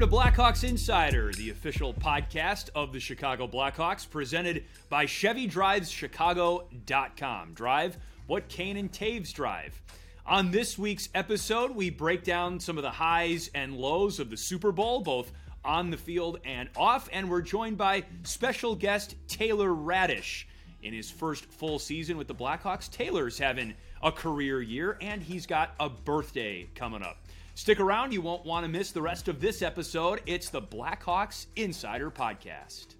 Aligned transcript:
Welcome 0.00 0.18
to 0.18 0.26
Blackhawks 0.40 0.66
Insider, 0.66 1.30
the 1.32 1.50
official 1.50 1.92
podcast 1.92 2.70
of 2.74 2.90
the 2.90 3.00
Chicago 3.00 3.46
Blackhawks, 3.46 4.08
presented 4.08 4.64
by 4.88 5.04
ChevyDrivesChicago.com. 5.04 7.52
Drive 7.52 7.98
what 8.26 8.48
Kane 8.48 8.78
and 8.78 8.90
Toews 8.90 9.34
drive. 9.34 9.82
On 10.24 10.50
this 10.50 10.78
week's 10.78 11.10
episode, 11.14 11.72
we 11.72 11.90
break 11.90 12.24
down 12.24 12.60
some 12.60 12.78
of 12.78 12.82
the 12.82 12.90
highs 12.90 13.50
and 13.54 13.76
lows 13.76 14.20
of 14.20 14.30
the 14.30 14.38
Super 14.38 14.72
Bowl, 14.72 15.02
both 15.02 15.32
on 15.66 15.90
the 15.90 15.98
field 15.98 16.40
and 16.46 16.70
off, 16.76 17.10
and 17.12 17.28
we're 17.28 17.42
joined 17.42 17.76
by 17.76 18.04
special 18.22 18.74
guest 18.74 19.16
Taylor 19.28 19.68
Raddysh. 19.68 20.44
In 20.82 20.94
his 20.94 21.10
first 21.10 21.44
full 21.44 21.78
season 21.78 22.16
with 22.16 22.26
the 22.26 22.34
Blackhawks, 22.34 22.90
Taylor's 22.90 23.36
having 23.36 23.74
a 24.02 24.10
career 24.10 24.62
year, 24.62 24.96
and 25.02 25.22
he's 25.22 25.44
got 25.44 25.74
a 25.78 25.90
birthday 25.90 26.70
coming 26.74 27.02
up. 27.02 27.18
Stick 27.60 27.78
around, 27.78 28.10
you 28.10 28.22
won't 28.22 28.46
want 28.46 28.64
to 28.64 28.72
miss 28.72 28.90
the 28.90 29.02
rest 29.02 29.28
of 29.28 29.38
this 29.38 29.60
episode. 29.60 30.22
It's 30.24 30.48
the 30.48 30.62
Blackhawks 30.62 31.44
Insider 31.56 32.10
Podcast. 32.10 32.94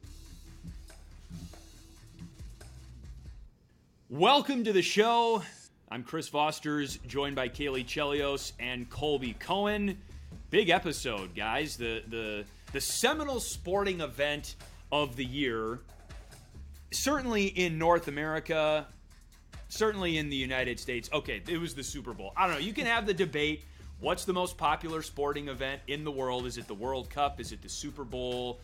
Welcome 4.10 4.62
to 4.64 4.74
the 4.74 4.82
show. 4.82 5.42
I'm 5.90 6.02
Chris 6.02 6.28
Vosters, 6.28 6.98
joined 7.06 7.36
by 7.36 7.48
Caley 7.48 7.82
Chelios 7.82 8.52
and 8.60 8.90
Colby 8.90 9.34
Cohen. 9.40 9.96
Big 10.50 10.68
episode, 10.68 11.34
guys. 11.34 11.78
The 11.78 12.02
the 12.08 12.44
the 12.74 12.82
seminal 12.82 13.40
sporting 13.40 14.02
event 14.02 14.56
of 14.92 15.16
the 15.16 15.24
year. 15.24 15.78
Certainly 16.90 17.46
in 17.46 17.78
North 17.78 18.08
America, 18.08 18.86
certainly 19.70 20.18
in 20.18 20.28
the 20.28 20.36
United 20.36 20.78
States. 20.78 21.08
Okay, 21.14 21.40
it 21.48 21.58
was 21.58 21.74
the 21.74 21.82
Super 21.82 22.12
Bowl. 22.12 22.34
I 22.36 22.46
don't 22.46 22.56
know. 22.56 22.60
You 22.60 22.74
can 22.74 22.84
have 22.84 23.06
the 23.06 23.14
debate 23.14 23.64
What's 24.00 24.24
the 24.24 24.32
most 24.32 24.56
popular 24.56 25.02
sporting 25.02 25.48
event 25.48 25.82
in 25.86 26.04
the 26.04 26.10
world? 26.10 26.46
Is 26.46 26.56
it 26.56 26.66
the 26.66 26.74
World 26.74 27.10
Cup? 27.10 27.38
Is 27.38 27.52
it 27.52 27.60
the 27.60 27.68
Super 27.68 28.02
Bowl? 28.02 28.58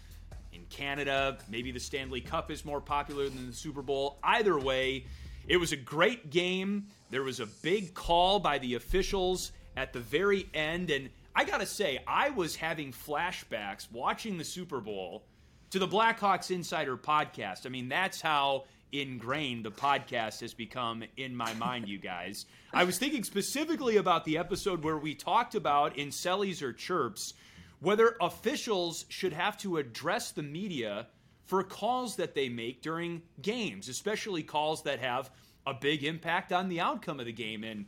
In 0.54 0.64
Canada, 0.70 1.36
maybe 1.50 1.70
the 1.72 1.80
Stanley 1.80 2.22
Cup 2.22 2.50
is 2.50 2.64
more 2.64 2.80
popular 2.80 3.28
than 3.28 3.46
the 3.46 3.52
Super 3.52 3.82
Bowl. 3.82 4.18
Either 4.22 4.58
way, 4.58 5.04
it 5.46 5.58
was 5.58 5.72
a 5.72 5.76
great 5.76 6.30
game. 6.30 6.86
There 7.10 7.22
was 7.22 7.40
a 7.40 7.46
big 7.46 7.92
call 7.92 8.40
by 8.40 8.56
the 8.56 8.76
officials 8.76 9.52
at 9.76 9.92
the 9.92 10.00
very 10.00 10.48
end. 10.54 10.88
And 10.88 11.10
I 11.34 11.44
got 11.44 11.60
to 11.60 11.66
say, 11.66 12.02
I 12.06 12.30
was 12.30 12.56
having 12.56 12.92
flashbacks 12.92 13.92
watching 13.92 14.38
the 14.38 14.44
Super 14.44 14.80
Bowl 14.80 15.22
to 15.68 15.78
the 15.78 15.86
Blackhawks 15.86 16.50
Insider 16.50 16.96
podcast. 16.96 17.66
I 17.66 17.68
mean, 17.68 17.90
that's 17.90 18.22
how 18.22 18.64
ingrained 18.92 19.64
the 19.64 19.70
podcast 19.70 20.40
has 20.40 20.54
become 20.54 21.04
in 21.16 21.34
my 21.34 21.52
mind, 21.54 21.88
you 21.88 21.98
guys. 21.98 22.46
I 22.72 22.84
was 22.84 22.98
thinking 22.98 23.24
specifically 23.24 23.96
about 23.96 24.24
the 24.24 24.38
episode 24.38 24.84
where 24.84 24.98
we 24.98 25.14
talked 25.14 25.54
about 25.54 25.96
in 25.96 26.08
Sellies 26.08 26.62
or 26.62 26.72
Chirps 26.72 27.34
whether 27.80 28.16
officials 28.20 29.04
should 29.08 29.32
have 29.32 29.56
to 29.58 29.76
address 29.76 30.30
the 30.30 30.42
media 30.42 31.06
for 31.44 31.62
calls 31.62 32.16
that 32.16 32.34
they 32.34 32.48
make 32.48 32.82
during 32.82 33.22
games, 33.40 33.88
especially 33.88 34.42
calls 34.42 34.82
that 34.82 34.98
have 34.98 35.30
a 35.66 35.74
big 35.74 36.04
impact 36.04 36.52
on 36.52 36.68
the 36.68 36.80
outcome 36.80 37.20
of 37.20 37.26
the 37.26 37.32
game. 37.32 37.64
And 37.64 37.86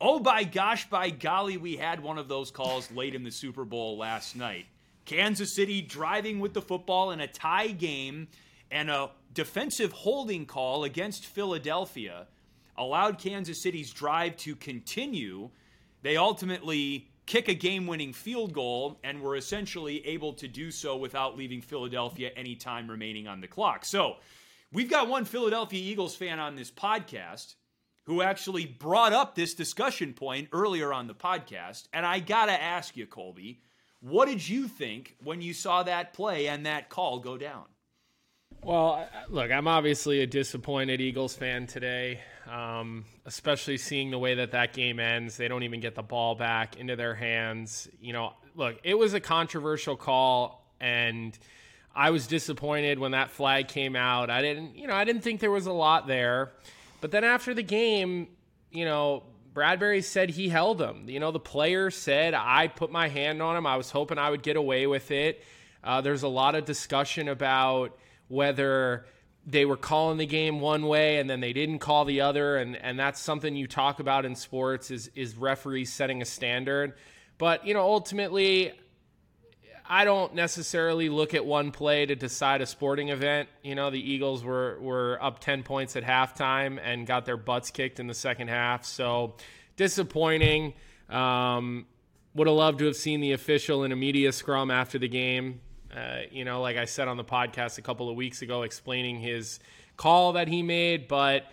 oh, 0.00 0.18
by 0.18 0.44
gosh, 0.44 0.88
by 0.88 1.10
golly, 1.10 1.56
we 1.56 1.76
had 1.76 2.00
one 2.00 2.18
of 2.18 2.28
those 2.28 2.50
calls 2.50 2.90
late 2.90 3.14
in 3.14 3.22
the 3.22 3.30
Super 3.30 3.64
Bowl 3.64 3.98
last 3.98 4.34
night. 4.34 4.66
Kansas 5.04 5.54
City 5.54 5.82
driving 5.82 6.40
with 6.40 6.54
the 6.54 6.62
football 6.62 7.10
in 7.10 7.20
a 7.20 7.26
tie 7.26 7.68
game 7.68 8.28
and 8.72 8.90
a 8.90 9.10
defensive 9.32 9.92
holding 9.92 10.46
call 10.46 10.82
against 10.84 11.26
Philadelphia 11.26 12.26
allowed 12.76 13.18
Kansas 13.18 13.62
City's 13.62 13.92
drive 13.92 14.36
to 14.38 14.56
continue. 14.56 15.50
They 16.00 16.16
ultimately 16.16 17.10
kick 17.26 17.48
a 17.48 17.54
game 17.54 17.86
winning 17.86 18.12
field 18.12 18.52
goal 18.52 18.98
and 19.04 19.20
were 19.20 19.36
essentially 19.36 20.04
able 20.06 20.32
to 20.32 20.48
do 20.48 20.70
so 20.70 20.96
without 20.96 21.36
leaving 21.36 21.60
Philadelphia 21.60 22.30
any 22.34 22.56
time 22.56 22.90
remaining 22.90 23.28
on 23.28 23.40
the 23.40 23.46
clock. 23.46 23.84
So, 23.84 24.16
we've 24.72 24.90
got 24.90 25.06
one 25.06 25.26
Philadelphia 25.26 25.80
Eagles 25.80 26.16
fan 26.16 26.40
on 26.40 26.56
this 26.56 26.70
podcast 26.70 27.54
who 28.04 28.22
actually 28.22 28.66
brought 28.66 29.12
up 29.12 29.34
this 29.34 29.54
discussion 29.54 30.12
point 30.12 30.48
earlier 30.52 30.92
on 30.92 31.06
the 31.06 31.14
podcast. 31.14 31.86
And 31.92 32.04
I 32.04 32.18
got 32.18 32.46
to 32.46 32.60
ask 32.60 32.96
you, 32.96 33.06
Colby, 33.06 33.60
what 34.00 34.26
did 34.26 34.48
you 34.48 34.66
think 34.66 35.14
when 35.22 35.40
you 35.40 35.54
saw 35.54 35.84
that 35.84 36.12
play 36.12 36.48
and 36.48 36.66
that 36.66 36.88
call 36.88 37.20
go 37.20 37.38
down? 37.38 37.64
Well, 38.64 39.08
look, 39.28 39.50
I'm 39.50 39.66
obviously 39.66 40.20
a 40.20 40.26
disappointed 40.26 41.00
Eagles 41.00 41.34
fan 41.34 41.66
today, 41.66 42.20
um, 42.48 43.04
especially 43.26 43.76
seeing 43.76 44.12
the 44.12 44.20
way 44.20 44.36
that 44.36 44.52
that 44.52 44.72
game 44.72 45.00
ends. 45.00 45.36
They 45.36 45.48
don't 45.48 45.64
even 45.64 45.80
get 45.80 45.96
the 45.96 46.02
ball 46.02 46.36
back 46.36 46.76
into 46.76 46.94
their 46.94 47.16
hands. 47.16 47.88
You 48.00 48.12
know, 48.12 48.34
look, 48.54 48.78
it 48.84 48.96
was 48.96 49.14
a 49.14 49.20
controversial 49.20 49.96
call, 49.96 50.64
and 50.80 51.36
I 51.92 52.10
was 52.10 52.28
disappointed 52.28 53.00
when 53.00 53.10
that 53.10 53.32
flag 53.32 53.66
came 53.66 53.96
out. 53.96 54.30
I 54.30 54.42
didn't, 54.42 54.76
you 54.76 54.86
know, 54.86 54.94
I 54.94 55.02
didn't 55.02 55.22
think 55.22 55.40
there 55.40 55.50
was 55.50 55.66
a 55.66 55.72
lot 55.72 56.06
there. 56.06 56.52
But 57.00 57.10
then 57.10 57.24
after 57.24 57.54
the 57.54 57.64
game, 57.64 58.28
you 58.70 58.84
know, 58.84 59.24
Bradberry 59.52 60.04
said 60.04 60.30
he 60.30 60.48
held 60.48 60.80
him. 60.80 61.08
You 61.08 61.18
know, 61.18 61.32
the 61.32 61.40
player 61.40 61.90
said, 61.90 62.32
I 62.32 62.68
put 62.68 62.92
my 62.92 63.08
hand 63.08 63.42
on 63.42 63.56
him. 63.56 63.66
I 63.66 63.76
was 63.76 63.90
hoping 63.90 64.18
I 64.18 64.30
would 64.30 64.44
get 64.44 64.54
away 64.54 64.86
with 64.86 65.10
it. 65.10 65.42
Uh, 65.82 66.00
there's 66.00 66.22
a 66.22 66.28
lot 66.28 66.54
of 66.54 66.64
discussion 66.64 67.26
about 67.26 67.98
whether 68.28 69.06
they 69.46 69.64
were 69.64 69.76
calling 69.76 70.18
the 70.18 70.26
game 70.26 70.60
one 70.60 70.86
way 70.86 71.18
and 71.18 71.28
then 71.28 71.40
they 71.40 71.52
didn't 71.52 71.80
call 71.80 72.04
the 72.04 72.20
other 72.20 72.56
and 72.56 72.76
and 72.76 72.98
that's 72.98 73.20
something 73.20 73.56
you 73.56 73.66
talk 73.66 73.98
about 73.98 74.24
in 74.24 74.34
sports 74.34 74.90
is 74.90 75.10
is 75.16 75.36
referees 75.36 75.92
setting 75.92 76.22
a 76.22 76.24
standard 76.24 76.94
but 77.38 77.66
you 77.66 77.74
know 77.74 77.82
ultimately 77.82 78.72
I 79.84 80.04
don't 80.04 80.34
necessarily 80.34 81.08
look 81.08 81.34
at 81.34 81.44
one 81.44 81.70
play 81.70 82.06
to 82.06 82.14
decide 82.14 82.62
a 82.62 82.66
sporting 82.66 83.08
event. 83.08 83.48
You 83.62 83.74
know, 83.74 83.90
the 83.90 84.00
Eagles 84.00 84.42
were 84.44 84.78
were 84.80 85.18
up 85.20 85.40
10 85.40 85.64
points 85.64 85.96
at 85.96 86.04
halftime 86.04 86.78
and 86.82 87.06
got 87.06 87.26
their 87.26 87.36
butts 87.36 87.70
kicked 87.70 88.00
in 88.00 88.06
the 88.06 88.14
second 88.14 88.48
half. 88.48 88.86
So 88.86 89.34
disappointing. 89.76 90.74
Um, 91.10 91.86
would 92.34 92.46
have 92.46 92.56
loved 92.56 92.78
to 92.78 92.86
have 92.86 92.96
seen 92.96 93.20
the 93.20 93.32
official 93.32 93.84
in 93.84 93.92
a 93.92 93.96
media 93.96 94.32
scrum 94.32 94.70
after 94.70 94.98
the 94.98 95.08
game. 95.08 95.60
Uh, 95.94 96.20
you 96.30 96.44
know, 96.44 96.60
like 96.62 96.76
I 96.76 96.86
said 96.86 97.08
on 97.08 97.16
the 97.16 97.24
podcast 97.24 97.78
a 97.78 97.82
couple 97.82 98.08
of 98.08 98.16
weeks 98.16 98.42
ago, 98.42 98.62
explaining 98.62 99.20
his 99.20 99.60
call 99.96 100.34
that 100.34 100.48
he 100.48 100.62
made, 100.62 101.06
but 101.06 101.44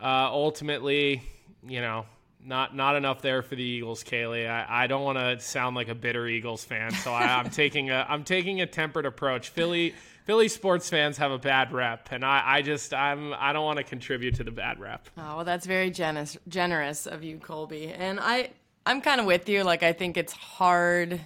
uh, 0.00 0.28
ultimately, 0.30 1.22
you 1.66 1.80
know, 1.80 2.06
not 2.44 2.74
not 2.74 2.96
enough 2.96 3.22
there 3.22 3.42
for 3.42 3.54
the 3.54 3.62
Eagles, 3.62 4.02
Caley. 4.02 4.46
I, 4.46 4.84
I 4.84 4.86
don't 4.86 5.04
want 5.04 5.18
to 5.18 5.38
sound 5.40 5.76
like 5.76 5.88
a 5.88 5.94
bitter 5.94 6.26
Eagles 6.26 6.64
fan, 6.64 6.90
so 6.92 7.12
I, 7.12 7.40
am 7.40 7.50
taking 7.50 7.90
a 7.90 8.06
I'm 8.08 8.24
taking 8.24 8.60
a 8.60 8.66
tempered 8.66 9.06
approach. 9.06 9.50
Philly 9.50 9.94
Philly 10.24 10.48
sports 10.48 10.88
fans 10.88 11.18
have 11.18 11.30
a 11.30 11.38
bad 11.38 11.72
rep, 11.72 12.08
and 12.10 12.24
I, 12.24 12.42
I 12.44 12.62
just 12.62 12.94
I'm 12.94 13.32
I 13.34 13.52
don't 13.52 13.64
want 13.64 13.78
to 13.78 13.84
contribute 13.84 14.36
to 14.36 14.44
the 14.44 14.50
bad 14.50 14.80
rep. 14.80 15.08
Oh 15.16 15.36
well, 15.36 15.44
that's 15.44 15.66
very 15.66 15.90
generous 15.90 16.36
generous 16.48 17.06
of 17.06 17.22
you, 17.22 17.38
Colby. 17.38 17.88
And 17.88 18.18
I 18.20 18.50
I'm 18.84 19.00
kind 19.00 19.20
of 19.20 19.26
with 19.26 19.48
you. 19.48 19.62
Like 19.62 19.82
I 19.82 19.92
think 19.92 20.16
it's 20.16 20.32
hard 20.32 21.20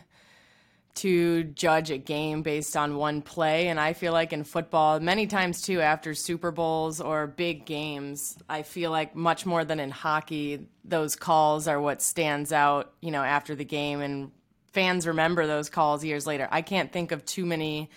to 0.97 1.45
judge 1.45 1.91
a 1.91 1.99
game 1.99 2.43
based 2.43 2.77
on 2.77 2.97
one 2.97 3.23
play. 3.23 3.69
And 3.69 3.79
I 3.79 3.93
feel 3.93 4.13
like 4.13 4.33
in 4.33 4.45
football, 4.45 4.99
many 4.99 5.27
times 5.27 5.63
too, 5.63 5.81
after 5.81 6.15
Super 6.15 6.51
Bowls 6.51 7.01
or 7.01 7.27
big 7.27 7.67
games, 7.67 8.37
I 8.49 8.63
feel 8.63 8.91
like 8.91 9.15
much 9.15 9.47
more 9.47 9.65
than 9.65 9.79
in 9.79 9.91
hockey, 9.91 10.67
those 10.85 11.15
calls 11.15 11.69
are 11.69 11.81
what 11.81 12.03
stands 12.03 12.53
out, 12.53 12.93
you 13.01 13.11
know, 13.11 13.23
after 13.23 13.55
the 13.55 13.65
game. 13.65 14.01
And 14.01 14.31
fans 14.73 15.07
remember 15.07 15.47
those 15.47 15.69
calls 15.69 16.05
years 16.05 16.27
later. 16.27 16.49
I 16.51 16.63
can't 16.63 16.93
think 16.93 17.13
of 17.13 17.25
too 17.25 17.45
many 17.45 17.91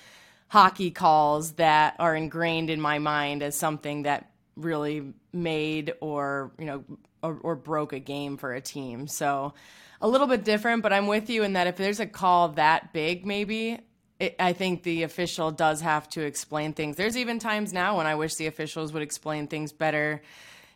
hockey 0.49 0.91
calls 0.91 1.53
that 1.53 1.95
are 1.99 2.15
ingrained 2.15 2.69
in 2.69 2.81
my 2.81 2.99
mind 2.99 3.43
as 3.43 3.55
something 3.57 4.03
that 4.03 4.29
really 4.57 5.13
made 5.31 5.93
or, 6.01 6.51
you 6.59 6.65
know, 6.65 6.83
or, 7.23 7.39
or 7.41 7.55
broke 7.55 7.93
a 7.93 7.99
game 7.99 8.35
for 8.37 8.53
a 8.53 8.61
team. 8.61 9.07
So, 9.07 9.53
a 10.01 10.07
little 10.07 10.27
bit 10.27 10.43
different, 10.43 10.83
but 10.83 10.93
I'm 10.93 11.07
with 11.07 11.29
you 11.29 11.43
in 11.43 11.53
that 11.53 11.67
if 11.67 11.77
there's 11.77 11.99
a 11.99 12.05
call 12.05 12.49
that 12.49 12.93
big, 12.93 13.25
maybe 13.25 13.79
it, 14.19 14.35
I 14.39 14.53
think 14.53 14.83
the 14.83 15.03
official 15.03 15.51
does 15.51 15.81
have 15.81 16.07
to 16.09 16.21
explain 16.21 16.73
things. 16.73 16.95
There's 16.95 17.17
even 17.17 17.39
times 17.39 17.73
now 17.73 17.97
when 17.97 18.07
I 18.07 18.15
wish 18.15 18.35
the 18.35 18.47
officials 18.47 18.93
would 18.93 19.01
explain 19.01 19.47
things 19.47 19.71
better 19.71 20.21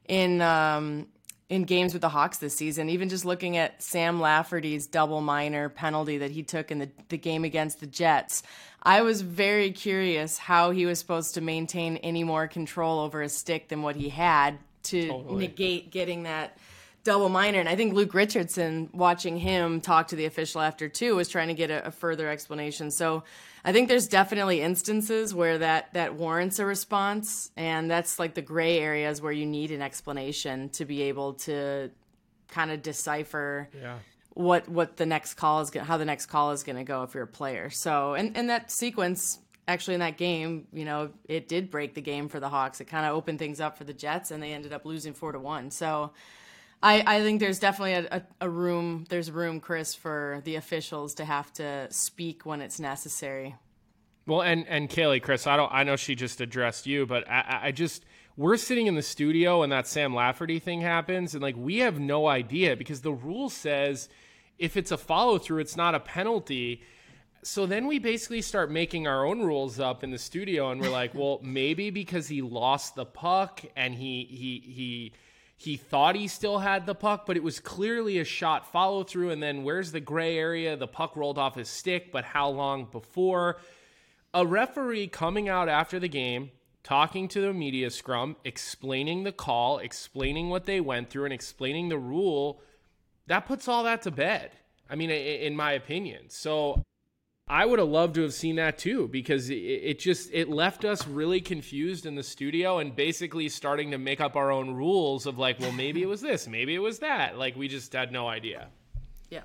in 0.07 0.41
um, 0.41 1.07
in 1.49 1.63
games 1.63 1.93
with 1.93 2.01
the 2.01 2.09
Hawks 2.09 2.37
this 2.37 2.55
season. 2.55 2.89
Even 2.89 3.09
just 3.09 3.25
looking 3.25 3.57
at 3.57 3.81
Sam 3.83 4.19
Lafferty's 4.19 4.87
double 4.87 5.21
minor 5.21 5.69
penalty 5.69 6.17
that 6.19 6.31
he 6.31 6.43
took 6.43 6.71
in 6.71 6.79
the, 6.79 6.89
the 7.09 7.17
game 7.17 7.43
against 7.43 7.79
the 7.79 7.87
Jets, 7.87 8.43
I 8.81 9.01
was 9.01 9.21
very 9.21 9.71
curious 9.71 10.37
how 10.37 10.71
he 10.71 10.85
was 10.85 10.99
supposed 10.99 11.35
to 11.35 11.41
maintain 11.41 11.97
any 11.97 12.23
more 12.23 12.47
control 12.47 12.99
over 12.99 13.21
his 13.21 13.35
stick 13.35 13.69
than 13.69 13.81
what 13.81 13.95
he 13.95 14.09
had 14.09 14.57
to 14.83 15.07
totally. 15.07 15.47
negate 15.47 15.91
getting 15.91 16.23
that 16.23 16.57
double 17.03 17.29
minor. 17.29 17.59
And 17.59 17.67
I 17.67 17.75
think 17.75 17.93
Luke 17.93 18.13
Richardson, 18.13 18.89
watching 18.93 19.37
him 19.37 19.81
talk 19.81 20.07
to 20.09 20.15
the 20.15 20.25
official 20.25 20.61
after 20.61 20.87
two, 20.87 21.15
was 21.15 21.27
trying 21.27 21.49
to 21.49 21.53
get 21.53 21.69
a, 21.69 21.87
a, 21.87 21.91
further 21.91 22.29
explanation. 22.29 22.91
So 22.91 23.23
I 23.65 23.73
think 23.73 23.89
there's 23.89 24.07
definitely 24.07 24.61
instances 24.61 25.33
where 25.33 25.57
that 25.57 25.93
that 25.93 26.15
warrants 26.15 26.59
a 26.59 26.65
response, 26.65 27.51
and 27.57 27.91
that's 27.91 28.19
like 28.19 28.33
the 28.35 28.41
gray 28.41 28.79
areas 28.79 29.21
where 29.21 29.31
you 29.31 29.45
need 29.45 29.71
an 29.71 29.81
explanation 29.81 30.69
to 30.69 30.85
be 30.85 31.03
able 31.03 31.33
to 31.33 31.91
kind 32.47 32.71
of 32.71 32.81
decipher. 32.81 33.69
Yeah. 33.79 33.97
what 34.35 34.67
what 34.69 34.97
the 34.97 35.05
next 35.05 35.35
call 35.35 35.61
is 35.61 35.73
how 35.75 35.97
the 35.97 36.05
next 36.05 36.27
call 36.27 36.51
is 36.51 36.63
going 36.63 36.77
to 36.77 36.83
go 36.83 37.03
if 37.03 37.13
you're 37.13 37.23
a 37.23 37.27
player. 37.27 37.69
So 37.69 38.13
and 38.13 38.35
and 38.37 38.49
that 38.49 38.71
sequence 38.71 39.39
actually 39.67 39.93
in 39.93 40.01
that 40.01 40.17
game, 40.17 40.67
you 40.73 40.83
know, 40.83 41.09
it 41.25 41.47
did 41.47 41.71
break 41.71 41.93
the 41.93 42.01
game 42.01 42.27
for 42.27 42.39
the 42.39 42.49
Hawks. 42.49 42.81
It 42.81 42.85
kind 42.85 43.05
of 43.05 43.15
opened 43.15 43.39
things 43.39 43.61
up 43.61 43.77
for 43.77 43.85
the 43.85 43.93
Jets, 43.93 44.31
and 44.31 44.43
they 44.43 44.51
ended 44.53 44.73
up 44.73 44.85
losing 44.85 45.13
four 45.13 45.33
to 45.33 45.39
one. 45.39 45.69
So. 45.69 46.11
I, 46.83 47.03
I 47.05 47.21
think 47.21 47.39
there's 47.39 47.59
definitely 47.59 47.93
a, 47.93 48.07
a, 48.17 48.21
a 48.41 48.49
room 48.49 49.05
there's 49.09 49.31
room 49.31 49.59
chris 49.59 49.95
for 49.95 50.41
the 50.43 50.55
officials 50.55 51.15
to 51.15 51.25
have 51.25 51.51
to 51.53 51.87
speak 51.91 52.45
when 52.45 52.61
it's 52.61 52.79
necessary 52.79 53.55
well, 54.25 54.41
and 54.41 54.65
and 54.67 54.89
Caley, 54.89 55.19
Chris, 55.19 55.47
I 55.47 55.57
don't. 55.57 55.71
I 55.71 55.83
know 55.83 55.95
she 55.95 56.15
just 56.15 56.39
addressed 56.39 56.87
you, 56.87 57.05
but 57.05 57.29
I, 57.29 57.59
I 57.63 57.71
just 57.71 58.05
we're 58.37 58.57
sitting 58.57 58.87
in 58.87 58.95
the 58.95 59.01
studio 59.01 59.63
and 59.63 59.71
that 59.71 59.85
Sam 59.85 60.15
Lafferty 60.15 60.59
thing 60.59 60.81
happens, 60.81 61.33
and 61.33 61.43
like 61.43 61.55
we 61.57 61.79
have 61.79 61.99
no 61.99 62.27
idea 62.27 62.77
because 62.77 63.01
the 63.01 63.11
rule 63.11 63.49
says 63.49 64.07
if 64.57 64.77
it's 64.77 64.91
a 64.91 64.97
follow 64.97 65.37
through, 65.37 65.59
it's 65.59 65.75
not 65.75 65.93
a 65.93 65.99
penalty. 65.99 66.83
So 67.43 67.65
then 67.65 67.87
we 67.87 67.99
basically 67.99 68.41
start 68.41 68.71
making 68.71 69.05
our 69.05 69.25
own 69.25 69.41
rules 69.41 69.77
up 69.77 70.05
in 70.05 70.11
the 70.11 70.17
studio, 70.17 70.71
and 70.71 70.79
we're 70.79 70.89
like, 70.89 71.13
well, 71.13 71.41
maybe 71.43 71.89
because 71.89 72.29
he 72.29 72.41
lost 72.41 72.95
the 72.95 73.05
puck 73.05 73.61
and 73.75 73.93
he 73.93 74.23
he 74.23 74.71
he 74.73 75.13
he 75.63 75.77
thought 75.77 76.15
he 76.15 76.27
still 76.27 76.59
had 76.59 76.85
the 76.85 76.95
puck, 76.95 77.25
but 77.25 77.37
it 77.37 77.43
was 77.43 77.59
clearly 77.59 78.19
a 78.19 78.25
shot 78.25 78.71
follow 78.71 79.03
through. 79.03 79.31
And 79.31 79.41
then 79.41 79.63
where's 79.63 79.91
the 79.91 79.99
gray 79.99 80.37
area? 80.37 80.75
The 80.75 80.87
puck 80.87 81.15
rolled 81.15 81.37
off 81.37 81.55
his 81.55 81.69
stick, 81.69 82.11
but 82.11 82.25
how 82.25 82.49
long 82.49 82.85
before? 82.85 83.57
a 84.33 84.45
referee 84.45 85.07
coming 85.07 85.47
out 85.47 85.69
after 85.69 85.99
the 85.99 86.09
game, 86.09 86.51
talking 86.83 87.27
to 87.29 87.41
the 87.41 87.53
media 87.53 87.89
scrum, 87.89 88.35
explaining 88.43 89.23
the 89.23 89.31
call, 89.31 89.77
explaining 89.77 90.49
what 90.49 90.65
they 90.65 90.81
went 90.81 91.09
through, 91.09 91.25
and 91.25 91.33
explaining 91.33 91.89
the 91.89 91.97
rule, 91.97 92.61
that 93.27 93.45
puts 93.45 93.67
all 93.67 93.83
that 93.83 94.01
to 94.01 94.11
bed. 94.11 94.51
I 94.89 94.95
mean, 94.95 95.09
in 95.09 95.55
my 95.55 95.73
opinion. 95.73 96.29
So 96.29 96.83
I 97.47 97.65
would 97.65 97.79
have 97.79 97.89
loved 97.89 98.15
to 98.15 98.21
have 98.21 98.33
seen 98.33 98.55
that 98.55 98.77
too 98.77 99.07
because 99.09 99.49
it, 99.49 99.99
just 99.99 100.29
it 100.31 100.49
left 100.49 100.85
us 100.85 101.05
really 101.05 101.41
confused 101.41 102.05
in 102.05 102.15
the 102.15 102.23
studio 102.23 102.79
and 102.79 102.95
basically 102.95 103.49
starting 103.49 103.91
to 103.91 103.97
make 103.97 104.21
up 104.21 104.35
our 104.35 104.49
own 104.49 104.73
rules 104.73 105.25
of 105.25 105.37
like, 105.37 105.59
well, 105.59 105.73
maybe 105.73 106.01
it 106.01 106.07
was 106.07 106.21
this, 106.21 106.47
maybe 106.47 106.73
it 106.73 106.79
was 106.79 106.99
that. 106.99 107.37
Like 107.37 107.55
we 107.57 107.67
just 107.67 107.91
had 107.91 108.11
no 108.11 108.27
idea. 108.27 108.69
Yeah. 109.29 109.41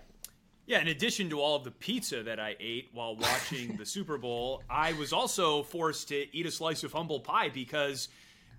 Yeah, 0.67 0.81
in 0.81 0.89
addition 0.89 1.29
to 1.31 1.41
all 1.41 1.57
of 1.57 1.65
the 1.65 1.73
pizza 1.73 2.23
that 2.23 2.39
I 2.39 2.55
ate 2.61 2.91
while 2.93 3.17
watching 3.17 3.77
the 3.77 3.87
Super 3.87 4.17
Bowl, 4.17 4.63
I 4.71 4.93
was 4.93 5.13
also 5.13 5.65
forced 5.65 6.09
to 6.09 6.37
eat 6.37 6.47
a 6.47 6.51
slice 6.53 6.85
of 6.85 6.93
humble 6.93 7.21
pie 7.21 7.49
because 7.49 8.09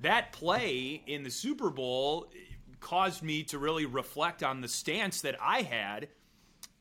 that 0.01 0.33
play 0.33 1.01
in 1.07 1.23
the 1.23 1.31
Super 1.31 1.69
Bowl 1.69 2.29
caused 2.81 3.23
me 3.23 3.43
to 3.43 3.57
really 3.57 3.85
reflect 3.85 4.43
on 4.43 4.59
the 4.59 4.67
stance 4.67 5.21
that 5.21 5.37
I 5.41 5.61
had 5.61 6.09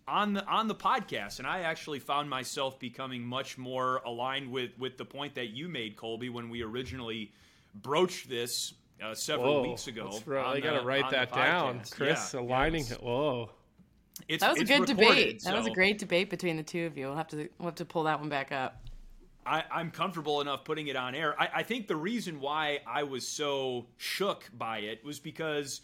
on 0.09 0.33
the 0.33 0.47
on 0.47 0.69
the 0.69 0.75
podcast 0.75 1.39
and 1.39 1.47
I 1.47 1.61
actually 1.61 1.99
found 1.99 2.29
myself 2.29 2.79
becoming 2.79 3.23
much 3.25 3.59
more 3.59 4.01
aligned 4.05 4.51
with 4.51 4.71
with 4.79 4.97
the 4.97 5.05
point 5.05 5.35
that 5.35 5.51
you 5.51 5.69
made 5.69 5.97
Colby 5.97 6.29
when 6.29 6.49
we 6.49 6.63
originally 6.63 7.33
broached 7.75 8.29
this 8.29 8.75
uh, 9.03 9.15
several 9.15 9.63
Whoa, 9.63 9.71
weeks 9.71 9.87
ago. 9.87 10.11
I 10.29 10.61
got 10.61 10.81
to 10.81 10.85
write 10.85 11.11
that 11.11 11.33
down, 11.33 11.83
Chris. 11.91 12.33
Yeah, 12.35 12.41
aligning. 12.41 12.85
Yeah, 12.87 12.97
whoa. 12.97 13.51
It's, 14.27 14.43
that 14.43 14.53
was 14.53 14.63
a 14.63 14.65
good 14.65 14.89
recorded, 14.89 14.97
debate. 14.97 15.43
So 15.43 15.51
that 15.51 15.57
was 15.57 15.67
a 15.67 15.71
great 15.71 15.99
debate 15.99 16.29
between 16.29 16.57
the 16.57 16.63
two 16.65 16.87
of 16.87 16.99
you. 16.99 17.07
We'll 17.07 17.17
have 17.17 17.29
to 17.29 17.49
we'll 17.59 17.67
have 17.67 17.77
to 17.77 17.85
pull 17.85 18.05
that 18.05 18.19
one 18.19 18.29
back 18.29 18.51
up. 18.51 18.83
I, 19.47 19.65
am 19.81 19.91
comfortable 19.91 20.41
enough 20.41 20.65
putting 20.65 20.89
it 20.89 20.97
on 20.97 21.15
air. 21.15 21.41
I, 21.41 21.49
I 21.57 21.63
think 21.63 21.89
the 21.89 21.97
reason 21.97 22.41
why 22.41 22.81
I 22.87 23.05
was 23.05 23.27
so 23.27 23.87
shook 23.97 24.51
by 24.57 24.81
it 24.81 25.03
was 25.05 25.19
because 25.19 25.81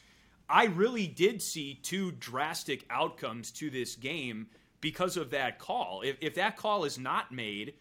I 0.49 0.67
really 0.67 1.06
did 1.06 1.43
see 1.43 1.81
two 1.82 2.12
drastic 2.12 2.85
outcomes 2.91 3.50
to 3.52 3.70
this 3.70 3.96
game 3.96 4.49
because 4.81 5.17
of 5.17 5.31
that 5.31 5.58
call. 5.58 6.02
If, 6.05 6.17
if 6.20 6.35
that 6.35 6.56
call 6.56 6.85
is 6.85 6.99
not 6.99 7.32
made, 7.32 7.75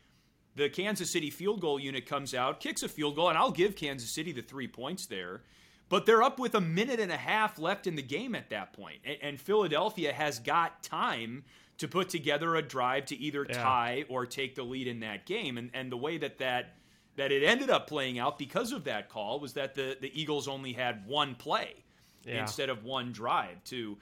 the 0.56 0.70
Kansas 0.70 1.12
City 1.12 1.30
field 1.30 1.62
goal 1.62 1.80
unit 1.80 2.06
comes 2.06 2.34
out, 2.34 2.60
kicks 2.60 2.84
a 2.84 2.90
field 2.90 3.16
goal, 3.16 3.30
and 3.30 3.38
I'll 3.38 3.52
give 3.52 3.76
Kansas 3.76 4.10
City 4.10 4.32
the 4.32 4.42
three 4.42 4.68
points 4.68 5.08
there. 5.08 5.42
But 5.90 6.06
they're 6.06 6.24
up 6.24 6.40
with 6.40 6.56
a 6.56 6.62
minute 6.62 7.00
and 7.00 7.12
a 7.12 7.18
half 7.18 7.60
left 7.60 7.88
in 7.88 7.96
the 7.96 8.02
game 8.02 8.36
at 8.36 8.50
that 8.50 8.74
point. 8.74 9.00
And, 9.22 9.40
Philadelphia 9.40 10.14
has 10.14 10.40
got 10.40 10.82
time 10.82 11.44
to 11.78 11.88
put 11.88 12.10
together 12.10 12.56
a 12.56 12.62
drive 12.62 13.06
to 13.08 13.18
either 13.18 13.46
yeah. 13.48 13.62
tie 13.62 14.06
or 14.08 14.26
take 14.26 14.56
the 14.56 14.64
lead 14.64 14.88
in 14.88 15.02
that 15.02 15.26
game. 15.26 15.58
And, 15.58 15.70
and 15.74 15.92
the 15.92 15.98
way 15.98 16.18
that, 16.18 16.40
that 16.40 16.76
that 17.16 17.32
it 17.32 17.44
ended 17.44 17.70
up 17.70 17.88
playing 17.88 18.18
out 18.18 18.40
because 18.40 18.72
of 18.72 18.86
that 18.86 19.10
call 19.10 19.40
was 19.40 19.54
that 19.54 19.76
the, 19.76 19.98
the 20.02 20.20
Eagles 20.20 20.48
only 20.48 20.74
had 20.74 21.06
one 21.06 21.36
play 21.36 21.84
yeah. 22.26 22.42
instead 22.42 22.70
of 22.70 22.84
one 22.84 23.12
drive 23.12 23.64
to 23.66 23.98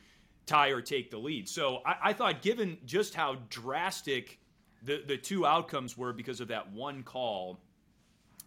tie 0.45 0.69
or 0.69 0.81
take 0.81 1.11
the 1.11 1.17
lead. 1.17 1.47
So 1.47 1.81
I, 1.85 1.95
I 2.09 2.13
thought, 2.13 2.41
given 2.41 2.77
just 2.85 3.13
how 3.13 3.37
drastic 3.49 4.39
the, 4.83 5.03
the 5.05 5.17
two 5.17 5.45
outcomes 5.45 5.97
were 5.97 6.13
because 6.13 6.41
of 6.41 6.47
that 6.49 6.71
one 6.71 7.03
call, 7.03 7.59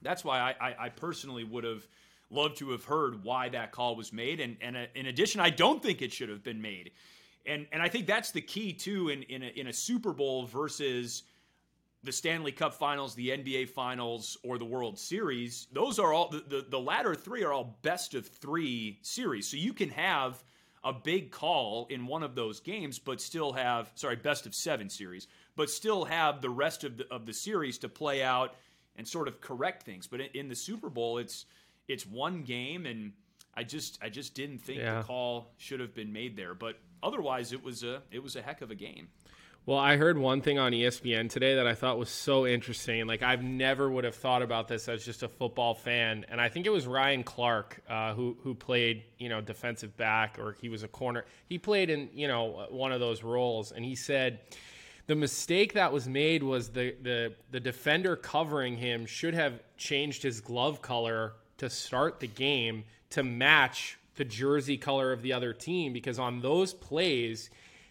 that's 0.02 0.24
why 0.24 0.40
I, 0.40 0.68
I, 0.68 0.76
I 0.86 0.88
personally 0.88 1.44
would 1.44 1.64
have– 1.64 1.86
loved 2.30 2.56
to 2.56 2.70
have 2.70 2.84
heard 2.84 3.22
why 3.22 3.48
that 3.50 3.70
call 3.70 3.94
was 3.94 4.12
made. 4.12 4.40
And, 4.40 4.56
and 4.60 4.76
uh, 4.76 4.86
in 4.94 5.06
addition, 5.06 5.40
I 5.40 5.50
don't 5.50 5.80
think 5.80 6.02
it 6.02 6.12
should 6.12 6.28
have 6.28 6.42
been 6.42 6.60
made. 6.60 6.90
And, 7.46 7.66
and 7.70 7.80
I 7.80 7.88
think 7.88 8.06
that's 8.06 8.32
the 8.32 8.40
key, 8.40 8.72
too, 8.72 9.10
in, 9.10 9.22
in, 9.24 9.42
a, 9.42 9.46
in 9.48 9.66
a 9.68 9.72
Super 9.72 10.12
Bowl 10.12 10.46
versus 10.46 11.24
the 12.04 12.12
Stanley 12.12 12.52
Cup 12.52 12.74
finals, 12.74 13.14
the 13.14 13.30
NBA 13.30 13.70
finals, 13.70 14.36
or 14.44 14.58
the 14.58 14.64
World 14.64 14.98
Series. 14.98 15.66
Those 15.72 15.98
are 15.98 16.12
all, 16.12 16.28
the, 16.28 16.44
the, 16.46 16.66
the 16.68 16.80
latter 16.80 17.14
three 17.14 17.42
are 17.42 17.52
all 17.52 17.78
best 17.82 18.14
of 18.14 18.26
three 18.26 18.98
series. 19.02 19.48
So 19.48 19.56
you 19.56 19.72
can 19.72 19.88
have 19.90 20.42
a 20.84 20.92
big 20.92 21.30
call 21.30 21.86
in 21.88 22.06
one 22.06 22.22
of 22.22 22.34
those 22.34 22.60
games, 22.60 22.98
but 22.98 23.20
still 23.20 23.52
have, 23.54 23.90
sorry, 23.94 24.16
best 24.16 24.44
of 24.46 24.54
seven 24.54 24.90
series, 24.90 25.26
but 25.56 25.70
still 25.70 26.04
have 26.04 26.42
the 26.42 26.50
rest 26.50 26.84
of 26.84 26.98
the, 26.98 27.10
of 27.10 27.24
the 27.24 27.32
series 27.32 27.78
to 27.78 27.88
play 27.88 28.22
out 28.22 28.54
and 28.96 29.08
sort 29.08 29.26
of 29.26 29.40
correct 29.40 29.84
things. 29.84 30.06
But 30.06 30.20
in, 30.20 30.28
in 30.34 30.48
the 30.48 30.54
Super 30.54 30.90
Bowl, 30.90 31.18
it's, 31.18 31.46
it's 31.88 32.06
one 32.06 32.42
game, 32.42 32.84
and 32.86 33.12
I 33.56 33.64
just 33.64 33.98
I 34.02 34.08
just 34.08 34.34
didn't 34.34 34.58
think 34.58 34.80
yeah. 34.80 34.98
the 34.98 35.04
call 35.04 35.52
should 35.58 35.80
have 35.80 35.94
been 35.94 36.12
made 36.12 36.36
there. 36.36 36.54
But 36.54 36.78
otherwise, 37.02 37.52
it 37.52 37.62
was 37.62 37.82
a 37.82 38.02
it 38.10 38.22
was 38.22 38.36
a 38.36 38.42
heck 38.42 38.62
of 38.62 38.70
a 38.70 38.74
game. 38.74 39.08
Well, 39.66 39.78
I 39.78 39.96
heard 39.96 40.18
one 40.18 40.42
thing 40.42 40.58
on 40.58 40.72
ESPN 40.72 41.30
today 41.30 41.54
that 41.54 41.66
I 41.66 41.74
thought 41.74 41.96
was 41.96 42.10
so 42.10 42.46
interesting. 42.46 43.06
Like 43.06 43.22
I've 43.22 43.42
never 43.42 43.88
would 43.88 44.04
have 44.04 44.14
thought 44.14 44.42
about 44.42 44.68
this 44.68 44.90
as 44.90 45.02
just 45.02 45.22
a 45.22 45.28
football 45.28 45.74
fan, 45.74 46.26
and 46.28 46.38
I 46.38 46.50
think 46.50 46.66
it 46.66 46.70
was 46.70 46.86
Ryan 46.86 47.22
Clark 47.22 47.80
uh, 47.88 48.12
who 48.12 48.36
who 48.42 48.54
played 48.54 49.04
you 49.16 49.30
know 49.30 49.40
defensive 49.40 49.96
back 49.96 50.38
or 50.38 50.52
he 50.60 50.68
was 50.68 50.82
a 50.82 50.88
corner. 50.88 51.24
He 51.48 51.56
played 51.56 51.88
in 51.88 52.10
you 52.12 52.28
know 52.28 52.66
one 52.68 52.92
of 52.92 53.00
those 53.00 53.22
roles, 53.22 53.72
and 53.72 53.82
he 53.82 53.94
said 53.94 54.40
the 55.06 55.14
mistake 55.14 55.72
that 55.72 55.90
was 55.94 56.06
made 56.06 56.42
was 56.42 56.68
the 56.68 56.94
the 57.00 57.34
the 57.50 57.60
defender 57.60 58.16
covering 58.16 58.76
him 58.76 59.06
should 59.06 59.32
have 59.32 59.62
changed 59.78 60.22
his 60.22 60.42
glove 60.42 60.82
color 60.82 61.32
to 61.56 61.70
start 61.70 62.20
the 62.20 62.26
game 62.26 62.84
to 63.08 63.22
match 63.22 63.98
the 64.16 64.26
jersey 64.26 64.76
color 64.76 65.10
of 65.10 65.22
the 65.22 65.32
other 65.32 65.54
team 65.54 65.94
because 65.94 66.18
on 66.18 66.40
those 66.40 66.74
plays, 66.74 67.48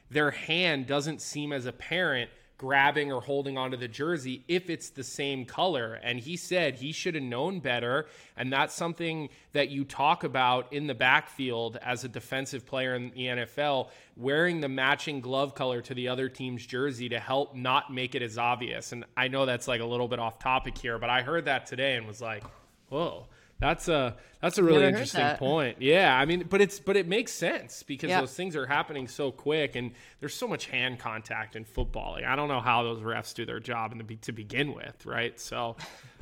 their 0.10 0.32
hand 0.32 0.88
doesn't 0.88 1.22
seem 1.22 1.52
as 1.54 1.66
apparent 1.66 2.30
grabbing 2.64 3.12
or 3.12 3.20
holding 3.20 3.58
onto 3.58 3.76
the 3.76 3.90
jersey 3.90 4.42
if 4.48 4.70
it's 4.70 4.90
the 4.90 5.04
same 5.04 5.44
color. 5.44 6.00
And 6.02 6.18
he 6.18 6.38
said 6.38 6.76
he 6.76 6.94
should 6.94 7.16
have 7.16 7.24
known 7.24 7.60
better. 7.60 8.06
And 8.38 8.54
that's 8.54 8.74
something 8.74 9.28
that 9.52 9.68
you 9.68 9.84
talk 9.84 10.24
about 10.24 10.72
in 10.72 10.88
the 10.88 10.94
backfield 10.94 11.78
as 11.82 12.06
a 12.06 12.08
defensive 12.08 12.66
player 12.66 12.96
in 12.96 13.10
the 13.10 13.26
NFL, 13.26 13.90
wearing 14.16 14.62
the 14.62 14.70
matching 14.70 15.20
glove 15.20 15.56
color 15.56 15.82
to 15.82 15.94
the 15.94 16.08
other 16.08 16.30
team's 16.30 16.66
jersey 16.66 17.10
to 17.10 17.20
help 17.20 17.54
not 17.54 17.94
make 17.94 18.16
it 18.16 18.22
as 18.22 18.38
obvious. 18.38 18.94
And 18.94 19.04
I 19.18 19.28
know 19.28 19.46
that's 19.46 19.68
like 19.68 19.82
a 19.82 19.86
little 19.86 20.08
bit 20.08 20.20
off 20.20 20.40
topic 20.40 20.78
here, 20.78 20.98
but 20.98 21.10
I 21.10 21.22
heard 21.22 21.44
that 21.46 21.66
today 21.66 21.98
and 21.98 22.08
was 22.08 22.22
like, 22.22 22.46
whoa 22.88 23.28
that's 23.60 23.88
a 23.88 24.16
that's 24.42 24.58
a 24.58 24.64
really 24.64 24.86
interesting 24.86 25.26
point. 25.38 25.78
Yeah, 25.80 26.14
I 26.14 26.26
mean, 26.26 26.46
but 26.50 26.60
it's 26.60 26.78
but 26.78 26.98
it 26.98 27.08
makes 27.08 27.32
sense 27.32 27.82
because 27.82 28.10
yep. 28.10 28.20
those 28.20 28.34
things 28.34 28.58
are 28.58 28.66
happening 28.66 29.08
so 29.08 29.32
quick, 29.32 29.78
and 29.78 29.92
there's 30.20 30.34
so 30.34 30.50
much 30.50 30.66
hand 30.66 31.00
contact 31.00 31.56
in 31.56 31.64
football. 31.64 32.14
Like, 32.14 32.26
I 32.26 32.36
don't 32.36 32.50
know 32.50 32.60
how 32.60 32.84
those 32.84 33.00
refs 33.00 33.34
do 33.34 33.46
their 33.46 33.62
job 33.62 33.94
in 33.94 34.00
the, 34.00 34.16
to 34.18 34.34
begin 34.34 34.74
with, 34.74 35.06
right? 35.06 35.40
So, 35.40 35.78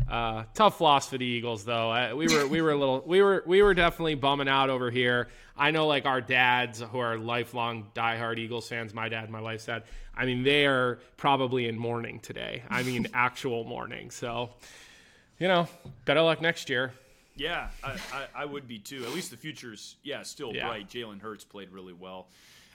uh, 0.08 0.44
tough 0.54 0.82
loss 0.82 1.10
for 1.10 1.18
the 1.18 1.26
Eagles, 1.26 1.66
though. 1.66 1.90
I, 1.90 2.14
we 2.14 2.28
were 2.28 2.46
we 2.46 2.62
were 2.62 2.72
a 2.72 2.78
little 2.78 3.04
we 3.08 3.24
were 3.24 3.44
we 3.48 3.64
were 3.64 3.74
definitely 3.74 4.16
bumming 4.16 4.48
out 4.48 4.70
over 4.70 4.92
here. 4.92 5.30
I 5.58 5.72
know, 5.72 5.88
like 5.88 6.06
our 6.06 6.22
dads 6.22 6.80
who 6.80 7.00
are 7.00 7.18
lifelong 7.18 7.88
diehard 7.96 8.38
Eagles 8.38 8.70
fans. 8.70 8.94
My 8.94 9.10
dad, 9.10 9.32
my 9.32 9.42
wife's 9.42 9.66
dad. 9.66 9.84
I 10.16 10.26
mean, 10.26 10.44
they 10.44 10.68
are 10.68 11.00
probably 11.18 11.68
in 11.68 11.78
mourning 11.80 12.20
today. 12.20 12.62
I 12.70 12.84
mean, 12.84 13.08
actual 13.16 13.64
mourning. 13.64 14.12
So, 14.12 14.52
you 15.40 15.48
know, 15.48 15.68
better 16.06 16.22
luck 16.22 16.40
next 16.40 16.70
year. 16.70 16.94
Yeah, 17.42 17.70
I, 17.84 17.92
I, 17.92 18.26
I, 18.36 18.46
would 18.46 18.68
be 18.68 18.78
too. 18.78 19.04
At 19.04 19.14
least 19.14 19.32
the 19.32 19.38
future's 19.38 19.96
yeah 20.04 20.22
still 20.22 20.54
yeah. 20.54 20.68
bright. 20.68 20.88
Jalen 20.88 21.20
Hurts 21.20 21.44
played 21.44 21.72
really 21.72 21.94
well. 21.94 22.28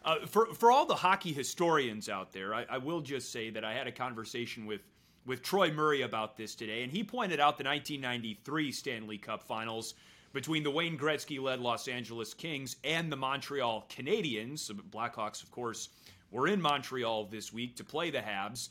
Uh, 0.04 0.26
for 0.26 0.46
for 0.54 0.72
all 0.72 0.86
the 0.86 0.94
hockey 0.96 1.32
historians 1.32 2.08
out 2.08 2.32
there, 2.32 2.52
I, 2.52 2.66
I, 2.68 2.78
will 2.78 3.00
just 3.00 3.30
say 3.30 3.50
that 3.50 3.64
I 3.64 3.74
had 3.74 3.86
a 3.86 3.92
conversation 3.92 4.66
with 4.66 4.80
with 5.24 5.42
Troy 5.42 5.70
Murray 5.70 6.02
about 6.02 6.36
this 6.36 6.56
today, 6.56 6.82
and 6.82 6.90
he 6.90 7.04
pointed 7.04 7.38
out 7.38 7.58
the 7.58 7.64
1993 7.64 8.72
Stanley 8.72 9.18
Cup 9.18 9.44
Finals 9.44 9.94
between 10.32 10.64
the 10.64 10.70
Wayne 10.70 10.98
Gretzky 10.98 11.40
led 11.40 11.60
Los 11.60 11.86
Angeles 11.86 12.34
Kings 12.34 12.74
and 12.82 13.10
the 13.10 13.16
Montreal 13.16 13.86
Canadiens. 13.88 14.66
The 14.66 14.74
Blackhawks, 14.74 15.44
of 15.44 15.52
course, 15.52 15.90
were 16.32 16.48
in 16.48 16.60
Montreal 16.60 17.26
this 17.26 17.52
week 17.52 17.76
to 17.76 17.84
play 17.84 18.10
the 18.10 18.18
Habs. 18.18 18.70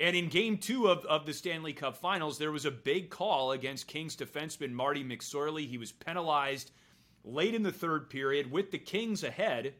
And 0.00 0.16
in 0.16 0.28
game 0.28 0.58
two 0.58 0.88
of, 0.88 1.04
of 1.04 1.24
the 1.24 1.32
Stanley 1.32 1.72
Cup 1.72 1.96
finals, 1.96 2.38
there 2.38 2.50
was 2.50 2.64
a 2.64 2.70
big 2.70 3.10
call 3.10 3.52
against 3.52 3.86
Kings 3.86 4.16
defenseman 4.16 4.72
Marty 4.72 5.04
McSorley. 5.04 5.68
He 5.68 5.78
was 5.78 5.92
penalized 5.92 6.72
late 7.24 7.54
in 7.54 7.62
the 7.62 7.72
third 7.72 8.10
period 8.10 8.50
with 8.50 8.70
the 8.70 8.78
Kings 8.78 9.22
ahead 9.22 9.74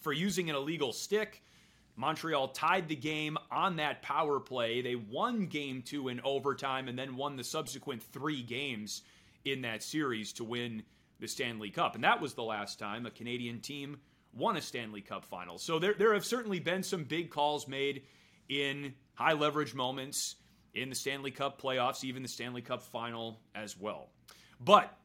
for 0.00 0.12
using 0.12 0.50
an 0.50 0.56
illegal 0.56 0.92
stick. 0.92 1.42
Montreal 1.96 2.48
tied 2.48 2.88
the 2.88 2.96
game 2.96 3.36
on 3.50 3.76
that 3.76 4.02
power 4.02 4.40
play. 4.40 4.80
They 4.80 4.96
won 4.96 5.46
game 5.46 5.82
two 5.82 6.08
in 6.08 6.20
overtime 6.22 6.88
and 6.88 6.98
then 6.98 7.16
won 7.16 7.36
the 7.36 7.44
subsequent 7.44 8.02
three 8.02 8.42
games 8.42 9.02
in 9.44 9.62
that 9.62 9.82
series 9.82 10.32
to 10.34 10.44
win 10.44 10.82
the 11.20 11.28
Stanley 11.28 11.70
Cup. 11.70 11.94
And 11.94 12.04
that 12.04 12.20
was 12.20 12.34
the 12.34 12.42
last 12.42 12.78
time 12.78 13.06
a 13.06 13.10
Canadian 13.10 13.60
team 13.60 13.98
won 14.32 14.56
a 14.56 14.62
Stanley 14.62 15.02
Cup 15.02 15.24
final. 15.24 15.58
So 15.58 15.78
there, 15.78 15.94
there 15.94 16.14
have 16.14 16.24
certainly 16.24 16.60
been 16.60 16.82
some 16.82 17.04
big 17.04 17.30
calls 17.30 17.68
made 17.68 18.02
in 18.48 18.94
high 19.20 19.34
leverage 19.34 19.74
moments 19.74 20.36
in 20.72 20.88
the 20.88 20.94
Stanley 20.94 21.30
Cup 21.30 21.60
playoffs, 21.60 22.04
even 22.04 22.22
the 22.22 22.28
Stanley 22.28 22.62
Cup 22.62 22.82
final 22.82 23.38
as 23.54 23.78
well. 23.78 24.08
But 24.58 24.96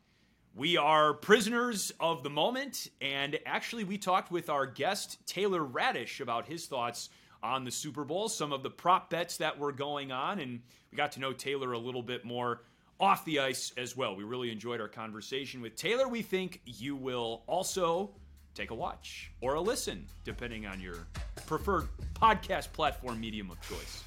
we 0.55 0.77
are 0.77 1.13
prisoners 1.13 1.91
of 1.99 2.23
the 2.23 2.29
moment, 2.29 2.87
and 3.01 3.37
actually, 3.45 3.83
we 3.83 3.97
talked 3.97 4.31
with 4.31 4.49
our 4.49 4.65
guest, 4.65 5.17
Taylor 5.27 5.65
Raddysh, 5.65 6.21
about 6.21 6.47
his 6.47 6.65
thoughts 6.65 7.09
on 7.43 7.65
the 7.65 7.71
Super 7.71 8.05
Bowl, 8.05 8.29
some 8.29 8.53
of 8.53 8.63
the 8.63 8.69
prop 8.69 9.09
bets 9.09 9.35
that 9.37 9.59
were 9.59 9.73
going 9.73 10.13
on, 10.13 10.39
and 10.39 10.61
we 10.91 10.95
got 10.95 11.11
to 11.11 11.19
know 11.19 11.33
Taylor 11.33 11.73
a 11.73 11.77
little 11.77 12.01
bit 12.01 12.23
more 12.23 12.61
off 13.01 13.25
the 13.25 13.39
ice 13.39 13.73
as 13.75 13.97
well. 13.97 14.15
We 14.15 14.23
really 14.23 14.49
enjoyed 14.49 14.79
our 14.79 14.87
conversation 14.87 15.59
with 15.59 15.75
Taylor. 15.75 16.07
We 16.07 16.21
think 16.21 16.61
you 16.63 16.95
will 16.95 17.43
also 17.47 18.11
take 18.53 18.71
a 18.71 18.75
watch 18.75 19.33
or 19.41 19.55
a 19.55 19.61
listen, 19.61 20.07
depending 20.23 20.65
on 20.65 20.79
your 20.79 21.05
preferred 21.45 21.87
podcast 22.13 22.71
platform 22.73 23.19
medium 23.19 23.51
of 23.51 23.61
choice. 23.61 24.03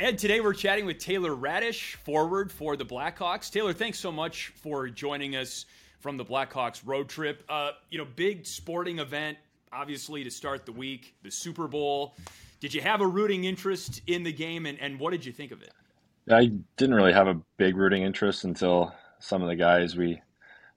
And 0.00 0.16
today 0.16 0.40
we're 0.40 0.54
chatting 0.54 0.86
with 0.86 0.98
Taylor 0.98 1.32
Raddysh, 1.32 1.96
forward 1.96 2.52
for 2.52 2.76
the 2.76 2.84
Blackhawks. 2.84 3.50
Taylor, 3.50 3.72
thanks 3.72 3.98
so 3.98 4.12
much 4.12 4.52
for 4.62 4.88
joining 4.88 5.34
us 5.34 5.66
from 5.98 6.16
the 6.16 6.24
Blackhawks 6.24 6.82
road 6.84 7.08
trip. 7.08 7.42
Uh, 7.48 7.72
you 7.90 7.98
know, 7.98 8.06
big 8.16 8.46
sporting 8.46 9.00
event, 9.00 9.38
obviously, 9.72 10.22
to 10.22 10.30
start 10.30 10.66
the 10.66 10.72
week, 10.72 11.16
the 11.24 11.30
Super 11.32 11.66
Bowl. 11.66 12.14
Did 12.60 12.74
you 12.74 12.80
have 12.80 13.00
a 13.00 13.06
rooting 13.06 13.42
interest 13.42 14.00
in 14.06 14.22
the 14.22 14.32
game, 14.32 14.66
and, 14.66 14.80
and 14.80 15.00
what 15.00 15.10
did 15.10 15.26
you 15.26 15.32
think 15.32 15.50
of 15.50 15.62
it? 15.62 15.72
I 16.30 16.52
didn't 16.76 16.94
really 16.94 17.12
have 17.12 17.26
a 17.26 17.40
big 17.56 17.76
rooting 17.76 18.02
interest 18.02 18.44
until 18.44 18.94
some 19.18 19.42
of 19.42 19.48
the 19.48 19.56
guys 19.56 19.96
we 19.96 20.22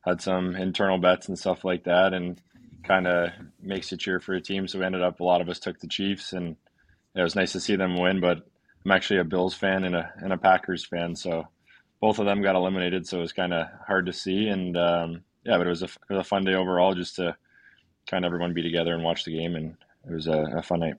had 0.02 0.20
some 0.20 0.56
internal 0.56 0.98
bets 0.98 1.28
and 1.28 1.38
stuff 1.38 1.64
like 1.64 1.84
that, 1.84 2.16
and 2.16 2.42
kind 2.84 3.08
of 3.08 3.30
makes 3.62 3.92
you 3.92 3.98
cheer 3.98 4.20
for 4.20 4.34
a 4.34 4.42
team. 4.42 4.68
So 4.68 4.80
we 4.80 4.86
ended 4.86 5.02
up 5.02 5.20
a 5.20 5.24
lot 5.24 5.42
of 5.42 5.50
us 5.50 5.60
took 5.60 5.80
the 5.80 5.88
Chiefs, 5.88 6.34
and 6.34 6.56
it 7.16 7.22
was 7.22 7.36
nice 7.36 7.54
to 7.54 7.60
see 7.60 7.76
them 7.76 7.98
win. 7.98 8.20
But 8.20 8.48
I'm 8.86 8.92
actually 8.92 9.20
a 9.20 9.24
Bills 9.24 9.54
fan 9.54 9.84
and 9.84 9.96
a 9.96 10.12
and 10.18 10.34
a 10.34 10.38
Packers 10.38 10.86
fan, 10.86 11.16
so 11.16 11.48
both 12.00 12.20
of 12.20 12.26
them 12.26 12.42
got 12.42 12.56
eliminated. 12.56 13.08
So 13.08 13.20
it 13.20 13.22
was 13.22 13.34
kind 13.34 13.54
of 13.54 13.68
hard 13.86 14.08
to 14.08 14.14
see, 14.14 14.48
and 14.48 14.76
um, 14.78 15.24
yeah, 15.44 15.58
but 15.58 15.68
it 15.68 15.70
was, 15.70 15.84
a, 15.84 15.86
it 15.86 16.10
was 16.10 16.20
a 16.20 16.24
fun 16.24 16.44
day 16.44 16.54
overall, 16.54 16.94
just 16.94 17.16
to 17.16 17.36
kind 18.08 18.26
of 18.26 18.30
everyone 18.30 18.54
be 18.54 18.64
together 18.64 18.94
and 18.94 19.04
watch 19.04 19.24
the 19.24 19.38
game, 19.38 19.56
and 19.56 19.76
it 20.08 20.14
was 20.14 20.28
a, 20.28 20.58
a 20.58 20.62
fun 20.62 20.80
night. 20.80 20.96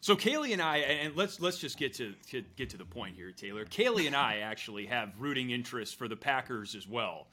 So 0.00 0.14
Caley 0.14 0.52
and 0.52 0.62
I, 0.62 0.76
and 0.78 1.16
let's 1.16 1.40
let's 1.40 1.58
just 1.58 1.78
get 1.78 1.94
to, 1.94 2.14
to, 2.30 2.44
get 2.56 2.70
to 2.70 2.76
the 2.76 2.84
point 2.84 3.16
here, 3.16 3.32
Taylor. 3.32 3.64
Caley 3.64 4.06
and 4.06 4.14
I 4.14 4.38
actually 4.38 4.86
have 4.86 5.12
rooting 5.18 5.50
interests 5.50 5.94
for 5.94 6.06
the 6.06 6.16
Packers 6.16 6.76
as 6.76 6.86
well, 6.86 7.26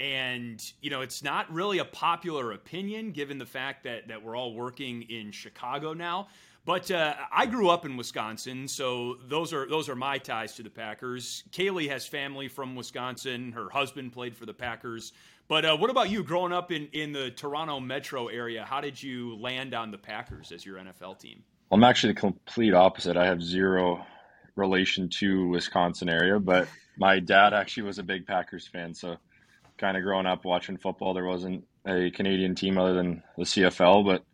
and 0.00 0.72
you 0.80 0.90
know 0.90 1.00
it's 1.00 1.22
not 1.22 1.52
really 1.52 1.78
a 1.78 1.84
popular 1.84 2.52
opinion 2.52 3.12
given 3.12 3.38
the 3.38 3.46
fact 3.46 3.84
that 3.84 4.08
that 4.08 4.22
we're 4.22 4.36
all 4.36 4.54
working 4.54 5.02
in 5.02 5.30
Chicago 5.30 5.92
now. 5.92 6.28
But 6.64 6.90
uh, 6.90 7.14
I 7.32 7.46
grew 7.46 7.70
up 7.70 7.86
in 7.86 7.96
Wisconsin, 7.96 8.68
so 8.68 9.16
those 9.26 9.54
are 9.54 9.66
those 9.68 9.88
are 9.88 9.96
my 9.96 10.18
ties 10.18 10.54
to 10.56 10.62
the 10.62 10.70
Packers. 10.70 11.44
Caley 11.50 11.88
has 11.88 12.06
family 12.06 12.46
from 12.46 12.76
Wisconsin. 12.76 13.52
Her 13.52 13.70
husband 13.70 14.12
played 14.12 14.36
for 14.36 14.44
the 14.44 14.52
Packers. 14.52 15.12
But 15.48 15.64
uh, 15.64 15.76
what 15.78 15.88
about 15.88 16.10
you, 16.10 16.22
growing 16.22 16.52
up 16.52 16.70
in, 16.70 16.88
in 16.92 17.12
the 17.12 17.30
Toronto 17.30 17.80
metro 17.80 18.28
area? 18.28 18.66
How 18.66 18.82
did 18.82 19.02
you 19.02 19.34
land 19.36 19.72
on 19.72 19.90
the 19.90 19.96
Packers 19.96 20.52
as 20.52 20.64
your 20.64 20.76
NFL 20.76 21.18
team? 21.18 21.42
I'm 21.72 21.82
actually 21.84 22.12
the 22.12 22.20
complete 22.20 22.74
opposite. 22.74 23.16
I 23.16 23.24
have 23.24 23.42
zero 23.42 24.04
relation 24.56 25.08
to 25.08 25.48
Wisconsin 25.48 26.10
area, 26.10 26.38
but 26.38 26.68
my 26.98 27.18
dad 27.18 27.54
actually 27.54 27.84
was 27.84 27.98
a 27.98 28.02
big 28.02 28.26
Packers 28.26 28.66
fan. 28.66 28.92
So, 28.92 29.16
kind 29.78 29.96
of 29.96 30.02
growing 30.02 30.26
up 30.26 30.44
watching 30.44 30.76
football, 30.76 31.14
there 31.14 31.24
wasn't 31.24 31.64
a 31.86 32.10
Canadian 32.10 32.54
team 32.54 32.78
other 32.78 32.94
than 32.94 33.22
the 33.36 33.44
CFL, 33.44 34.04
but 34.04 34.24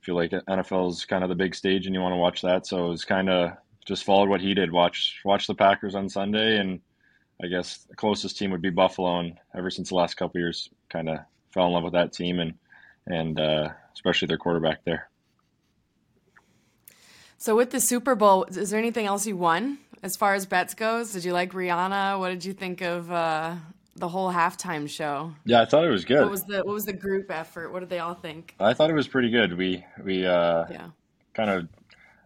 feel 0.00 0.14
like 0.14 0.30
NFL 0.30 0.90
is 0.90 1.04
kind 1.04 1.22
of 1.22 1.28
the 1.28 1.34
big 1.34 1.54
stage 1.54 1.86
and 1.86 1.94
you 1.94 2.00
want 2.00 2.12
to 2.12 2.16
watch 2.16 2.42
that. 2.42 2.66
So 2.66 2.92
it's 2.92 3.04
kind 3.04 3.28
of 3.28 3.52
just 3.86 4.04
followed 4.04 4.28
what 4.28 4.40
he 4.40 4.54
did. 4.54 4.72
Watch 4.72 5.20
watch 5.24 5.46
the 5.46 5.54
Packers 5.54 5.94
on 5.94 6.08
Sunday, 6.08 6.58
and 6.58 6.80
I 7.42 7.46
guess 7.46 7.78
the 7.88 7.96
closest 7.96 8.38
team 8.38 8.50
would 8.50 8.62
be 8.62 8.70
Buffalo. 8.70 9.20
And 9.20 9.38
ever 9.54 9.70
since 9.70 9.90
the 9.90 9.94
last 9.94 10.16
couple 10.16 10.40
years, 10.40 10.68
kind 10.88 11.08
of 11.08 11.18
fell 11.52 11.66
in 11.66 11.72
love 11.72 11.84
with 11.84 11.94
that 11.94 12.12
team 12.12 12.38
and 12.40 12.54
and 13.06 13.40
uh, 13.40 13.70
especially 13.94 14.26
their 14.26 14.38
quarterback 14.38 14.84
there. 14.84 15.08
So 17.38 17.56
with 17.56 17.70
the 17.70 17.80
Super 17.80 18.14
Bowl, 18.14 18.44
is 18.44 18.70
there 18.70 18.78
anything 18.78 19.06
else 19.06 19.26
you 19.26 19.36
won 19.36 19.78
as 20.02 20.16
far 20.16 20.34
as 20.34 20.44
bets 20.44 20.74
goes? 20.74 21.12
Did 21.12 21.24
you 21.24 21.32
like 21.32 21.52
Rihanna? 21.52 22.18
What 22.18 22.30
did 22.30 22.44
you 22.44 22.52
think 22.52 22.80
of 22.80 23.10
uh, 23.12 23.54
the 23.98 24.08
whole 24.08 24.32
halftime 24.32 24.88
show. 24.88 25.34
Yeah, 25.44 25.62
I 25.62 25.64
thought 25.64 25.84
it 25.84 25.90
was 25.90 26.04
good. 26.04 26.22
What 26.22 26.30
was 26.30 26.44
the 26.44 26.58
what 26.58 26.74
was 26.74 26.84
the 26.84 26.92
group 26.92 27.30
effort? 27.30 27.72
What 27.72 27.80
did 27.80 27.88
they 27.88 27.98
all 27.98 28.14
think? 28.14 28.54
I 28.58 28.74
thought 28.74 28.90
it 28.90 28.94
was 28.94 29.08
pretty 29.08 29.30
good. 29.30 29.56
We 29.56 29.84
we 30.02 30.26
uh 30.26 30.64
yeah. 30.70 30.88
kind 31.34 31.50
of 31.50 31.68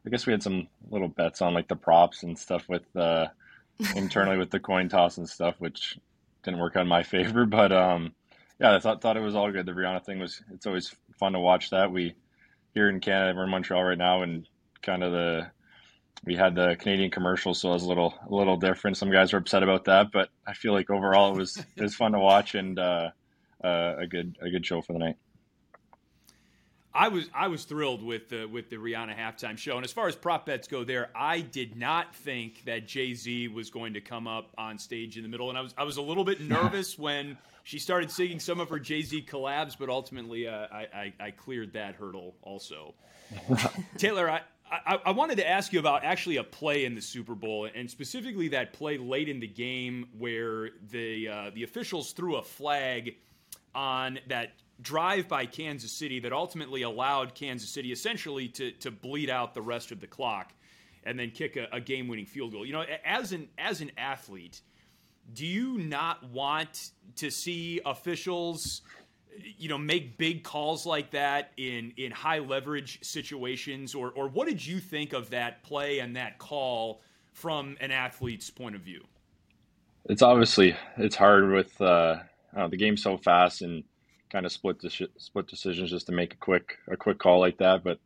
I 0.07 0.11
guess 0.11 0.26
we 0.26 0.33
had 0.33 0.43
some 0.43 0.69
little 0.91 1.09
bets 1.09 1.43
on 1.43 1.55
like 1.55 1.69
the 1.69 1.76
props 1.76 2.23
and 2.23 2.38
stuff 2.38 2.69
with 2.69 2.85
uh 2.97 3.26
internally 3.97 4.38
with 4.38 4.50
the 4.50 4.61
coin 4.61 4.88
toss 4.88 5.19
and 5.19 5.29
stuff, 5.29 5.57
which 5.59 5.99
didn't 6.43 6.61
work 6.61 6.76
out 6.76 6.83
in 6.83 6.88
my 6.88 7.02
favor. 7.02 7.47
But 7.47 7.73
um 7.73 8.14
yeah, 8.61 8.75
I 8.75 8.79
thought 8.79 9.00
thought 9.00 9.17
it 9.17 9.21
was 9.21 9.35
all 9.35 9.50
good. 9.50 9.67
The 9.67 9.73
Rihanna 9.73 10.05
thing 10.05 10.19
was 10.19 10.43
it's 10.52 10.67
always 10.67 10.95
fun 11.19 11.33
to 11.33 11.41
watch 11.41 11.71
that. 11.71 11.91
We 11.91 12.14
here 12.75 12.88
in 12.88 13.00
Canada, 13.00 13.37
we're 13.37 13.45
in 13.45 13.50
Montreal 13.50 13.83
right 13.83 13.99
now 13.99 14.23
and 14.23 14.49
kind 14.83 15.02
of 15.02 15.12
the 15.12 15.50
we 16.25 16.37
had 16.37 16.55
the 16.55 16.76
Canadian 16.76 17.11
commercial, 17.11 17.55
so 17.55 17.71
it 17.71 17.75
was 17.75 17.83
a 17.83 17.88
little 17.88 18.14
a 18.29 18.35
little 18.35 18.57
different. 18.57 18.97
Some 18.97 19.11
guys 19.11 19.33
were 19.33 19.38
upset 19.38 19.62
about 19.62 19.85
that, 19.87 20.12
but 20.12 20.29
I 20.47 20.55
feel 20.55 20.73
like 20.73 20.91
overall 20.91 21.35
it 21.35 21.38
was 21.38 21.57
it 21.57 21.83
was 21.83 21.95
fun 21.95 22.12
to 22.12 22.19
watch 22.19 22.55
and 22.55 22.79
uh, 22.79 23.11
uh, 23.62 23.95
a 23.99 24.07
good 24.07 24.37
a 24.41 24.50
good 24.50 24.64
show 24.64 24.83
for 24.83 24.93
the 24.93 24.99
night. 24.99 25.17
I 26.95 27.09
was 27.09 27.29
I 27.35 27.49
was 27.49 27.64
thrilled 27.64 28.02
with 28.02 28.29
the 28.29 28.47
with 28.47 28.69
the 28.69 28.76
Rihanna 28.76 29.17
halftime 29.17 29.57
show, 29.57 29.76
and 29.76 29.85
as 29.85 29.93
far 29.93 30.09
as 30.09 30.14
prop 30.14 30.47
bets 30.47 30.69
go, 30.69 30.85
there 30.85 31.09
I 31.14 31.41
did 31.41 31.76
not 31.76 32.14
think 32.14 32.64
that 32.67 32.87
Jay 32.87 33.14
Z 33.14 33.49
was 33.49 33.71
going 33.71 33.95
to 33.95 34.00
come 34.00 34.29
up 34.29 34.50
on 34.59 34.79
stage 34.79 35.17
in 35.17 35.23
the 35.23 35.29
middle, 35.29 35.49
and 35.49 35.57
I 35.57 35.62
was 35.62 35.75
I 35.76 35.85
was 35.85 35.97
a 35.97 36.02
little 36.02 36.25
bit 36.25 36.41
nervous 36.49 36.99
when 36.99 37.38
she 37.64 37.79
started 37.79 38.11
singing 38.11 38.41
some 38.41 38.61
of 38.61 38.69
her 38.69 38.79
Jay 38.79 39.02
Z 39.02 39.26
collabs, 39.29 39.76
but 39.79 39.88
ultimately 39.88 40.47
uh, 40.47 40.67
I, 40.71 40.87
I, 40.95 41.12
I 41.21 41.31
cleared 41.31 41.73
that 41.73 41.95
hurdle 41.95 42.35
also. 42.43 42.95
Taylor, 43.97 44.29
I, 44.29 44.43
I, 44.73 44.99
I, 45.05 45.11
wanted 45.11 45.37
to 45.37 45.47
ask 45.47 45.73
you 45.73 45.79
about 45.81 46.02
actually 46.02 46.38
a 46.38 46.45
play 46.45 46.87
in 46.87 46.95
the 46.95 47.02
Super 47.02 47.35
Bowl, 47.35 47.69
and 47.75 47.91
specifically 47.91 48.49
that 48.49 48.73
play 48.73 48.97
late 48.97 49.29
in 49.29 49.38
the 49.38 49.47
game 49.47 50.07
where 50.17 50.71
the 50.91 51.29
uh, 51.29 51.50
the 51.55 51.62
officials 51.62 52.12
threw 52.12 52.37
a 52.37 52.43
flag 52.43 53.17
on 53.75 54.19
that 54.29 54.52
drive 54.81 55.29
by 55.29 55.45
Kansas 55.45 55.93
City 55.93 56.21
that 56.21 56.33
ultimately 56.33 56.83
allowed 56.83 57.35
Kansas 57.35 57.69
City 57.69 57.93
essentially 57.93 58.49
to 58.49 58.73
to 58.73 58.91
bleed 58.91 59.29
out 59.29 59.52
the 59.52 59.61
rest 59.61 59.93
of 59.93 60.00
the 60.00 60.07
clock 60.07 60.55
and 61.05 61.19
then 61.19 61.31
kick 61.31 61.57
a, 61.57 61.69
a 61.73 61.81
game 61.81 62.09
winning 62.09 62.26
field 62.26 62.52
goal. 62.52 62.64
You 62.64 62.73
know, 62.73 62.85
as 63.05 63.33
an 63.33 63.49
as 63.59 63.83
an 63.83 63.93
athlete, 63.99 64.62
do 65.35 65.47
you 65.47 65.76
not 65.79 66.25
want 66.31 66.93
to 67.17 67.31
see 67.31 67.81
officials? 67.85 68.81
You 69.59 69.69
know 69.69 69.79
make 69.79 70.19
big 70.19 70.45
calls 70.45 70.87
like 70.87 71.11
that 71.12 71.53
in 71.57 71.93
in 71.97 72.12
high 72.12 72.39
leverage 72.39 72.99
situations? 73.03 73.95
Or 73.95 74.11
or 74.11 74.29
what 74.29 74.49
did 74.49 74.65
you 74.65 74.79
think 74.79 75.12
of 75.12 75.31
that 75.31 75.62
play 75.62 76.01
and 76.01 76.17
that 76.17 76.39
call 76.39 77.03
from 77.33 77.77
an 77.81 77.91
athlete's 77.91 78.51
point 78.51 78.75
of 78.75 78.83
view? 78.83 79.05
It's 80.05 80.23
obviously 80.23 80.77
it's 80.97 81.17
hard 81.17 81.51
with 81.51 81.81
uh 81.81 82.17
know, 82.57 82.69
the 82.69 82.77
game 82.77 82.97
so 82.97 83.17
fast 83.17 83.62
and 83.62 83.85
kind 84.31 84.47
of 84.47 84.53
split 84.53 84.79
de- 84.79 85.09
split 85.19 85.47
decisions 85.47 85.91
just 85.91 86.07
to 86.07 86.12
make 86.12 86.35
a 86.35 86.39
quick 86.39 86.79
a 86.91 86.97
quick 86.97 87.19
call 87.19 87.41
like 87.41 87.59
that 87.59 87.85
but 87.85 87.99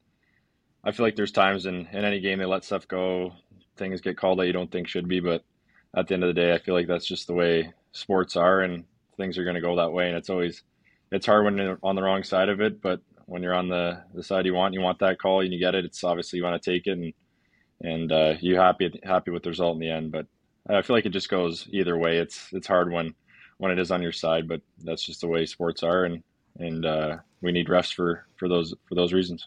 I 0.85 0.93
feel 0.93 1.07
like 1.07 1.17
there's 1.17 1.33
times 1.33 1.67
in 1.67 1.87
in 1.93 2.05
any 2.05 2.21
game 2.21 2.39
they 2.39 2.47
let 2.47 2.65
stuff 2.65 2.89
go 2.89 3.33
things 3.77 4.01
get 4.01 4.17
called 4.17 4.39
that 4.39 4.47
you 4.47 4.53
don't 4.53 4.71
think 4.71 4.89
should 4.89 5.09
be 5.09 5.21
but 5.21 5.45
at 5.97 6.09
the 6.09 6.15
end 6.15 6.25
of 6.25 6.29
the 6.29 6.41
day 6.41 6.53
I 6.53 6.59
feel 6.59 6.75
like 6.75 6.89
that's 6.89 7.07
just 7.07 7.27
the 7.27 7.35
way 7.35 7.73
sports 7.93 8.37
are 8.37 8.61
and 8.61 8.85
things 9.17 9.39
are 9.39 9.45
going 9.45 9.55
to 9.55 9.61
go 9.61 9.77
that 9.77 9.93
way 9.93 10.09
and 10.09 10.17
it's 10.17 10.31
always 10.31 10.63
it's 11.13 11.27
hard 11.27 11.45
when 11.45 11.57
you're 11.57 11.79
on 11.83 11.97
the 11.97 12.03
wrong 12.03 12.23
side 12.23 12.49
of 12.49 12.61
it, 12.61 12.81
but 12.81 13.01
when 13.27 13.43
you're 13.43 13.55
on 13.55 13.69
the, 13.69 14.03
the 14.15 14.23
side 14.23 14.47
you 14.47 14.55
want, 14.55 14.75
you 14.75 14.81
want 14.81 15.01
that 15.01 15.19
call 15.19 15.41
and 15.41 15.53
you 15.53 15.59
get 15.59 15.75
it. 15.75 15.85
It's 15.85 16.03
obviously 16.05 16.39
you 16.39 16.45
want 16.45 16.61
to 16.61 16.71
take 16.71 16.87
it 16.87 16.93
and 16.93 17.13
and 17.83 18.11
uh, 18.11 18.35
you 18.41 18.57
happy 18.57 18.99
happy 19.05 19.31
with 19.31 19.43
the 19.43 19.51
result 19.51 19.75
in 19.75 19.81
the 19.81 19.91
end. 19.91 20.13
But 20.13 20.27
I 20.69 20.83
feel 20.83 20.97
like 20.97 21.07
it 21.07 21.11
just 21.11 21.29
goes 21.29 21.69
either 21.71 21.97
way. 21.97 22.19
It's 22.19 22.49
it's 22.53 22.67
hard 22.67 22.91
when 22.91 23.15
when 23.59 23.73
it 23.73 23.79
is 23.79 23.91
on 23.91 24.03
your 24.03 24.13
side, 24.13 24.49
but 24.49 24.63
that's 24.83 25.05
just 25.05 25.21
the 25.21 25.29
way 25.29 25.47
sports 25.47 25.83
are, 25.83 26.05
and 26.05 26.23
and 26.59 26.87
uh, 26.87 27.17
we 27.43 27.53
need 27.53 27.69
refs 27.69 27.93
for 27.93 28.27
for 28.37 28.49
those 28.49 28.75
for 28.89 28.95
those 28.95 29.13
reasons. 29.13 29.47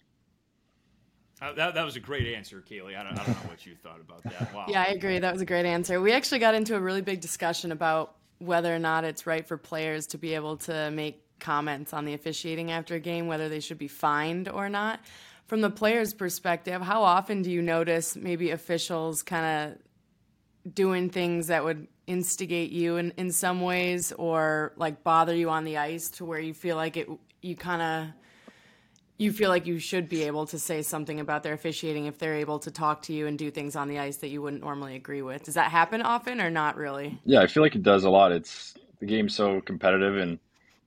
Uh, 1.41 1.53
that, 1.53 1.73
that 1.73 1.85
was 1.85 1.95
a 1.95 2.01
great 2.01 2.27
answer, 2.35 2.59
Caley. 2.59 2.97
I 2.97 3.03
don't, 3.03 3.13
I 3.13 3.23
don't 3.23 3.29
know 3.29 3.49
what 3.49 3.65
you 3.65 3.73
thought 3.81 4.01
about 4.01 4.21
that. 4.23 4.53
Wow. 4.53 4.65
Yeah, 4.67 4.81
I 4.81 4.91
agree. 4.91 5.19
That 5.19 5.31
was 5.31 5.41
a 5.41 5.45
great 5.45 5.65
answer. 5.65 6.01
We 6.01 6.11
actually 6.11 6.39
got 6.39 6.53
into 6.53 6.75
a 6.75 6.79
really 6.81 7.01
big 7.01 7.21
discussion 7.21 7.71
about 7.71 8.17
whether 8.39 8.75
or 8.75 8.79
not 8.79 9.05
it's 9.05 9.25
right 9.25 9.47
for 9.47 9.57
players 9.57 10.07
to 10.07 10.17
be 10.17 10.35
able 10.35 10.57
to 10.57 10.91
make 10.91 11.23
comments 11.39 11.93
on 11.93 12.05
the 12.05 12.13
officiating 12.13 12.72
after 12.72 12.96
a 12.96 13.00
game, 13.00 13.27
whether 13.27 13.50
they 13.50 13.60
should 13.60 13.77
be 13.77 13.88
fined 13.88 14.50
or 14.50 14.69
not. 14.69 15.00
From 15.48 15.62
the 15.62 15.69
player's 15.69 16.13
perspective, 16.13 16.81
how 16.81 17.03
often 17.03 17.41
do 17.41 17.51
you 17.51 17.62
notice 17.62 18.15
maybe 18.15 18.51
officials 18.51 19.24
kind 19.24 19.74
of 19.74 20.74
doing 20.74 21.10
things 21.10 21.48
that 21.48 21.63
would 21.63 21.88
instigate 22.05 22.72
you 22.72 22.98
in, 22.98 23.12
in 23.17 23.31
some 23.31 23.62
ways 23.62 24.12
or 24.12 24.74
like 24.75 25.03
bother 25.03 25.36
you 25.36 25.50
on 25.50 25.63
the 25.63 25.77
ice 25.77 26.10
to 26.10 26.25
where 26.25 26.39
you 26.39 26.53
feel 26.53 26.75
like 26.75 26.98
it 26.98 27.08
you 27.41 27.55
kind 27.55 27.81
of 27.81 28.13
you 29.17 29.31
feel 29.34 29.50
like 29.50 29.67
you 29.67 29.79
should 29.79 30.08
be 30.08 30.24
able 30.24 30.46
to 30.48 30.58
say 30.58 30.81
something 30.81 31.19
about 31.19 31.43
their 31.43 31.53
officiating 31.53 32.05
if 32.05 32.17
they're 32.17 32.38
able 32.38 32.58
to 32.60 32.72
talk 32.72 33.03
to 33.03 33.13
you 33.13 33.27
and 33.27 33.38
do 33.38 33.51
things 33.51 33.75
on 33.75 33.89
the 33.89 34.00
ice 34.00 34.17
that 34.17 34.29
you 34.29 34.41
wouldn't 34.41 34.63
normally 34.63 34.96
agree 34.96 35.22
with. 35.22 35.43
Does 35.43 35.55
that 35.55 35.72
happen 35.72 36.01
often 36.01 36.39
or 36.39 36.50
not 36.50 36.77
really? 36.77 37.19
Yeah, 37.25 37.41
I 37.41 37.48
feel 37.48 37.62
like 37.62 37.75
it 37.75 37.84
does 37.84 38.05
a 38.05 38.10
lot. 38.10 38.31
It's 38.31 38.74
the 39.00 39.05
game's 39.05 39.36
so 39.36 39.60
competitive 39.60 40.17
and 40.17 40.39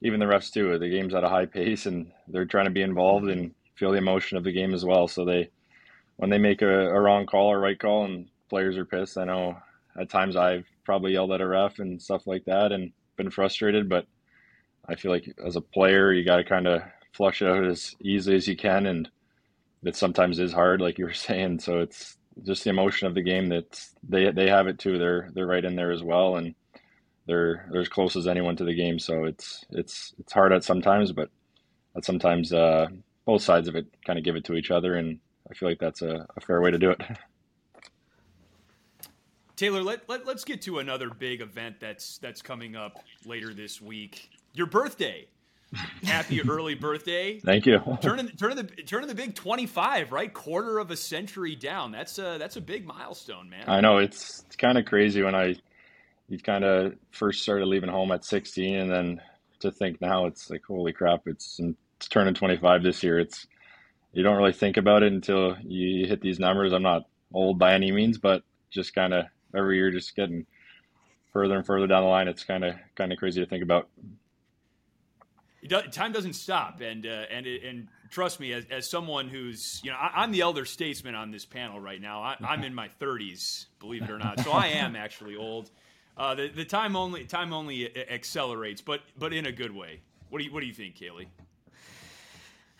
even 0.02 0.20
the 0.20 0.26
refs 0.26 0.52
too. 0.52 0.78
The 0.78 0.88
game's 0.88 1.14
at 1.14 1.24
a 1.24 1.28
high 1.28 1.46
pace 1.46 1.86
and 1.86 2.10
they're 2.28 2.44
trying 2.44 2.66
to 2.66 2.70
be 2.70 2.82
involved 2.82 3.28
and 3.28 3.54
feel 3.76 3.92
the 3.92 3.98
emotion 3.98 4.36
of 4.36 4.44
the 4.44 4.52
game 4.52 4.74
as 4.74 4.84
well. 4.84 5.08
So 5.08 5.24
they 5.24 5.50
when 6.16 6.30
they 6.30 6.38
make 6.38 6.62
a, 6.62 6.90
a 6.90 7.00
wrong 7.00 7.26
call 7.26 7.50
or 7.50 7.60
right 7.60 7.78
call 7.78 8.04
and 8.04 8.28
players 8.48 8.76
are 8.76 8.84
pissed, 8.84 9.16
I 9.16 9.24
know 9.24 9.56
at 9.98 10.10
times 10.10 10.36
I've 10.36 10.66
probably 10.84 11.12
yelled 11.12 11.32
at 11.32 11.40
a 11.40 11.46
ref 11.46 11.78
and 11.78 12.00
stuff 12.00 12.26
like 12.26 12.44
that 12.46 12.72
and 12.72 12.92
been 13.16 13.30
frustrated, 13.30 13.88
but 13.88 14.06
I 14.88 14.96
feel 14.96 15.10
like 15.10 15.32
as 15.44 15.56
a 15.56 15.60
player 15.60 16.12
you 16.12 16.24
gotta 16.24 16.44
kinda 16.44 16.92
flush 17.12 17.42
it 17.42 17.48
out 17.48 17.64
as 17.64 17.94
easily 18.00 18.36
as 18.36 18.48
you 18.48 18.56
can, 18.56 18.86
and 18.86 19.08
it 19.84 19.96
sometimes 19.96 20.38
is 20.38 20.52
hard, 20.52 20.80
like 20.80 20.98
you 20.98 21.04
were 21.04 21.12
saying. 21.28 21.60
So 21.60 21.80
it's 21.80 22.18
just 22.44 22.64
the 22.64 22.70
emotion 22.70 23.06
of 23.06 23.14
the 23.14 23.22
game 23.22 23.48
that 23.50 23.80
they 24.08 24.30
they 24.32 24.48
have 24.48 24.66
it 24.66 24.78
too. 24.78 24.98
They're 24.98 25.30
they're 25.34 25.46
right 25.46 25.64
in 25.64 25.76
there 25.76 25.92
as 25.92 26.02
well, 26.02 26.36
and 26.36 26.54
they're 27.26 27.68
they're 27.70 27.80
as 27.80 27.88
close 27.88 28.16
as 28.16 28.26
anyone 28.26 28.56
to 28.56 28.64
the 28.64 28.74
game. 28.74 28.98
So 28.98 29.24
it's 29.24 29.64
it's 29.70 30.14
it's 30.18 30.32
hard 30.32 30.52
at 30.52 30.64
sometimes, 30.64 31.12
but 31.12 31.30
at 31.96 32.04
sometimes 32.04 32.52
uh, 32.52 32.88
both 33.24 33.42
sides 33.42 33.68
of 33.68 33.76
it 33.76 33.86
kind 34.04 34.18
of 34.18 34.24
give 34.24 34.36
it 34.36 34.44
to 34.44 34.54
each 34.54 34.70
other, 34.70 34.94
and 34.94 35.18
I 35.50 35.54
feel 35.54 35.68
like 35.68 35.78
that's 35.78 36.02
a, 36.02 36.26
a 36.36 36.40
fair 36.40 36.60
way 36.60 36.70
to 36.70 36.78
do 36.78 36.90
it. 36.90 37.00
Taylor, 39.56 39.82
let, 39.82 40.08
let 40.08 40.26
us 40.26 40.44
get 40.44 40.62
to 40.62 40.78
another 40.78 41.10
big 41.10 41.40
event 41.40 41.76
that's 41.78 42.18
that's 42.18 42.42
coming 42.42 42.74
up 42.74 43.04
later 43.24 43.54
this 43.54 43.80
week. 43.80 44.30
Your 44.54 44.66
birthday. 44.66 45.28
Happy 46.02 46.42
early 46.48 46.74
birthday! 46.74 47.38
Thank 47.38 47.64
you. 47.64 47.80
turning 48.02 48.28
turning 48.28 48.56
the 48.56 48.64
turning 48.64 49.08
the 49.08 49.14
big 49.14 49.34
twenty 49.34 49.66
five, 49.66 50.12
right? 50.12 50.32
Quarter 50.32 50.78
of 50.78 50.90
a 50.90 50.96
century 50.96 51.54
down. 51.54 51.92
That's 51.92 52.18
a 52.18 52.36
that's 52.38 52.56
a 52.56 52.60
big 52.60 52.86
milestone, 52.86 53.48
man. 53.48 53.64
I 53.68 53.80
know 53.80 53.98
it's 53.98 54.42
it's 54.46 54.56
kind 54.56 54.76
of 54.76 54.84
crazy 54.84 55.22
when 55.22 55.34
I 55.34 55.54
you 56.32 56.38
kind 56.38 56.64
of 56.64 56.94
first 57.10 57.42
started 57.42 57.66
leaving 57.66 57.90
home 57.90 58.10
at 58.10 58.24
sixteen, 58.24 58.76
and 58.76 58.90
then 58.90 59.20
to 59.60 59.70
think 59.70 60.00
now 60.00 60.24
it's 60.24 60.48
like 60.48 60.62
holy 60.66 60.92
crap, 60.92 61.26
it's, 61.26 61.60
it's 61.98 62.08
turning 62.08 62.32
twenty 62.32 62.56
five 62.56 62.82
this 62.82 63.02
year. 63.02 63.20
It's 63.20 63.46
you 64.12 64.22
don't 64.22 64.38
really 64.38 64.54
think 64.54 64.78
about 64.78 65.02
it 65.02 65.12
until 65.12 65.56
you 65.62 66.06
hit 66.06 66.22
these 66.22 66.38
numbers. 66.38 66.72
I'm 66.72 66.82
not 66.82 67.02
old 67.34 67.58
by 67.58 67.74
any 67.74 67.92
means, 67.92 68.16
but 68.16 68.44
just 68.70 68.94
kind 68.94 69.12
of 69.12 69.26
every 69.54 69.76
year 69.76 69.90
just 69.90 70.16
getting 70.16 70.46
further 71.34 71.56
and 71.56 71.66
further 71.66 71.86
down 71.86 72.02
the 72.02 72.08
line. 72.08 72.28
It's 72.28 72.44
kind 72.44 72.64
of 72.64 72.76
kind 72.94 73.12
of 73.12 73.18
crazy 73.18 73.42
to 73.42 73.46
think 73.46 73.62
about 73.62 73.90
time 75.68 76.12
doesn't 76.12 76.32
stop, 76.32 76.80
and 76.80 77.06
uh, 77.06 77.24
and 77.30 77.46
and 77.46 77.88
trust 78.10 78.40
me, 78.40 78.52
as, 78.52 78.64
as 78.70 78.88
someone 78.88 79.28
who's 79.28 79.80
you 79.84 79.90
know 79.90 79.96
I, 79.96 80.24
am 80.24 80.32
the 80.32 80.40
elder 80.40 80.64
statesman 80.64 81.14
on 81.14 81.30
this 81.30 81.44
panel 81.44 81.78
right 81.78 82.00
now. 82.00 82.22
I, 82.22 82.54
am 82.54 82.64
in 82.64 82.74
my 82.74 82.88
30s, 83.00 83.66
believe 83.80 84.02
it 84.02 84.10
or 84.10 84.18
not, 84.18 84.40
so 84.40 84.50
I 84.50 84.68
am 84.68 84.96
actually 84.96 85.36
old. 85.36 85.70
Uh, 86.16 86.34
the 86.34 86.48
the 86.48 86.64
time 86.64 86.96
only 86.96 87.24
time 87.24 87.52
only 87.52 87.96
accelerates, 88.10 88.80
but 88.80 89.00
but 89.18 89.32
in 89.32 89.46
a 89.46 89.52
good 89.52 89.74
way. 89.74 90.00
What 90.28 90.38
do 90.38 90.44
you 90.44 90.52
what 90.52 90.60
do 90.60 90.66
you 90.66 90.74
think, 90.74 90.96
Caley? 90.96 91.28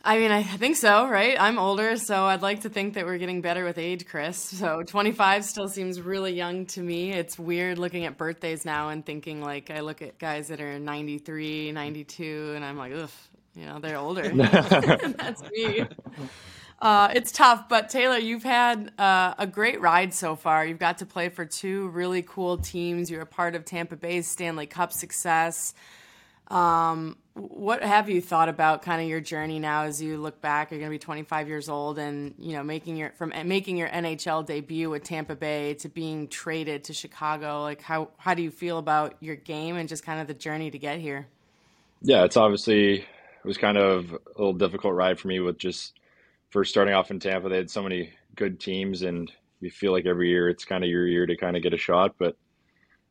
I 0.05 0.19
mean, 0.19 0.33
I 0.33 0.43
think 0.43 0.77
so, 0.77 1.07
right? 1.07 1.37
I'm 1.41 1.61
older, 1.61 1.97
so 1.97 2.25
I'd 2.25 2.43
like 2.43 2.63
to 2.63 2.69
think 2.69 2.95
that 2.95 3.07
we're 3.07 3.19
getting 3.19 3.41
better 3.41 3.65
with 3.65 3.79
age, 3.79 4.05
Chris. 4.05 4.37
So 4.37 4.83
25 4.83 5.45
still 5.45 5.69
seems 5.69 6.01
really 6.01 6.33
young 6.33 6.67
to 6.67 6.81
me. 6.81 7.13
It's 7.13 7.39
weird 7.39 7.79
looking 7.79 8.05
at 8.05 8.19
birthdays 8.19 8.65
now 8.65 8.89
and 8.89 9.07
thinking, 9.07 9.41
like, 9.41 9.71
I 9.71 9.79
look 9.79 10.03
at 10.03 10.19
guys 10.19 10.49
that 10.49 10.61
are 10.61 10.81
93, 10.81 11.71
92, 11.71 12.53
and 12.57 12.65
I'm 12.65 12.77
like, 12.77 12.93
ugh, 12.93 13.11
you 13.55 13.65
know, 13.65 13.79
they're 13.79 13.97
older. 13.97 14.29
That's 14.35 15.43
me. 15.53 15.85
Uh, 16.83 17.13
it's 17.15 17.31
tough, 17.31 17.69
but 17.69 17.89
Taylor, 17.91 18.19
you've 18.19 18.43
had 18.43 18.91
uh, 18.99 19.35
a 19.39 19.47
great 19.47 19.81
ride 19.81 20.13
so 20.13 20.35
far. 20.35 20.67
You've 20.67 20.81
got 20.81 20.99
to 20.99 21.07
play 21.07 21.29
for 21.29 21.47
two 21.47 21.87
really 21.91 22.23
cool 22.23 22.59
teams. 22.59 23.09
You're 23.09 23.23
a 23.23 23.27
part 23.27 23.55
of 23.55 23.65
Tampa 23.65 23.95
Bay's 23.95 24.27
Stanley 24.27 24.67
Cup 24.67 24.93
success. 24.93 25.75
Um, 26.49 27.17
what 27.35 27.85
have 27.85 28.11
you 28.11 28.21
thought 28.21 28.49
about 28.49 28.83
kind 28.83 29.01
of 29.01 29.07
your 29.07 29.21
journey 29.21 29.61
now 29.61 29.85
as 29.85 30.03
you 30.03 30.17
look 30.17 30.41
back? 30.41 30.73
You're 30.73 30.81
going 30.81 30.91
to 30.91 30.95
be 30.95 30.99
25 30.99 31.47
years 31.47 31.69
old, 31.69 32.01
and 32.01 32.35
you 32.37 32.55
know, 32.55 32.65
making 32.65 32.97
your 32.97 33.11
from 33.11 33.33
making 33.45 33.77
your 33.77 33.89
NHL 33.89 34.45
debut 34.45 34.91
with 34.91 35.05
Tampa 35.05 35.37
Bay 35.37 35.75
to 35.75 35.89
being 35.89 36.27
traded 36.27 36.83
to 36.85 36.93
Chicago. 36.93 37.63
Like, 37.63 37.81
how 37.81 38.09
how 38.19 38.35
do 38.35 38.43
you 38.43 38.51
feel 38.51 38.79
about 38.79 39.15
your 39.21 39.37
game 39.37 39.77
and 39.77 39.89
just 39.89 40.05
kind 40.05 40.21
of 40.21 40.27
the 40.27 40.35
journey 40.35 40.73
to 40.73 40.79
get 40.79 40.99
here? 40.99 41.29
Yeah, 42.03 42.25
it's 42.25 42.37
obviously 42.37 42.95
it 42.95 43.45
was 43.45 43.57
kind 43.57 43.79
of 43.79 44.11
a 44.11 44.19
little 44.37 44.53
difficult 44.53 44.95
ride 44.95 45.21
for 45.21 45.29
me 45.29 45.39
with 45.39 45.59
just 45.59 45.95
first 46.53 46.71
starting 46.71 46.95
off 46.95 47.11
in 47.11 47.19
Tampa. 47.19 47.49
They 47.49 47.57
had 47.57 47.71
so 47.71 47.83
many 47.83 48.11
good 48.37 48.61
teams, 48.61 49.03
and 49.03 49.31
you 49.61 49.71
feel 49.71 49.93
like 49.93 50.07
every 50.07 50.29
year 50.29 50.49
it's 50.49 50.65
kind 50.65 50.85
of 50.85 50.91
your 50.91 51.07
year 51.07 51.27
to 51.27 51.37
kind 51.37 51.57
of 51.57 51.63
get 51.63 51.75
a 51.75 51.79
shot, 51.79 52.15
but 52.19 52.37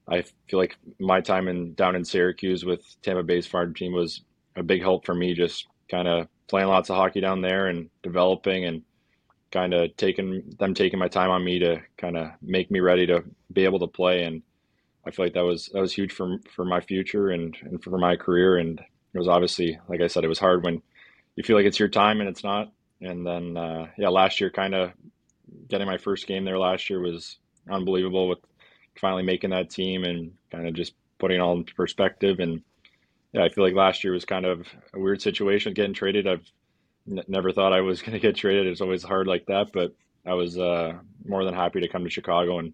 I 0.08 0.24
feel 0.48 0.60
like 0.60 0.78
my 1.00 1.22
time 1.22 1.48
in 1.48 1.74
down 1.74 1.96
in 1.96 2.04
Syracuse 2.04 2.66
with 2.66 2.84
Tampa 3.02 3.24
Bay's 3.24 3.48
farm 3.48 3.74
team 3.74 3.94
was 3.94 4.22
a 4.56 4.64
big 4.64 4.82
help 4.82 5.06
for 5.06 5.16
me. 5.16 5.34
Just 5.34 5.68
kind 5.90 6.08
of 6.08 6.28
playing 6.48 6.68
lots 6.68 6.90
of 6.90 6.98
hockey 6.98 7.22
down 7.22 7.42
there 7.42 7.68
and 7.68 7.90
developing 8.04 8.66
and 8.66 8.84
kind 9.52 9.74
of 9.74 9.96
taking 9.98 10.44
them 10.60 10.74
taking 10.74 11.00
my 11.00 11.08
time 11.08 11.30
on 11.30 11.44
me 11.44 11.60
to 11.60 11.82
kind 11.98 12.18
of 12.18 12.32
make 12.42 12.72
me 12.72 12.80
ready 12.80 13.06
to 13.08 13.24
be 13.54 13.64
able 13.64 13.80
to 13.80 13.88
play. 13.88 14.24
And 14.24 14.42
I 15.06 15.12
feel 15.12 15.26
like 15.26 15.34
that 15.34 15.46
was 15.46 15.70
that 15.74 15.82
was 15.82 15.94
huge 15.94 16.12
for 16.12 16.38
for 16.54 16.66
my 16.66 16.82
future 16.82 17.30
and 17.30 17.56
and 17.62 17.82
for 17.82 17.98
my 17.98 18.16
career. 18.16 18.58
And 18.58 18.80
it 18.80 19.18
was 19.18 19.28
obviously, 19.28 19.80
like 19.88 20.02
I 20.02 20.08
said, 20.08 20.24
it 20.24 20.30
was 20.30 20.40
hard 20.40 20.64
when 20.64 20.82
you 21.36 21.44
feel 21.44 21.56
like 21.56 21.66
it's 21.66 21.80
your 21.80 21.90
time 21.90 22.20
and 22.20 22.30
it's 22.30 22.44
not. 22.44 22.72
And 23.02 23.26
then 23.26 23.58
uh, 23.58 23.88
yeah, 23.98 24.10
last 24.10 24.40
year, 24.40 24.50
kind 24.50 24.76
of 24.76 24.92
getting 25.68 25.88
my 25.88 25.98
first 25.98 26.28
game 26.28 26.46
there 26.46 26.60
last 26.60 26.90
year 26.90 27.00
was 27.00 27.38
unbelievable 27.70 28.28
with 28.30 28.40
finally 29.00 29.24
making 29.24 29.52
that 29.52 29.70
team 29.70 30.04
and 30.04 30.34
kind 30.52 30.68
of 30.68 30.74
just 30.74 30.94
putting 31.20 31.38
it 31.38 31.42
all 31.42 31.58
into 31.58 31.74
perspective. 31.76 32.40
And 32.40 32.62
yeah, 33.34 33.44
I 33.44 33.50
feel 33.50 33.64
like 33.64 33.74
last 33.74 34.04
year 34.04 34.14
was 34.14 34.26
kind 34.26 34.46
of 34.46 34.68
a 34.94 35.00
weird 35.00 35.22
situation 35.22 35.74
getting 35.74 35.94
traded. 35.94 36.28
I've 36.28 36.52
n- 37.10 37.24
never 37.28 37.52
thought 37.52 37.74
I 37.74 37.82
was 37.82 38.02
going 38.02 38.14
to 38.14 38.20
get 38.20 38.36
traded. 38.36 38.68
It's 38.68 38.82
always 38.82 39.04
hard 39.04 39.28
like 39.28 39.46
that, 39.48 39.68
but 39.74 39.96
I 40.26 40.34
was 40.34 40.58
uh, 40.58 40.94
more 41.26 41.44
than 41.46 41.54
happy 41.54 41.82
to 41.82 41.88
come 41.88 42.04
to 42.04 42.10
Chicago, 42.10 42.60
and 42.60 42.74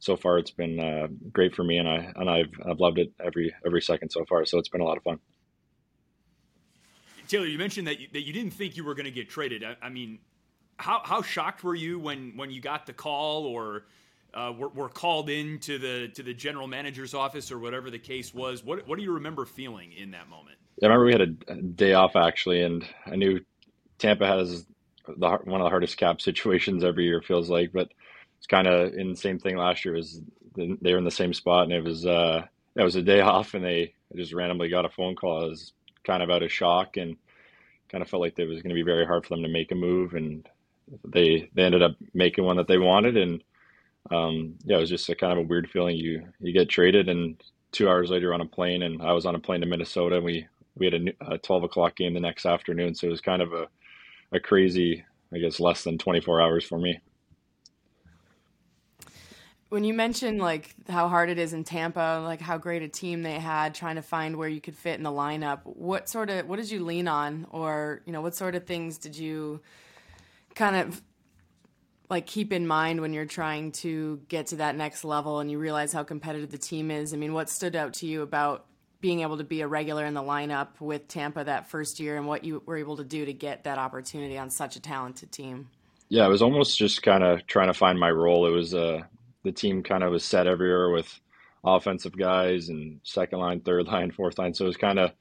so 0.00 0.16
far 0.16 0.38
it's 0.38 0.50
been 0.50 0.80
uh, 0.80 1.08
great 1.32 1.54
for 1.54 1.62
me, 1.62 1.78
and 1.78 1.88
I 1.88 2.12
and 2.16 2.28
I've 2.28 2.52
I've 2.68 2.80
loved 2.80 2.98
it 2.98 3.12
every 3.24 3.54
every 3.64 3.82
second 3.82 4.10
so 4.10 4.24
far. 4.24 4.44
So 4.46 4.58
it's 4.58 4.68
been 4.68 4.80
a 4.80 4.84
lot 4.84 4.96
of 4.96 5.04
fun. 5.04 5.20
Taylor, 7.28 7.46
you 7.46 7.58
mentioned 7.58 7.86
that 7.86 8.00
you, 8.00 8.08
that 8.12 8.26
you 8.26 8.32
didn't 8.32 8.52
think 8.52 8.76
you 8.76 8.84
were 8.84 8.94
going 8.94 9.06
to 9.06 9.10
get 9.10 9.28
traded. 9.28 9.62
I, 9.62 9.76
I 9.82 9.88
mean, 9.88 10.18
how 10.78 11.02
how 11.04 11.22
shocked 11.22 11.62
were 11.62 11.74
you 11.74 11.98
when 11.98 12.32
when 12.36 12.50
you 12.50 12.60
got 12.60 12.86
the 12.86 12.92
call 12.92 13.46
or 13.46 13.84
uh, 14.34 14.52
were, 14.56 14.68
were, 14.68 14.88
called 14.88 15.30
into 15.30 15.78
the 15.78 16.08
to 16.08 16.22
the 16.22 16.34
general 16.34 16.66
manager's 16.66 17.14
office 17.14 17.50
or 17.50 17.58
whatever 17.58 17.90
the 17.90 17.98
case 17.98 18.34
was. 18.34 18.64
What 18.64 18.86
what 18.86 18.96
do 18.96 19.02
you 19.02 19.12
remember 19.12 19.44
feeling 19.44 19.92
in 19.92 20.10
that 20.12 20.28
moment? 20.28 20.56
I 20.82 20.86
remember 20.86 21.06
we 21.06 21.12
had 21.12 21.20
a, 21.22 21.52
a 21.52 21.62
day 21.62 21.94
off 21.94 22.14
actually, 22.14 22.62
and 22.62 22.86
I 23.06 23.16
knew 23.16 23.40
Tampa 23.98 24.26
has 24.26 24.66
the, 25.06 25.28
one 25.44 25.60
of 25.60 25.64
the 25.64 25.70
hardest 25.70 25.96
cap 25.96 26.20
situations 26.20 26.84
every 26.84 27.04
year. 27.04 27.22
Feels 27.22 27.50
like, 27.50 27.72
but 27.72 27.88
it's 28.38 28.46
kind 28.46 28.66
of 28.66 28.94
in 28.94 29.10
the 29.10 29.16
same 29.16 29.38
thing 29.38 29.56
last 29.56 29.84
year. 29.84 29.94
Was 29.94 30.20
they 30.54 30.92
were 30.92 30.98
in 30.98 31.04
the 31.04 31.10
same 31.10 31.34
spot, 31.34 31.64
and 31.64 31.72
it 31.72 31.82
was 31.82 32.06
uh, 32.06 32.44
it 32.76 32.82
was 32.82 32.96
a 32.96 33.02
day 33.02 33.20
off, 33.22 33.54
and 33.54 33.64
they 33.64 33.94
just 34.14 34.32
randomly 34.32 34.68
got 34.68 34.84
a 34.84 34.90
phone 34.90 35.16
call. 35.16 35.44
I 35.44 35.48
was 35.48 35.72
kind 36.08 36.24
of 36.24 36.30
out 36.30 36.42
of 36.42 36.52
shock, 36.52 36.96
and 36.96 37.16
kind 37.90 38.02
of 38.02 38.10
felt 38.10 38.22
like 38.22 38.38
it 38.38 38.46
was 38.48 38.62
going 38.62 38.70
to 38.70 38.74
be 38.74 38.82
very 38.82 39.06
hard 39.06 39.24
for 39.24 39.36
them 39.36 39.44
to 39.44 39.50
make 39.50 39.72
a 39.72 39.76
move, 39.76 40.14
and 40.14 40.48
they 41.04 41.50
they 41.54 41.64
ended 41.64 41.82
up 41.82 41.96
making 42.14 42.44
one 42.44 42.56
that 42.56 42.68
they 42.68 42.78
wanted, 42.78 43.16
and 43.16 43.44
um, 44.10 44.56
yeah, 44.64 44.78
it 44.78 44.80
was 44.80 44.90
just 44.90 45.08
a 45.10 45.14
kind 45.14 45.32
of 45.32 45.38
a 45.38 45.48
weird 45.48 45.70
feeling. 45.70 45.96
You 45.96 46.28
you 46.40 46.52
get 46.52 46.68
traded, 46.68 47.08
and 47.08 47.42
two 47.72 47.88
hours 47.88 48.10
later 48.10 48.34
on 48.34 48.40
a 48.40 48.46
plane, 48.46 48.82
and 48.82 49.02
I 49.02 49.12
was 49.12 49.26
on 49.26 49.34
a 49.36 49.40
plane 49.40 49.60
to 49.60 49.66
Minnesota, 49.66 50.16
and 50.16 50.24
we 50.24 50.46
we 50.76 50.86
had 50.86 50.94
a, 50.94 51.34
a 51.34 51.38
twelve 51.38 51.64
o'clock 51.64 51.96
game 51.96 52.14
the 52.14 52.20
next 52.20 52.46
afternoon. 52.46 52.94
So 52.94 53.06
it 53.08 53.10
was 53.10 53.20
kind 53.20 53.42
of 53.42 53.52
a 53.52 53.68
a 54.32 54.40
crazy, 54.40 55.04
I 55.32 55.38
guess, 55.38 55.60
less 55.60 55.84
than 55.84 55.98
twenty 55.98 56.20
four 56.20 56.40
hours 56.40 56.64
for 56.64 56.78
me. 56.78 57.00
When 59.68 59.84
you 59.84 59.92
mentioned 59.92 60.40
like 60.40 60.74
how 60.88 61.08
hard 61.08 61.28
it 61.28 61.38
is 61.38 61.52
in 61.52 61.64
Tampa, 61.64 62.22
like 62.24 62.40
how 62.40 62.56
great 62.56 62.82
a 62.82 62.88
team 62.88 63.22
they 63.22 63.38
had, 63.38 63.74
trying 63.74 63.96
to 63.96 64.02
find 64.02 64.36
where 64.36 64.48
you 64.48 64.60
could 64.60 64.76
fit 64.76 64.96
in 64.96 65.02
the 65.02 65.10
lineup, 65.10 65.60
what 65.64 66.08
sort 66.08 66.30
of 66.30 66.46
what 66.46 66.56
did 66.56 66.70
you 66.70 66.84
lean 66.84 67.06
on, 67.06 67.46
or 67.50 68.02
you 68.06 68.12
know, 68.12 68.20
what 68.20 68.34
sort 68.34 68.54
of 68.54 68.64
things 68.64 68.98
did 68.98 69.16
you 69.16 69.60
kind 70.54 70.76
of 70.76 71.02
like 72.08 72.26
keep 72.26 72.52
in 72.52 72.66
mind 72.66 73.02
when 73.02 73.12
you're 73.12 73.26
trying 73.26 73.70
to 73.70 74.18
get 74.28 74.46
to 74.46 74.56
that 74.56 74.74
next 74.74 75.04
level 75.04 75.40
and 75.40 75.50
you 75.50 75.58
realize 75.58 75.92
how 75.92 76.02
competitive 76.02 76.50
the 76.50 76.58
team 76.58 76.90
is? 76.90 77.12
I 77.12 77.18
mean, 77.18 77.34
what 77.34 77.50
stood 77.50 77.76
out 77.76 77.92
to 77.94 78.06
you 78.06 78.22
about 78.22 78.64
being 79.02 79.20
able 79.20 79.36
to 79.36 79.44
be 79.44 79.60
a 79.60 79.68
regular 79.68 80.06
in 80.06 80.14
the 80.14 80.22
lineup 80.22 80.80
with 80.80 81.06
Tampa 81.08 81.44
that 81.44 81.68
first 81.70 82.00
year, 82.00 82.16
and 82.16 82.26
what 82.26 82.42
you 82.42 82.62
were 82.64 82.78
able 82.78 82.96
to 82.96 83.04
do 83.04 83.26
to 83.26 83.32
get 83.34 83.64
that 83.64 83.76
opportunity 83.78 84.38
on 84.38 84.48
such 84.48 84.76
a 84.76 84.80
talented 84.80 85.30
team? 85.30 85.68
Yeah, 86.08 86.24
it 86.24 86.30
was 86.30 86.40
almost 86.40 86.78
just 86.78 87.02
kind 87.02 87.22
of 87.22 87.46
trying 87.46 87.68
to 87.68 87.74
find 87.74 88.00
my 88.00 88.10
role. 88.10 88.46
It 88.46 88.50
was 88.50 88.72
uh 88.72 89.02
the 89.44 89.52
team 89.52 89.82
kind 89.82 90.02
of 90.02 90.10
was 90.10 90.24
set 90.24 90.46
everywhere 90.46 90.90
with 90.90 91.20
offensive 91.64 92.16
guys 92.16 92.68
and 92.68 93.00
second 93.02 93.38
line, 93.38 93.60
third 93.60 93.86
line, 93.86 94.10
fourth 94.16 94.38
line. 94.38 94.54
So 94.54 94.64
it 94.64 94.68
was 94.68 94.76
kind 94.76 94.98
of 94.98 95.12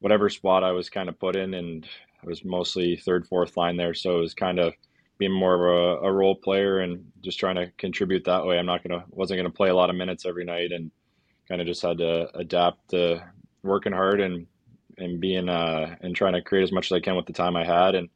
whatever 0.00 0.28
spot 0.28 0.64
I 0.64 0.72
was 0.72 0.88
kind 0.88 1.08
of 1.08 1.18
put 1.18 1.36
in, 1.36 1.54
and 1.54 1.86
I 2.22 2.26
was 2.26 2.44
mostly 2.44 2.96
third, 2.96 3.26
fourth 3.26 3.56
line 3.56 3.76
there. 3.76 3.94
So 3.94 4.18
it 4.18 4.20
was 4.20 4.34
kind 4.34 4.58
of 4.58 4.74
being 5.18 5.32
more 5.32 5.54
of 5.54 5.60
a, 5.60 6.06
a 6.06 6.12
role 6.12 6.34
player 6.34 6.80
and 6.80 7.04
just 7.22 7.38
trying 7.38 7.56
to 7.56 7.70
contribute 7.76 8.24
that 8.24 8.46
way. 8.46 8.58
I'm 8.58 8.66
not 8.66 8.82
gonna 8.82 9.04
wasn't 9.10 9.38
gonna 9.38 9.50
play 9.50 9.68
a 9.68 9.74
lot 9.74 9.90
of 9.90 9.96
minutes 9.96 10.24
every 10.26 10.44
night, 10.44 10.72
and 10.72 10.90
kind 11.48 11.60
of 11.60 11.66
just 11.66 11.82
had 11.82 11.98
to 11.98 12.34
adapt 12.38 12.90
to 12.90 13.22
working 13.62 13.92
hard 13.92 14.20
and 14.20 14.46
and 14.98 15.20
being 15.20 15.48
uh, 15.48 15.96
and 16.00 16.14
trying 16.14 16.34
to 16.34 16.42
create 16.42 16.62
as 16.62 16.72
much 16.72 16.90
as 16.90 16.96
I 16.96 17.00
can 17.00 17.16
with 17.16 17.26
the 17.26 17.32
time 17.32 17.56
I 17.56 17.64
had 17.64 17.94
and 17.94 18.08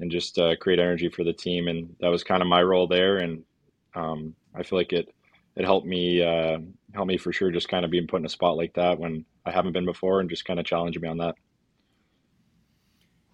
and 0.00 0.10
just 0.10 0.38
uh, 0.38 0.56
create 0.56 0.78
energy 0.78 1.08
for 1.08 1.24
the 1.24 1.32
team. 1.32 1.68
And 1.68 1.94
that 2.00 2.08
was 2.08 2.24
kind 2.24 2.42
of 2.42 2.48
my 2.48 2.62
role 2.62 2.86
there. 2.86 3.18
And 3.18 3.44
um, 3.94 4.34
I 4.54 4.62
feel 4.62 4.78
like 4.78 4.92
it 4.92 5.14
it 5.56 5.64
helped 5.64 5.86
me 5.86 6.22
uh, 6.22 6.58
helped 6.92 7.08
me 7.08 7.16
for 7.16 7.32
sure. 7.32 7.50
Just 7.50 7.68
kind 7.68 7.84
of 7.84 7.90
being 7.90 8.06
put 8.06 8.20
in 8.20 8.26
a 8.26 8.30
spot 8.30 8.56
like 8.56 8.74
that 8.74 8.98
when 8.98 9.24
I 9.44 9.50
haven't 9.50 9.72
been 9.72 9.84
before, 9.84 10.20
and 10.20 10.28
just 10.28 10.44
kind 10.44 10.58
of 10.58 10.66
challenging 10.66 11.02
me 11.02 11.08
on 11.08 11.18
that. 11.18 11.36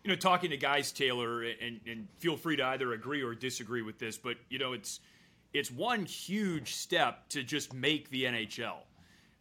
You 0.04 0.11
know, 0.11 0.16
talking 0.16 0.50
to 0.50 0.56
guys, 0.56 0.92
Taylor, 0.92 1.42
and, 1.42 1.80
and 1.87 2.09
feel 2.18 2.37
free 2.37 2.56
to 2.56 2.64
either 2.64 2.94
agree 2.94 3.22
or 3.22 3.35
disagree 3.35 3.83
with 3.83 3.98
this, 3.98 4.16
but 4.16 4.37
you 4.48 4.59
know, 4.59 4.72
it's 4.72 5.00
it's 5.52 5.70
one 5.70 6.06
huge 6.06 6.74
step 6.74 7.28
to 7.30 7.42
just 7.42 7.74
make 7.74 8.09
the 8.11 8.24
NHL, 8.24 8.78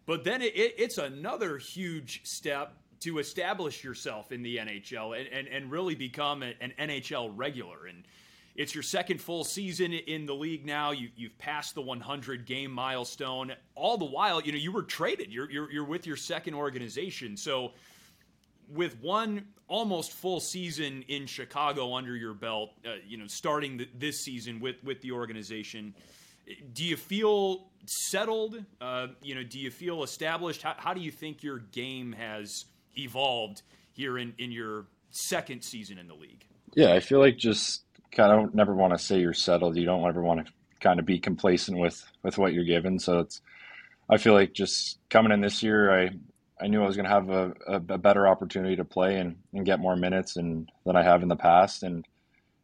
but 0.06 0.24
then 0.24 0.42
it, 0.42 0.54
it's 0.56 0.98
another 0.98 1.58
huge 1.58 2.22
step 2.26 2.74
to 3.02 3.20
establish 3.20 3.84
yourself 3.84 4.32
in 4.32 4.42
the 4.44 4.58
NHL 4.58 5.18
and, 5.18 5.28
and, 5.30 5.48
and 5.48 5.72
really 5.72 5.96
become 5.96 6.44
an 6.44 6.74
NHL 6.78 7.32
regular. 7.36 7.88
And 7.88 8.04
it's 8.56 8.74
your 8.74 8.84
second 8.84 9.22
full 9.22 9.44
season 9.44 9.94
in 9.94 10.26
the 10.26 10.36
league 10.36 10.66
now. 10.66 10.92
You, 10.92 11.10
you've 11.16 11.38
passed 11.38 11.76
the 11.76 11.82
100 11.82 12.46
game 12.46 12.72
milestone. 12.72 13.54
All 13.76 13.98
the 13.98 14.06
while, 14.06 14.42
you 14.42 14.52
know, 14.52 14.58
you 14.58 14.72
were 14.72 14.84
traded. 14.84 15.32
You're, 15.32 15.50
you're, 15.50 15.72
you're 15.72 15.86
with 15.86 16.06
your 16.06 16.18
second 16.18 16.54
organization. 16.56 17.38
So, 17.38 17.72
with 18.72 19.00
one 19.02 19.48
almost 19.68 20.12
full 20.12 20.40
season 20.40 21.04
in 21.08 21.26
Chicago 21.26 21.96
under 21.96 22.16
your 22.16 22.34
belt, 22.34 22.72
uh, 22.86 22.96
you 23.08 23.18
know, 23.18 23.26
starting 23.28 23.78
the, 23.78 23.90
this 23.98 24.22
season 24.22 24.60
with, 24.60 24.76
with 24.84 25.02
the 25.02 25.12
organization, 25.12 25.96
do 26.74 26.84
you 26.84 26.98
feel 26.98 27.70
settled? 27.86 28.64
Uh, 28.82 29.08
you 29.22 29.36
know, 29.36 29.44
do 29.44 29.60
you 29.60 29.72
feel 29.72 30.04
established? 30.04 30.62
How, 30.62 30.76
how 30.78 30.94
do 30.94 31.02
you 31.02 31.12
think 31.12 31.44
your 31.44 31.60
game 31.60 32.14
has 32.14 32.66
evolved 32.98 33.62
here 33.92 34.18
in, 34.18 34.34
in 34.38 34.52
your 34.52 34.86
second 35.12 35.64
season 35.64 35.98
in 35.98 36.08
the 36.08 36.14
league? 36.14 36.46
Yeah, 36.76 36.94
I 36.94 37.00
feel 37.00 37.20
like 37.20 37.38
just 37.38 37.84
of 38.18 38.30
don't 38.30 38.56
never 38.56 38.76
want 38.76 38.94
to 38.94 39.00
say 39.00 39.20
you're 39.20 39.34
settled. 39.34 39.78
You 39.78 39.86
don't 39.86 40.08
ever 40.08 40.22
want 40.22 40.46
to 40.46 40.54
kind 40.80 41.00
of 41.00 41.06
be 41.06 41.20
complacent 41.20 41.78
with 41.78 42.04
with 42.24 42.38
what 42.38 42.54
you're 42.54 42.64
given. 42.64 43.00
So 43.00 43.20
it's 43.20 43.42
I 44.10 44.18
feel 44.18 44.34
like 44.34 44.54
just 44.54 45.00
coming 45.10 45.32
in 45.32 45.42
this 45.42 45.62
year, 45.62 45.92
I 45.92 46.10
I 46.62 46.68
knew 46.68 46.82
I 46.82 46.88
was 46.88 46.96
going 46.96 47.06
to 47.06 47.12
have 47.12 47.30
a, 47.30 47.54
a, 47.68 47.76
a, 47.76 47.98
better 47.98 48.28
opportunity 48.28 48.76
to 48.76 48.84
play 48.84 49.16
and, 49.16 49.38
and 49.54 49.66
get 49.66 49.80
more 49.80 49.96
minutes 49.96 50.36
and 50.36 50.70
than 50.86 50.98
I 50.98 51.04
have 51.04 51.24
in 51.24 51.30
the 51.30 51.38
past. 51.38 51.84
And 51.84 52.06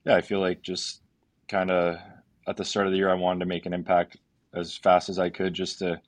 yeah, 0.06 0.16
I 0.16 0.22
feel 0.22 0.42
like 0.42 0.62
just 0.62 1.02
kind 1.48 1.72
of 1.72 1.96
at 2.46 2.58
the 2.58 2.66
start 2.66 2.88
of 2.88 2.92
the 2.92 2.98
year, 2.98 3.10
I 3.10 3.16
wanted 3.16 3.40
to 3.40 3.46
make 3.46 3.66
an 3.66 3.74
impact 3.74 4.18
as 4.54 4.76
fast 4.76 5.08
as 5.08 5.18
I 5.18 5.30
could 5.30 5.54
just 5.54 5.80
to 5.80 6.02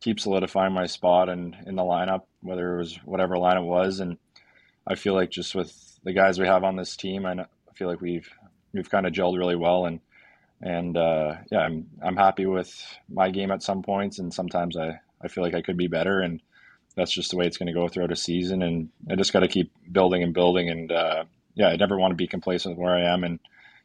keep 0.00 0.18
solidifying 0.18 0.72
my 0.72 0.86
spot 0.86 1.28
and 1.28 1.56
in 1.66 1.76
the 1.76 1.82
lineup, 1.82 2.22
whether 2.40 2.74
it 2.74 2.78
was 2.78 2.96
whatever 3.04 3.38
line 3.38 3.56
it 3.56 3.62
was. 3.62 4.00
And 4.00 4.18
I 4.86 4.96
feel 4.96 5.14
like 5.14 5.30
just 5.30 5.54
with 5.54 5.72
the 6.02 6.12
guys 6.12 6.40
we 6.40 6.46
have 6.46 6.64
on 6.64 6.76
this 6.76 6.96
team, 6.96 7.24
I 7.24 7.46
feel 7.74 7.88
like 7.88 8.00
we've 8.00 8.28
we've 8.72 8.90
kind 8.90 9.06
of 9.06 9.12
gelled 9.12 9.38
really 9.38 9.56
well 9.56 9.86
and 9.86 10.00
and 10.60 10.96
uh, 10.96 11.36
yeah, 11.50 11.60
I'm 11.60 11.86
I'm 12.02 12.16
happy 12.16 12.46
with 12.46 12.72
my 13.08 13.30
game 13.30 13.50
at 13.50 13.62
some 13.62 13.82
points, 13.82 14.18
and 14.18 14.32
sometimes 14.32 14.76
I, 14.76 15.00
I 15.22 15.28
feel 15.28 15.44
like 15.44 15.54
I 15.54 15.62
could 15.62 15.76
be 15.76 15.86
better, 15.86 16.20
and 16.20 16.42
that's 16.96 17.12
just 17.12 17.30
the 17.30 17.36
way 17.36 17.46
it's 17.46 17.58
going 17.58 17.68
to 17.68 17.72
go 17.72 17.88
throughout 17.88 18.12
a 18.12 18.16
season, 18.16 18.62
and 18.62 18.88
I 19.08 19.14
just 19.14 19.32
got 19.32 19.40
to 19.40 19.48
keep 19.48 19.72
building 19.90 20.22
and 20.22 20.34
building, 20.34 20.68
and 20.68 20.90
uh, 20.90 21.24
yeah, 21.54 21.68
I 21.68 21.76
never 21.76 21.96
want 21.96 22.10
to 22.10 22.16
be 22.16 22.26
complacent 22.26 22.76
with 22.76 22.82
where 22.82 22.96
I 22.96 23.12
am, 23.12 23.22
and 23.22 23.38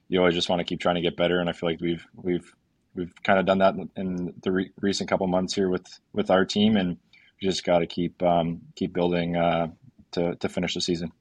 you 0.10 0.20
always 0.20 0.36
just 0.36 0.50
want 0.50 0.62
to 0.62 0.66
keep 0.66 0.80
trying 0.80 0.96
to 0.96 1.02
get 1.02 1.16
better, 1.16 1.40
and 1.40 1.50
I 1.50 1.54
feel 1.54 1.70
like 1.70 1.82
we've 1.82 2.06
we've 2.16 2.56
we've 2.96 3.14
kind 3.24 3.40
of 3.40 3.46
done 3.46 3.60
that 3.60 3.76
in 3.96 4.34
the 4.42 4.52
re- 4.52 4.72
recent 4.82 5.10
couple 5.10 5.28
months 5.28 5.54
here 5.54 5.70
with 5.70 5.86
with 6.12 6.32
our 6.32 6.44
team, 6.44 6.76
and 6.76 6.98
we 7.40 7.48
just 7.48 7.64
got 7.64 7.80
to 7.80 7.88
keep 7.88 8.22
um, 8.24 8.62
keep 8.76 8.94
building 8.94 9.36
uh, 9.36 9.68
to 10.14 10.36
to 10.38 10.50
finish 10.50 10.74
the 10.74 10.82
season. 10.82 11.12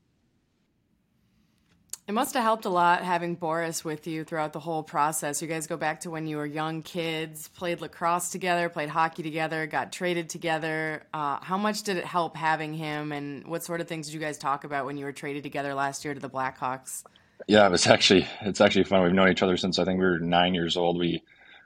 It 2.12 2.14
must 2.14 2.35
have 2.35 2.42
helped 2.42 2.66
a 2.66 2.68
lot 2.68 3.03
having 3.03 3.37
Boris 3.37 3.87
with 3.87 4.07
you 4.07 4.22
throughout 4.22 4.53
the 4.53 4.61
whole 4.61 4.83
process. 4.83 5.40
You 5.40 5.48
guys 5.48 5.66
go 5.66 5.79
back 5.79 6.01
to 6.01 6.11
when 6.11 6.27
you 6.27 6.37
were 6.37 6.44
young 6.44 6.83
kids, 6.83 7.48
played 7.48 7.81
lacrosse 7.81 8.29
together, 8.29 8.68
played 8.68 8.90
hockey 8.90 9.22
together, 9.22 9.66
got 9.66 9.92
traded 9.92 10.29
together. 10.29 11.05
Uh, 11.14 11.38
how 11.40 11.57
much 11.57 11.85
did 11.85 11.96
it 11.96 12.05
help 12.05 12.37
having 12.37 12.75
him, 12.75 13.12
and 13.12 13.46
what 13.46 13.64
sort 13.64 13.81
of 13.81 13.88
things 13.88 14.09
did 14.09 14.12
you 14.12 14.20
guys 14.20 14.37
talk 14.37 14.64
about 14.64 14.85
when 14.85 14.98
you 14.98 15.07
were 15.07 15.12
traded 15.12 15.42
together 15.42 15.72
last 15.72 16.05
year 16.05 16.12
to 16.12 16.20
the 16.20 16.29
Blackhawks? 16.29 17.03
Yeah, 17.48 17.66
it 17.66 17.70
was 17.70 17.87
actually 17.87 18.29
it's 18.42 18.61
actually 18.61 18.85
fun. 18.85 19.03
We've 19.03 19.14
known 19.14 19.31
each 19.31 19.42
other 19.42 19.57
since 19.57 19.79
I 19.79 19.87
think 19.87 19.98
we 19.98 20.05
were 20.05 20.18
nine 20.18 20.53
years 20.53 20.77
old. 20.77 20.98
We 20.98 21.22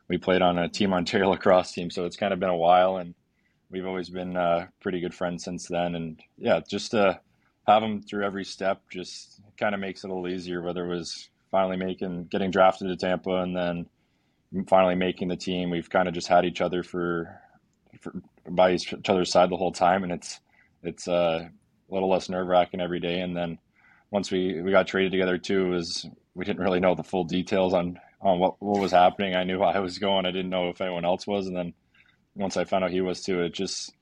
we 0.06 0.16
played 0.16 0.42
on 0.42 0.58
a 0.58 0.68
Team 0.68 0.94
Ontario 0.94 1.30
lacrosse 1.30 1.72
team, 1.72 1.90
so 1.90 2.04
it's 2.04 2.16
kind 2.16 2.32
of 2.32 2.38
been 2.38 2.50
a 2.50 2.56
while, 2.56 2.98
and 2.98 3.16
we've 3.68 3.84
always 3.84 4.10
been 4.10 4.36
uh, 4.36 4.68
pretty 4.78 5.00
good 5.00 5.12
friends 5.12 5.42
since 5.42 5.66
then. 5.66 5.96
And 5.96 6.20
yeah, 6.38 6.60
just 6.60 6.94
uh, 6.94 7.14
have 7.66 7.82
him 7.82 8.02
through 8.02 8.24
every 8.24 8.44
step 8.44 8.82
just 8.90 9.40
kind 9.58 9.74
of 9.74 9.80
makes 9.80 10.04
it 10.04 10.10
a 10.10 10.14
little 10.14 10.28
easier. 10.28 10.62
Whether 10.62 10.84
it 10.84 10.96
was 10.96 11.28
finally 11.50 11.76
making 11.76 12.24
getting 12.24 12.50
drafted 12.50 12.88
to 12.88 12.96
Tampa 12.96 13.42
and 13.42 13.56
then 13.56 13.86
finally 14.68 14.94
making 14.94 15.28
the 15.28 15.36
team, 15.36 15.70
we've 15.70 15.90
kind 15.90 16.08
of 16.08 16.14
just 16.14 16.28
had 16.28 16.44
each 16.44 16.60
other 16.60 16.82
for, 16.82 17.40
for 18.00 18.12
by 18.48 18.72
each 18.72 18.94
other's 19.08 19.30
side 19.30 19.50
the 19.50 19.56
whole 19.56 19.72
time, 19.72 20.04
and 20.04 20.12
it's 20.12 20.40
it's 20.82 21.08
uh, 21.08 21.48
a 21.90 21.94
little 21.94 22.08
less 22.08 22.28
nerve 22.28 22.46
wracking 22.46 22.80
every 22.80 23.00
day. 23.00 23.20
And 23.20 23.36
then 23.36 23.58
once 24.10 24.30
we 24.30 24.60
we 24.62 24.70
got 24.70 24.86
traded 24.86 25.12
together 25.12 25.38
too, 25.38 25.70
was 25.70 26.06
we 26.34 26.44
didn't 26.44 26.62
really 26.62 26.80
know 26.80 26.94
the 26.94 27.02
full 27.02 27.24
details 27.24 27.74
on 27.74 27.98
on 28.20 28.38
what 28.38 28.62
what 28.62 28.80
was 28.80 28.92
happening. 28.92 29.34
I 29.34 29.44
knew 29.44 29.60
I 29.62 29.80
was 29.80 29.98
going. 29.98 30.26
I 30.26 30.30
didn't 30.30 30.50
know 30.50 30.68
if 30.68 30.80
anyone 30.80 31.04
else 31.04 31.26
was, 31.26 31.46
and 31.46 31.56
then 31.56 31.74
once 32.36 32.56
I 32.56 32.64
found 32.64 32.84
out 32.84 32.90
he 32.90 33.00
was 33.00 33.22
too, 33.22 33.42
it 33.42 33.54
just 33.54 33.92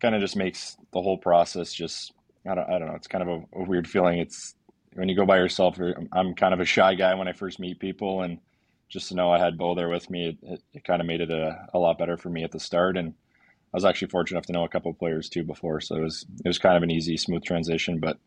kind 0.00 0.14
of 0.14 0.20
just 0.20 0.36
makes 0.36 0.76
the 0.92 1.02
whole 1.02 1.18
process 1.18 1.72
just 1.72 2.12
I 2.48 2.54
don't, 2.54 2.68
I 2.68 2.78
don't 2.78 2.88
know. 2.88 2.94
It's 2.94 3.06
kind 3.06 3.22
of 3.22 3.28
a, 3.28 3.60
a, 3.60 3.64
weird 3.64 3.88
feeling. 3.88 4.18
It's 4.18 4.54
when 4.94 5.08
you 5.08 5.16
go 5.16 5.26
by 5.26 5.36
yourself. 5.36 5.78
I'm 6.12 6.34
kind 6.34 6.54
of 6.54 6.60
a 6.60 6.64
shy 6.64 6.94
guy 6.94 7.14
when 7.14 7.28
I 7.28 7.32
first 7.32 7.60
meet 7.60 7.78
people, 7.78 8.22
and 8.22 8.38
just 8.88 9.08
to 9.08 9.14
know 9.14 9.30
I 9.30 9.38
had 9.38 9.56
Bo 9.56 9.74
there 9.74 9.88
with 9.88 10.10
me, 10.10 10.28
it, 10.28 10.36
it, 10.42 10.62
it 10.74 10.84
kind 10.84 11.00
of 11.00 11.06
made 11.06 11.20
it 11.20 11.30
a, 11.30 11.66
a 11.72 11.78
lot 11.78 11.98
better 11.98 12.16
for 12.16 12.30
me 12.30 12.42
at 12.44 12.50
the 12.50 12.60
start. 12.60 12.96
And 12.96 13.14
I 13.72 13.76
was 13.76 13.84
actually 13.84 14.08
fortunate 14.08 14.38
enough 14.38 14.46
to 14.46 14.52
know 14.52 14.64
a 14.64 14.68
couple 14.68 14.92
players 14.92 15.28
too 15.28 15.44
before, 15.44 15.80
so 15.80 15.96
it 15.96 16.02
was 16.02 16.26
it 16.44 16.48
was 16.48 16.58
kind 16.58 16.76
of 16.76 16.82
an 16.82 16.90
easy, 16.90 17.16
smooth 17.16 17.44
transition. 17.44 18.00
But 18.00 18.18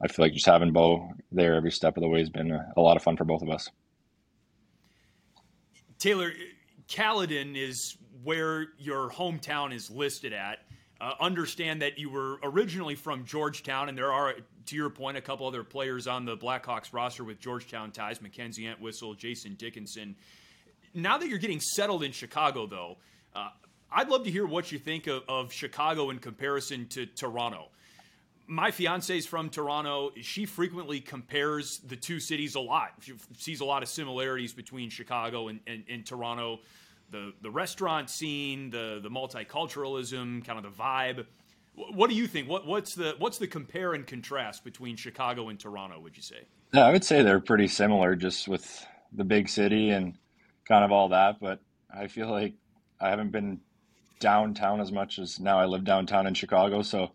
I 0.00 0.08
feel 0.08 0.24
like 0.24 0.34
just 0.34 0.46
having 0.46 0.72
Bo 0.72 1.10
there 1.32 1.54
every 1.54 1.72
step 1.72 1.96
of 1.96 2.02
the 2.02 2.08
way 2.08 2.20
has 2.20 2.30
been 2.30 2.52
a, 2.52 2.72
a 2.76 2.80
lot 2.80 2.96
of 2.96 3.02
fun 3.02 3.16
for 3.16 3.24
both 3.24 3.42
of 3.42 3.50
us. 3.50 3.68
Taylor, 5.98 6.32
Caledon 6.88 7.56
is 7.56 7.96
where 8.22 8.68
your 8.78 9.10
hometown 9.10 9.74
is 9.74 9.90
listed 9.90 10.32
at. 10.32 10.58
Uh, 11.04 11.12
understand 11.20 11.82
that 11.82 11.98
you 11.98 12.08
were 12.08 12.38
originally 12.42 12.94
from 12.94 13.26
Georgetown, 13.26 13.90
and 13.90 13.98
there 13.98 14.10
are, 14.10 14.36
to 14.64 14.74
your 14.74 14.88
point, 14.88 15.18
a 15.18 15.20
couple 15.20 15.46
other 15.46 15.62
players 15.62 16.06
on 16.06 16.24
the 16.24 16.34
Blackhawks 16.34 16.94
roster 16.94 17.22
with 17.24 17.38
Georgetown 17.38 17.90
ties 17.90 18.22
Mackenzie 18.22 18.66
Entwistle, 18.66 19.12
Jason 19.12 19.52
Dickinson. 19.52 20.16
Now 20.94 21.18
that 21.18 21.28
you're 21.28 21.36
getting 21.38 21.60
settled 21.60 22.04
in 22.04 22.12
Chicago, 22.12 22.66
though, 22.66 22.96
uh, 23.36 23.50
I'd 23.92 24.08
love 24.08 24.24
to 24.24 24.30
hear 24.30 24.46
what 24.46 24.72
you 24.72 24.78
think 24.78 25.06
of, 25.06 25.24
of 25.28 25.52
Chicago 25.52 26.08
in 26.08 26.20
comparison 26.20 26.86
to 26.92 27.04
Toronto. 27.04 27.68
My 28.46 28.70
fiance 28.70 29.14
is 29.14 29.26
from 29.26 29.50
Toronto. 29.50 30.12
She 30.22 30.46
frequently 30.46 31.00
compares 31.00 31.80
the 31.86 31.96
two 31.96 32.18
cities 32.18 32.54
a 32.54 32.60
lot. 32.60 32.94
She 33.00 33.12
sees 33.36 33.60
a 33.60 33.66
lot 33.66 33.82
of 33.82 33.90
similarities 33.90 34.54
between 34.54 34.88
Chicago 34.88 35.48
and, 35.48 35.60
and, 35.66 35.84
and 35.86 36.06
Toronto 36.06 36.60
the 37.10 37.32
the 37.42 37.50
restaurant 37.50 38.10
scene, 38.10 38.70
the 38.70 39.00
the 39.02 39.10
multiculturalism, 39.10 40.44
kind 40.44 40.58
of 40.58 40.64
the 40.64 40.82
vibe. 40.82 41.26
What 41.74 42.08
do 42.08 42.16
you 42.16 42.26
think? 42.26 42.48
What 42.48 42.66
what's 42.66 42.94
the 42.94 43.14
what's 43.18 43.38
the 43.38 43.46
compare 43.46 43.94
and 43.94 44.06
contrast 44.06 44.64
between 44.64 44.96
Chicago 44.96 45.48
and 45.48 45.58
Toronto? 45.58 46.00
Would 46.00 46.16
you 46.16 46.22
say? 46.22 46.46
Yeah, 46.72 46.86
I 46.86 46.92
would 46.92 47.04
say 47.04 47.22
they're 47.22 47.40
pretty 47.40 47.68
similar, 47.68 48.16
just 48.16 48.48
with 48.48 48.86
the 49.12 49.24
big 49.24 49.48
city 49.48 49.90
and 49.90 50.14
kind 50.66 50.84
of 50.84 50.92
all 50.92 51.08
that. 51.10 51.40
But 51.40 51.60
I 51.92 52.08
feel 52.08 52.30
like 52.30 52.54
I 53.00 53.10
haven't 53.10 53.30
been 53.30 53.60
downtown 54.20 54.80
as 54.80 54.92
much 54.92 55.18
as 55.18 55.38
now 55.40 55.58
I 55.58 55.66
live 55.66 55.84
downtown 55.84 56.26
in 56.26 56.34
Chicago. 56.34 56.82
So 56.82 57.10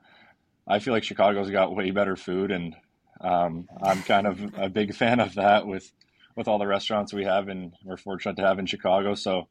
I 0.68 0.80
feel 0.80 0.94
like 0.94 1.04
Chicago's 1.04 1.50
got 1.50 1.76
way 1.76 1.92
better 1.92 2.16
food, 2.16 2.52
and 2.52 2.76
um, 3.22 3.68
I'm 3.82 4.02
kind 4.04 4.28
of 4.28 4.54
a 4.58 4.70
big 4.70 4.94
fan 5.02 5.20
of 5.20 5.36
that 5.36 5.66
with 5.66 5.92
with 6.36 6.48
all 6.48 6.58
the 6.58 6.68
restaurants 6.68 7.12
we 7.12 7.26
have 7.26 7.50
and 7.50 7.74
we're 7.84 7.98
fortunate 7.98 8.38
to 8.38 8.44
have 8.44 8.60
in 8.60 8.66
Chicago. 8.66 9.14
So 9.14 9.50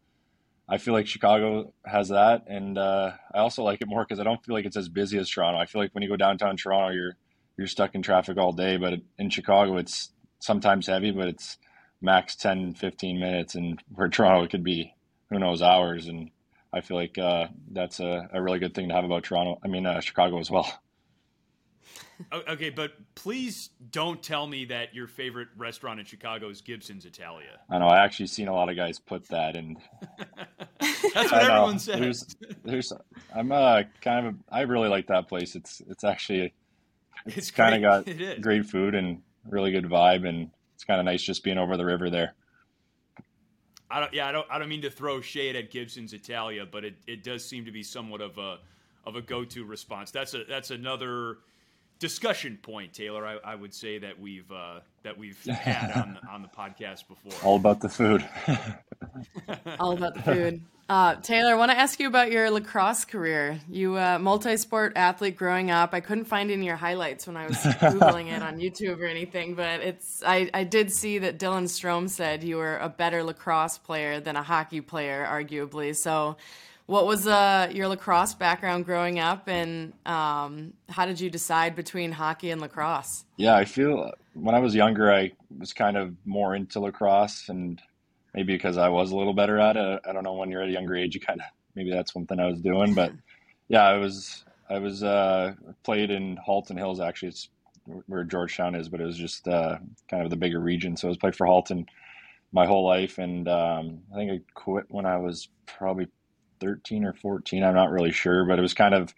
I 0.69 0.79
feel 0.79 0.93
like 0.93 1.07
Chicago 1.07 1.73
has 1.87 2.11
that, 2.11 2.45
and 2.47 2.77
uh, 2.77 3.13
I 3.35 3.39
also 3.39 3.63
like 3.63 3.81
it 3.81 3.89
more 3.89 4.05
because 4.05 4.21
I 4.21 4.25
don't 4.25 4.45
feel 4.45 4.55
like 4.55 4.67
it's 4.67 4.77
as 4.77 4.89
busy 4.89 5.19
as 5.19 5.31
Toronto. 5.31 5.59
I 5.59 5.67
feel 5.67 5.81
like 5.81 5.95
when 5.95 6.03
you 6.03 6.09
go 6.09 6.17
downtown 6.17 6.57
Toronto, 6.57 6.95
you're 6.95 7.17
you're 7.57 7.67
stuck 7.67 7.95
in 7.95 8.03
traffic 8.03 8.37
all 8.37 8.53
day, 8.53 8.77
but 8.77 8.95
in 9.19 9.31
Chicago, 9.31 9.79
it's 9.79 10.13
sometimes 10.39 10.87
heavy, 10.87 11.11
but 11.11 11.27
it's 11.27 11.59
max 12.01 12.37
10, 12.37 12.75
15 12.75 13.19
minutes, 13.19 13.55
and 13.55 13.83
where 13.95 14.09
Toronto 14.11 14.45
it 14.45 14.51
could 14.51 14.65
be 14.65 14.95
who 15.31 15.39
knows 15.39 15.63
hours. 15.63 16.07
And 16.07 16.31
I 16.73 16.81
feel 16.81 16.97
like 16.97 17.19
uh, 17.19 17.49
that's 17.71 18.01
a, 18.01 18.29
a, 18.33 18.43
really 18.43 18.59
good 18.59 18.75
thing 18.75 18.89
to 18.89 18.95
have 18.95 19.05
about 19.05 19.25
Toronto. 19.25 19.59
I 19.65 19.69
mean, 19.69 19.87
uh, 19.87 20.01
Chicago 20.01 20.39
as 20.39 20.51
well. 20.51 20.71
Okay, 22.49 22.71
but 22.71 22.93
please 23.15 23.71
don't 23.93 24.21
tell 24.23 24.47
me 24.47 24.65
that 24.67 24.93
your 24.93 25.07
favorite 25.07 25.49
restaurant 25.57 26.01
in 26.01 26.07
Chicago 26.07 26.49
is 26.49 26.61
Gibson's 26.61 27.05
Italia. 27.05 27.61
I 27.71 27.79
know. 27.79 27.87
I 27.87 28.05
actually 28.05 28.27
seen 28.27 28.49
a 28.49 28.53
lot 28.53 28.69
of 28.69 28.77
guys 28.77 28.99
put 28.99 29.29
that, 29.29 29.55
and 29.55 29.77
that's 30.81 31.31
what 31.31 31.43
everyone 31.43 31.79
says. 31.79 32.01
There's, 32.01 32.37
there's, 32.65 32.93
I'm 33.35 33.53
uh, 33.53 33.83
kind 34.01 34.27
of, 34.27 34.35
I 34.51 34.63
really 34.63 34.89
like 34.89 35.07
that 35.07 35.29
place. 35.29 35.55
It's, 35.55 35.81
it's 35.89 36.03
actually, 36.03 36.53
it's, 37.27 37.37
it's 37.37 37.51
kind 37.53 37.77
of 37.77 37.83
got 37.83 38.09
it 38.21 38.41
great 38.41 38.67
food 38.67 38.97
and 38.97 39.23
really 39.49 39.71
good 39.71 39.85
vibe, 39.85 40.29
and 40.29 40.51
it's 40.75 40.85
kind 40.85 40.99
of 40.99 41.07
nice 41.07 41.23
just 41.23 41.45
being 41.45 41.59
over 41.59 41.77
the 41.77 41.85
river 41.85 42.11
there. 42.11 42.35
I 43.91 44.01
don't, 44.01 44.13
yeah, 44.13 44.29
I 44.29 44.33
don't, 44.33 44.47
I 44.51 44.59
don't 44.59 44.69
mean 44.69 44.83
to 44.83 44.91
throw 44.91 45.21
shade 45.21 45.57
at 45.57 45.71
Gibson's 45.71 46.13
Italia, 46.13 46.67
but 46.71 46.85
it, 46.85 46.97
it 47.07 47.23
does 47.23 47.45
seem 47.45 47.65
to 47.65 47.73
be 47.73 47.83
somewhat 47.83 48.21
of 48.21 48.37
a, 48.39 48.59
of 49.07 49.17
a 49.17 49.23
go-to 49.23 49.65
response. 49.65 50.11
That's 50.11 50.35
a, 50.35 50.45
that's 50.45 50.71
another 50.71 51.39
discussion 51.99 52.59
point, 52.61 52.93
Taylor. 52.93 53.27
I, 53.27 53.39
I 53.45 53.55
would 53.55 53.75
say 53.75 53.99
that 53.99 54.21
we've, 54.21 54.51
uh, 54.51 54.81
that 55.03 55.19
we've 55.19 55.43
had 55.47 55.93
on, 55.93 56.19
on 56.31 56.43
the 56.43 56.49
podcast 56.49 57.09
before. 57.09 57.33
All 57.43 57.57
about 57.57 57.81
the 57.81 57.89
food. 57.89 58.25
All 59.81 59.93
about 59.93 60.15
the 60.15 60.23
food. 60.23 60.61
Uh, 60.91 61.17
Taylor, 61.17 61.53
I 61.53 61.55
want 61.57 61.71
to 61.71 61.79
ask 61.79 62.01
you 62.01 62.09
about 62.09 62.33
your 62.33 62.51
lacrosse 62.51 63.05
career. 63.05 63.61
You 63.69 63.99
uh, 63.99 64.19
multi-sport 64.19 64.95
athlete 64.97 65.37
growing 65.37 65.71
up. 65.71 65.93
I 65.93 66.01
couldn't 66.01 66.25
find 66.25 66.51
any 66.51 66.63
of 66.63 66.67
your 66.67 66.77
highlights 66.77 67.27
when 67.27 67.37
I 67.37 67.47
was 67.47 67.57
googling 67.59 68.33
it 68.33 68.43
on 68.43 68.59
YouTube 68.59 68.99
or 68.99 69.05
anything, 69.05 69.55
but 69.55 69.81
it's 69.81 70.23
I, 70.25 70.49
I 70.55 70.65
did 70.65 70.91
see 70.91 71.19
that 71.19 71.39
Dylan 71.39 71.65
Strome 71.65 72.09
said 72.09 72.43
you 72.43 72.57
were 72.57 72.79
a 72.79 72.89
better 72.89 73.23
lacrosse 73.23 73.77
player 73.77 74.19
than 74.19 74.37
a 74.37 74.43
hockey 74.43 74.81
player, 74.81 75.27
arguably. 75.31 75.95
So, 75.95 76.39
what 76.89 77.05
was 77.05 77.27
uh, 77.27 77.71
your 77.71 77.87
lacrosse 77.87 78.33
background 78.33 78.87
growing 78.87 79.19
up, 79.19 79.47
and 79.47 79.93
um, 80.07 80.73
how 80.89 81.05
did 81.05 81.21
you 81.21 81.29
decide 81.29 81.77
between 81.77 82.13
hockey 82.13 82.51
and 82.51 82.63
lacrosse? 82.63 83.27
Yeah, 83.37 83.55
I 83.55 83.67
feel 83.67 84.11
when 84.33 84.55
I 84.55 84.59
was 84.59 84.75
younger, 84.75 85.13
I 85.13 85.33
was 85.59 85.75
kind 85.75 85.99
of 85.99 86.15
more 86.25 86.55
into 86.55 86.81
lacrosse 86.81 87.51
and 87.51 87.81
maybe 88.33 88.55
because 88.55 88.79
I 88.79 88.89
was 88.89 89.11
a 89.11 89.17
little 89.17 89.35
better 89.35 89.59
at 89.59 89.77
it. 89.77 90.01
I 90.09 90.13
don't 90.15 90.23
know 90.23 90.33
when 90.33 90.51
you're 90.51 90.63
at 90.63 90.71
a 90.71 90.73
younger 90.73 90.97
age, 90.97 91.15
you 91.15 91.21
kind 91.21 91.41
of 91.41 91.47
maybe 91.75 91.91
that's 91.91 92.11
something 92.11 92.41
I 92.41 92.47
was 92.47 92.63
doing. 92.63 92.95
But 92.95 93.13
yeah, 93.69 93.85
I 93.85 93.99
was 93.99 94.47
I 94.71 94.79
was 94.79 95.03
uh, 95.03 95.57
played 95.83 96.11
in 96.11 96.39
Halton 96.39 96.79
Hills 96.79 97.01
actually. 97.01 97.29
It's 97.29 97.51
where 98.07 98.25
Georgetown 98.25 98.75
is, 98.75 98.89
but 98.89 99.03
it 99.03 99.05
was 99.05 99.19
just 99.19 99.47
uh, 99.47 99.77
kind 100.11 100.23
of 100.23 100.31
the 100.31 100.37
bigger 100.37 100.61
region. 100.61 100.97
So 100.97 101.09
I 101.09 101.11
was 101.11 101.19
played 101.19 101.37
for 101.37 101.47
Halton 101.47 101.85
my 102.51 102.65
whole 102.65 102.87
life, 102.87 103.19
and 103.19 103.47
um, 103.47 103.99
I 104.11 104.17
think 104.17 104.31
I 104.31 104.41
quit 104.55 104.87
when 104.89 105.05
I 105.05 105.19
was 105.19 105.49
probably 105.67 106.09
13 106.61 107.05
or 107.05 107.13
14. 107.13 107.65
I'm 107.65 107.75
not 107.75 107.91
really 107.91 108.13
sure, 108.13 108.45
but 108.45 108.59
it 108.59 108.63
was 108.63 108.75
kind 108.75 108.95
of 108.95 109.15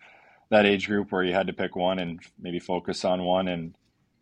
that 0.51 0.67
age 0.67 0.87
group 0.87 1.13
where 1.13 1.23
you 1.23 1.33
had 1.33 1.47
to 1.47 1.53
pick 1.53 1.77
one 1.77 1.99
and 1.99 2.21
maybe 2.39 2.59
focus 2.59 3.05
on 3.05 3.25
one. 3.25 3.49
And 3.49 3.75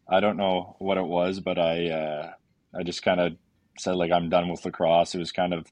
I 0.09 0.21
don't 0.21 0.37
know 0.37 0.77
what 0.79 0.99
it 0.99 1.07
was, 1.07 1.41
but 1.41 1.59
I 1.59 1.91
uh, 1.91 2.33
I 2.79 2.83
just 2.83 3.03
kind 3.03 3.21
of 3.21 3.37
said 3.79 3.97
like 3.97 4.13
I'm 4.13 4.29
done 4.29 4.49
with 4.49 4.65
lacrosse. 4.65 5.15
It 5.15 5.19
was 5.19 5.33
kind 5.33 5.55
of 5.55 5.67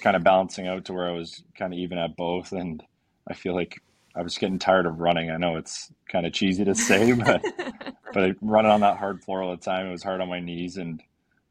kind 0.00 0.16
of 0.16 0.24
balancing 0.24 0.66
out 0.66 0.84
to 0.86 0.92
where 0.92 1.08
I 1.08 1.12
was 1.12 1.42
kind 1.56 1.72
of 1.72 1.78
even 1.78 1.98
at 1.98 2.16
both, 2.16 2.52
and 2.52 2.82
I 3.28 3.34
feel 3.34 3.54
like 3.54 3.80
I 4.16 4.22
was 4.22 4.38
getting 4.38 4.58
tired 4.58 4.86
of 4.86 5.00
running. 5.00 5.30
I 5.30 5.36
know 5.36 5.56
it's 5.56 5.92
kind 6.10 6.26
of 6.26 6.32
cheesy 6.32 6.64
to 6.64 6.74
say, 6.74 7.12
but 7.12 7.42
but 8.12 8.36
running 8.40 8.70
on 8.70 8.80
that 8.80 8.98
hard 8.98 9.24
floor 9.24 9.42
all 9.42 9.50
the 9.50 9.62
time, 9.62 9.86
it 9.86 9.92
was 9.92 10.02
hard 10.02 10.20
on 10.20 10.28
my 10.28 10.40
knees, 10.40 10.76
and 10.76 11.02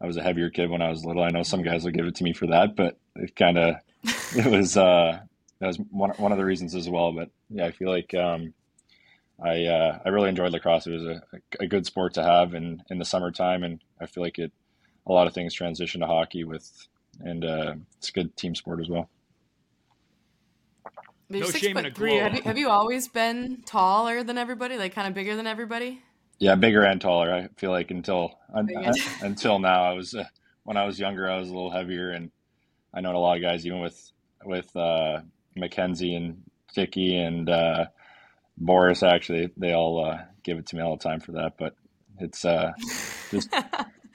I 0.03 0.05
was 0.05 0.17
a 0.17 0.21
heavier 0.21 0.49
kid 0.49 0.69
when 0.69 0.81
I 0.81 0.89
was 0.89 1.05
little. 1.05 1.23
I 1.23 1.29
know 1.29 1.43
some 1.43 1.63
guys 1.63 1.85
will 1.85 1.91
give 1.91 2.05
it 2.05 2.15
to 2.15 2.25
me 2.25 2.33
for 2.33 2.47
that, 2.47 2.75
but 2.75 2.97
it 3.15 3.37
kind 3.37 3.57
of 3.57 3.75
it 4.35 4.45
was 4.45 4.75
uh, 4.75 5.19
that 5.59 5.67
was 5.67 5.77
one 5.77 6.09
one 6.17 6.33
of 6.33 6.37
the 6.37 6.43
reasons 6.43 6.75
as 6.75 6.89
well. 6.89 7.13
But 7.13 7.29
yeah, 7.49 7.65
I 7.65 7.71
feel 7.71 7.89
like 7.89 8.13
um, 8.13 8.53
I 9.41 9.63
uh, 9.63 9.99
I 10.05 10.09
really 10.09 10.27
enjoyed 10.27 10.51
lacrosse. 10.51 10.87
It 10.87 10.91
was 10.91 11.05
a, 11.05 11.23
a 11.61 11.67
good 11.67 11.85
sport 11.85 12.15
to 12.15 12.23
have 12.23 12.53
in 12.53 12.83
in 12.89 12.99
the 12.99 13.05
summertime, 13.05 13.63
and 13.63 13.79
I 14.01 14.05
feel 14.05 14.23
like 14.23 14.39
it 14.39 14.51
a 15.07 15.13
lot 15.13 15.27
of 15.27 15.33
things 15.33 15.53
transition 15.53 16.01
to 16.01 16.07
hockey 16.07 16.43
with, 16.43 16.69
and 17.21 17.45
uh, 17.45 17.75
it's 17.97 18.09
a 18.09 18.13
good 18.13 18.35
team 18.35 18.55
sport 18.55 18.81
as 18.81 18.89
well. 18.89 19.09
no 21.29 21.45
shame 21.45 21.77
in 21.77 21.85
a 21.85 21.91
three. 21.91 22.15
Have 22.15 22.35
you, 22.35 22.41
have 22.41 22.57
you 22.57 22.69
always 22.69 23.07
been 23.07 23.63
taller 23.65 24.21
than 24.21 24.37
everybody? 24.37 24.77
Like 24.77 24.93
kind 24.93 25.07
of 25.07 25.13
bigger 25.13 25.37
than 25.37 25.47
everybody? 25.47 26.01
Yeah, 26.39 26.55
bigger 26.55 26.83
and 26.83 26.99
taller. 26.99 27.33
I 27.33 27.47
feel 27.57 27.71
like 27.71 27.91
until 27.91 28.37
until 29.21 29.59
now, 29.59 29.83
I 29.85 29.93
was 29.93 30.13
uh, 30.13 30.25
when 30.63 30.77
I 30.77 30.85
was 30.85 30.99
younger, 30.99 31.29
I 31.29 31.37
was 31.37 31.49
a 31.49 31.53
little 31.53 31.71
heavier, 31.71 32.11
and 32.11 32.31
I 32.93 33.01
know 33.01 33.15
a 33.15 33.17
lot 33.17 33.37
of 33.37 33.43
guys, 33.43 33.65
even 33.65 33.79
with 33.79 34.11
with 34.45 34.75
uh, 34.75 35.21
Mackenzie 35.55 36.15
and 36.15 36.43
Dicky 36.73 37.17
and 37.17 37.49
uh, 37.49 37.85
Boris. 38.57 39.03
Actually, 39.03 39.51
they 39.57 39.73
all 39.73 40.05
uh, 40.05 40.19
give 40.43 40.57
it 40.57 40.67
to 40.67 40.75
me 40.75 40.81
all 40.81 40.97
the 40.97 41.03
time 41.03 41.19
for 41.19 41.33
that. 41.33 41.53
But 41.57 41.75
it's 42.19 42.45
uh, 42.45 42.71
just 43.31 43.49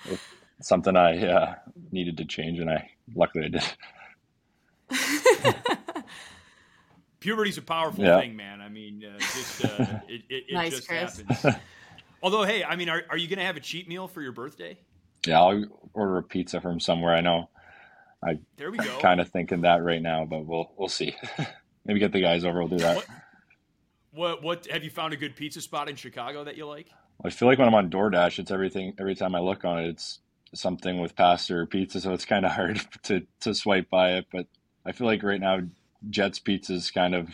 something 0.61 0.97
I 0.97 1.27
uh, 1.27 1.55
needed 1.91 2.19
to 2.19 2.25
change, 2.25 2.59
and 2.59 2.71
I 2.71 2.91
luckily 3.15 3.47
I 3.47 3.49
did. 3.49 3.65
Puberty's 7.21 7.59
a 7.59 7.63
powerful 7.63 8.05
yeah. 8.05 8.21
thing, 8.21 8.37
man. 8.37 8.61
I 8.61 8.69
mean, 8.69 9.05
uh, 9.05 9.19
just 9.19 9.65
uh, 9.65 10.01
it, 10.09 10.23
it, 10.29 10.45
it 10.49 10.55
nice, 10.55 10.77
just 10.77 10.89
Chris. 10.89 11.23
happens. 11.29 11.61
Although, 12.23 12.45
hey, 12.45 12.65
I 12.65 12.77
mean, 12.77 12.89
are, 12.89 13.03
are 13.11 13.17
you 13.17 13.29
going 13.29 13.39
to 13.39 13.45
have 13.45 13.57
a 13.57 13.61
cheat 13.61 13.89
meal 13.89 14.09
for 14.09 14.23
your 14.23 14.33
birthday? 14.33 14.79
Yeah, 15.27 15.41
I'll 15.41 15.65
order 15.95 16.19
a 16.19 16.23
pizza 16.23 16.61
from 16.61 16.81
somewhere. 16.81 17.15
I 17.15 17.21
know. 17.21 17.49
I 18.25 18.39
there 18.57 18.71
we 18.71 18.79
go. 18.79 18.99
Kind 19.01 19.21
of 19.21 19.29
thinking 19.29 19.63
that 19.63 19.83
right 19.83 20.03
now, 20.03 20.25
but 20.25 20.45
we'll 20.45 20.73
we'll 20.77 20.89
see. 20.89 21.15
Maybe 21.85 22.01
get 22.01 22.13
the 22.13 22.21
guys 22.21 22.45
over. 22.45 22.59
We'll 22.59 22.69
do 22.69 22.79
that. 22.79 22.97
What, 22.97 23.07
what, 24.13 24.43
what 24.43 24.67
have 24.67 24.85
you 24.85 24.91
found 24.91 25.13
a 25.15 25.17
good 25.17 25.37
pizza 25.37 25.61
spot 25.61 25.89
in 25.89 25.97
Chicago 25.97 26.45
that 26.45 26.57
you 26.57 26.67
like? 26.67 26.89
I 27.25 27.31
feel 27.31 27.49
like 27.49 27.59
when 27.59 27.69
I'm 27.69 27.75
on 27.75 27.91
DoorDash, 27.91 28.39
it's 28.39 28.51
everything. 28.51 28.95
Every 28.99 29.15
time 29.15 29.35
I 29.35 29.41
look 29.41 29.65
on 29.65 29.79
it, 29.79 29.89
it's 29.89 30.21
something 30.55 31.01
with 31.01 31.17
pasta 31.17 31.55
or 31.55 31.67
pizza, 31.67 32.01
so 32.01 32.13
it's 32.13 32.25
kind 32.25 32.45
of 32.45 32.53
hard 32.53 32.81
to 33.05 33.27
to 33.41 33.55
swipe 33.55 33.91
by 33.91 34.15
it. 34.15 34.27
But 34.33 34.47
I 34.85 34.93
feel 34.93 35.07
like 35.07 35.23
right 35.23 35.41
now, 35.41 35.61
Jets 36.11 36.39
Pizza 36.39 36.75
is 36.75 36.91
kind 36.91 37.15
of 37.15 37.29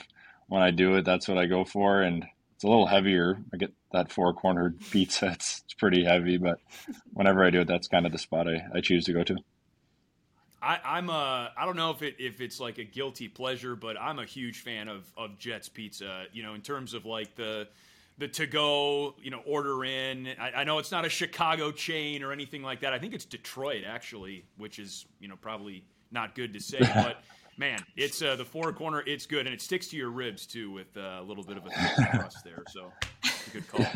when 0.48 0.62
I 0.62 0.70
do 0.70 0.96
it, 0.96 1.04
that's 1.04 1.28
what 1.28 1.38
I 1.38 1.46
go 1.46 1.64
for, 1.64 2.02
and 2.02 2.26
it's 2.54 2.64
a 2.64 2.68
little 2.68 2.86
heavier. 2.86 3.38
I 3.52 3.56
get 3.56 3.72
that 3.92 4.10
four 4.10 4.32
cornered 4.32 4.80
pizza; 4.90 5.32
it's, 5.32 5.62
it's 5.64 5.74
pretty 5.74 6.04
heavy, 6.04 6.36
but 6.36 6.58
whenever 7.12 7.44
I 7.44 7.50
do 7.50 7.60
it, 7.60 7.68
that's 7.68 7.88
kind 7.88 8.06
of 8.06 8.12
the 8.12 8.18
spot 8.18 8.48
I, 8.48 8.66
I 8.74 8.80
choose 8.80 9.04
to 9.04 9.12
go 9.12 9.24
to. 9.24 9.36
I, 10.62 10.80
I'm 10.82 11.10
a 11.10 11.52
I 11.56 11.66
don't 11.66 11.76
know 11.76 11.90
if 11.90 12.02
it 12.02 12.16
if 12.18 12.40
it's 12.40 12.58
like 12.58 12.78
a 12.78 12.84
guilty 12.84 13.28
pleasure, 13.28 13.76
but 13.76 14.00
I'm 14.00 14.18
a 14.18 14.24
huge 14.24 14.60
fan 14.60 14.88
of 14.88 15.04
of 15.16 15.38
Jets 15.38 15.68
Pizza. 15.68 16.24
You 16.32 16.42
know, 16.42 16.54
in 16.54 16.62
terms 16.62 16.94
of 16.94 17.04
like 17.04 17.34
the 17.36 17.68
the 18.18 18.28
to 18.28 18.46
go, 18.46 19.14
you 19.20 19.30
know, 19.30 19.42
order 19.44 19.84
in. 19.84 20.28
I, 20.38 20.52
I, 20.52 20.64
know 20.64 20.78
it's 20.78 20.92
not 20.92 21.04
a 21.04 21.08
Chicago 21.08 21.72
chain 21.72 22.22
or 22.22 22.32
anything 22.32 22.62
like 22.62 22.80
that. 22.80 22.92
I 22.92 22.98
think 22.98 23.12
it's 23.12 23.24
Detroit 23.24 23.82
actually, 23.86 24.44
which 24.56 24.78
is 24.78 25.04
you 25.20 25.28
know 25.28 25.36
probably 25.36 25.84
not 26.10 26.34
good 26.34 26.52
to 26.54 26.60
say, 26.60 26.78
but 26.94 27.22
man, 27.56 27.78
it's 27.96 28.22
uh, 28.22 28.36
the 28.36 28.44
four 28.44 28.72
corner. 28.72 29.02
It's 29.06 29.26
good 29.26 29.46
and 29.46 29.54
it 29.54 29.60
sticks 29.60 29.88
to 29.88 29.96
your 29.96 30.10
ribs 30.10 30.46
too 30.46 30.70
with 30.70 30.96
uh, 30.96 31.18
a 31.20 31.22
little 31.22 31.44
bit 31.44 31.56
of 31.56 31.66
a 31.66 31.70
crust 32.10 32.44
there. 32.44 32.62
So 32.70 32.92
good 33.52 33.68
call. 33.68 33.86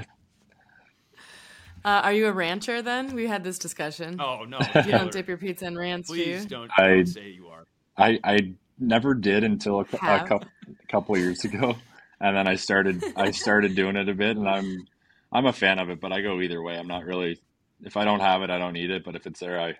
Uh, 1.85 2.03
are 2.03 2.13
you 2.13 2.27
a 2.27 2.33
rancher 2.33 2.83
then? 2.83 3.15
We 3.15 3.27
had 3.27 3.45
this 3.45 3.59
discussion. 3.59 4.21
Oh 4.21 4.45
no, 4.45 4.59
you 4.85 4.91
don't 4.91 5.13
dip 5.13 5.29
your 5.29 5.37
pizza 5.37 5.67
in 5.67 5.79
ranch. 5.79 6.07
Please 6.07 6.45
do 6.45 6.67
not 6.67 6.71
I, 6.77 7.05
say 7.05 7.31
you 7.31 7.47
are. 7.49 7.67
I 7.97 8.19
I 8.25 8.55
never 8.79 9.15
did 9.15 9.45
until 9.45 9.81
a, 9.81 9.83
a 9.83 10.25
couple, 10.27 10.49
a 10.67 10.87
couple 10.89 11.17
years 11.17 11.45
ago 11.45 11.77
and 12.21 12.37
then 12.37 12.49
I 12.49 12.57
started 12.57 13.03
I 13.17 13.31
started 13.31 13.75
doing 13.75 13.97
it 13.97 14.09
a 14.09 14.15
bit, 14.15 14.37
and 14.37 14.49
I'm 14.49 14.87
I'm 15.33 15.47
a 15.47 15.53
fan 15.53 15.79
of 15.79 15.91
it, 15.91 16.01
but 16.01 16.13
I 16.13 16.21
go 16.21 16.41
either 16.41 16.63
way. 16.63 16.77
I'm 16.77 16.89
not 16.89 17.05
really 17.05 17.41
if 17.85 17.97
I 17.97 18.05
don't 18.05 18.21
have 18.21 18.43
it, 18.43 18.51
I 18.51 18.59
don't 18.59 18.77
eat 18.77 18.91
it, 18.91 19.05
but 19.05 19.15
if 19.15 19.27
it's 19.27 19.41
there, 19.41 19.61
I 19.61 19.75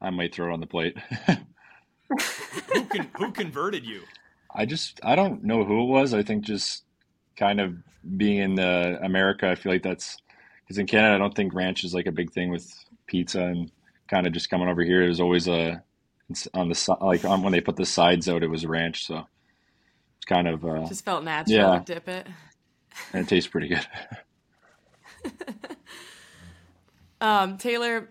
I 0.00 0.10
might 0.10 0.34
throw 0.34 0.50
it 0.50 0.52
on 0.52 0.60
the 0.60 0.66
plate. 0.66 0.96
who 2.72 2.84
can, 2.84 3.10
who 3.16 3.32
converted 3.32 3.84
you? 3.84 4.02
I 4.54 4.66
just 4.66 5.00
I 5.02 5.14
don't 5.14 5.44
know 5.44 5.64
who 5.64 5.82
it 5.82 5.86
was. 5.86 6.14
I 6.14 6.22
think 6.22 6.44
just 6.44 6.84
kind 7.36 7.60
of 7.60 7.76
being 8.16 8.38
in 8.38 8.54
the 8.54 8.98
America, 9.02 9.48
I 9.48 9.54
feel 9.54 9.72
like 9.72 9.82
that's 9.82 10.16
because 10.64 10.78
in 10.78 10.86
Canada, 10.86 11.14
I 11.14 11.18
don't 11.18 11.34
think 11.34 11.54
ranch 11.54 11.84
is 11.84 11.94
like 11.94 12.06
a 12.06 12.12
big 12.12 12.32
thing 12.32 12.50
with 12.50 12.72
pizza 13.06 13.42
and 13.42 13.70
kind 14.08 14.26
of 14.26 14.32
just 14.32 14.50
coming 14.50 14.68
over 14.68 14.82
here. 14.82 15.02
It 15.02 15.08
was 15.08 15.20
always 15.20 15.48
a 15.48 15.82
it's 16.30 16.48
on 16.54 16.68
the 16.68 16.74
side 16.74 16.98
like 17.00 17.24
on, 17.24 17.42
when 17.42 17.52
they 17.52 17.60
put 17.60 17.76
the 17.76 17.86
sides 17.86 18.28
out, 18.28 18.42
it 18.42 18.50
was 18.50 18.66
ranch. 18.66 19.06
So 19.06 19.26
it's 20.16 20.26
kind 20.26 20.48
of 20.48 20.64
uh, 20.64 20.86
just 20.86 21.04
felt 21.04 21.24
natural 21.24 21.56
yeah, 21.56 21.78
to 21.78 21.94
dip 21.94 22.08
it. 22.08 22.26
And 23.12 23.26
it 23.26 23.28
tastes 23.28 23.48
pretty 23.48 23.68
good. 23.68 23.86
um, 27.20 27.58
Taylor, 27.58 28.08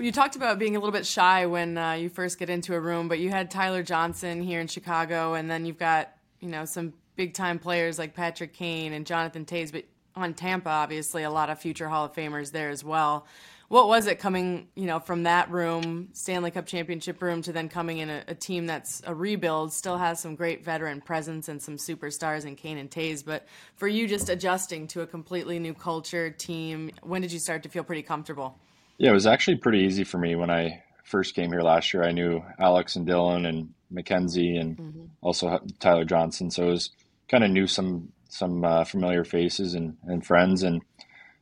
you 0.00 0.12
talked 0.12 0.36
about 0.36 0.58
being 0.58 0.76
a 0.76 0.78
little 0.78 0.92
bit 0.92 1.06
shy 1.06 1.46
when 1.46 1.76
uh, 1.76 1.92
you 1.92 2.08
first 2.08 2.38
get 2.38 2.50
into 2.50 2.74
a 2.74 2.80
room, 2.80 3.08
but 3.08 3.18
you 3.18 3.30
had 3.30 3.50
Tyler 3.50 3.82
Johnson 3.82 4.42
here 4.42 4.60
in 4.60 4.66
Chicago, 4.66 5.34
and 5.34 5.50
then 5.50 5.66
you've 5.66 5.78
got 5.78 6.12
you 6.40 6.48
know 6.48 6.64
some 6.64 6.92
big 7.16 7.34
time 7.34 7.58
players 7.58 7.98
like 7.98 8.14
Patrick 8.14 8.54
Kane 8.54 8.92
and 8.92 9.06
Jonathan 9.06 9.44
Toews, 9.44 9.72
but 9.72 9.84
on 10.16 10.34
Tampa, 10.34 10.70
obviously 10.70 11.22
a 11.22 11.30
lot 11.30 11.50
of 11.50 11.58
future 11.58 11.88
Hall 11.88 12.04
of 12.04 12.14
Famers 12.14 12.52
there 12.52 12.70
as 12.70 12.82
well. 12.82 13.26
What 13.68 13.86
was 13.86 14.06
it 14.06 14.18
coming, 14.18 14.66
you 14.74 14.86
know, 14.86 14.98
from 14.98 15.22
that 15.22 15.48
room, 15.48 16.08
Stanley 16.12 16.50
Cup 16.50 16.66
championship 16.66 17.22
room, 17.22 17.40
to 17.42 17.52
then 17.52 17.68
coming 17.68 17.98
in 17.98 18.10
a, 18.10 18.24
a 18.26 18.34
team 18.34 18.66
that's 18.66 19.00
a 19.06 19.14
rebuild, 19.14 19.72
still 19.72 19.96
has 19.96 20.18
some 20.18 20.34
great 20.34 20.64
veteran 20.64 21.00
presence 21.00 21.48
and 21.48 21.62
some 21.62 21.76
superstars 21.76 22.44
in 22.44 22.56
Kane 22.56 22.78
and 22.78 22.90
Toews, 22.90 23.24
but 23.24 23.46
for 23.76 23.86
you 23.86 24.08
just 24.08 24.28
adjusting 24.28 24.88
to 24.88 25.02
a 25.02 25.06
completely 25.06 25.60
new 25.60 25.72
culture, 25.72 26.30
team, 26.30 26.90
when 27.02 27.22
did 27.22 27.30
you 27.30 27.38
start 27.38 27.62
to 27.62 27.68
feel 27.68 27.84
pretty 27.84 28.02
comfortable? 28.02 28.58
Yeah, 29.00 29.12
it 29.12 29.14
was 29.14 29.26
actually 29.26 29.56
pretty 29.56 29.78
easy 29.78 30.04
for 30.04 30.18
me 30.18 30.36
when 30.36 30.50
I 30.50 30.82
first 31.04 31.34
came 31.34 31.50
here 31.50 31.62
last 31.62 31.94
year. 31.94 32.04
I 32.04 32.12
knew 32.12 32.44
Alex 32.58 32.96
and 32.96 33.08
Dylan 33.08 33.48
and 33.48 33.72
Mackenzie 33.90 34.58
and 34.58 34.76
mm-hmm. 34.76 35.04
also 35.22 35.58
Tyler 35.78 36.04
Johnson, 36.04 36.50
so 36.50 36.64
it 36.64 36.72
was 36.72 36.90
kind 37.26 37.42
of 37.42 37.50
knew 37.50 37.66
some 37.66 38.12
some 38.28 38.62
uh, 38.62 38.84
familiar 38.84 39.24
faces 39.24 39.72
and, 39.72 39.96
and 40.04 40.24
friends, 40.24 40.62
and 40.62 40.82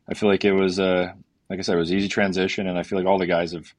I 0.09 0.15
feel 0.15 0.29
like 0.29 0.45
it 0.45 0.53
was 0.53 0.79
a 0.79 1.17
like 1.51 1.59
I 1.59 1.63
said, 1.63 1.75
it 1.75 1.81
was 1.81 1.93
easy 1.93 2.07
transition, 2.07 2.69
and 2.69 2.79
I 2.79 2.85
feel 2.85 2.97
like 2.97 3.09
all 3.09 3.19
the 3.19 3.27
guys 3.27 3.51
have 3.51 3.75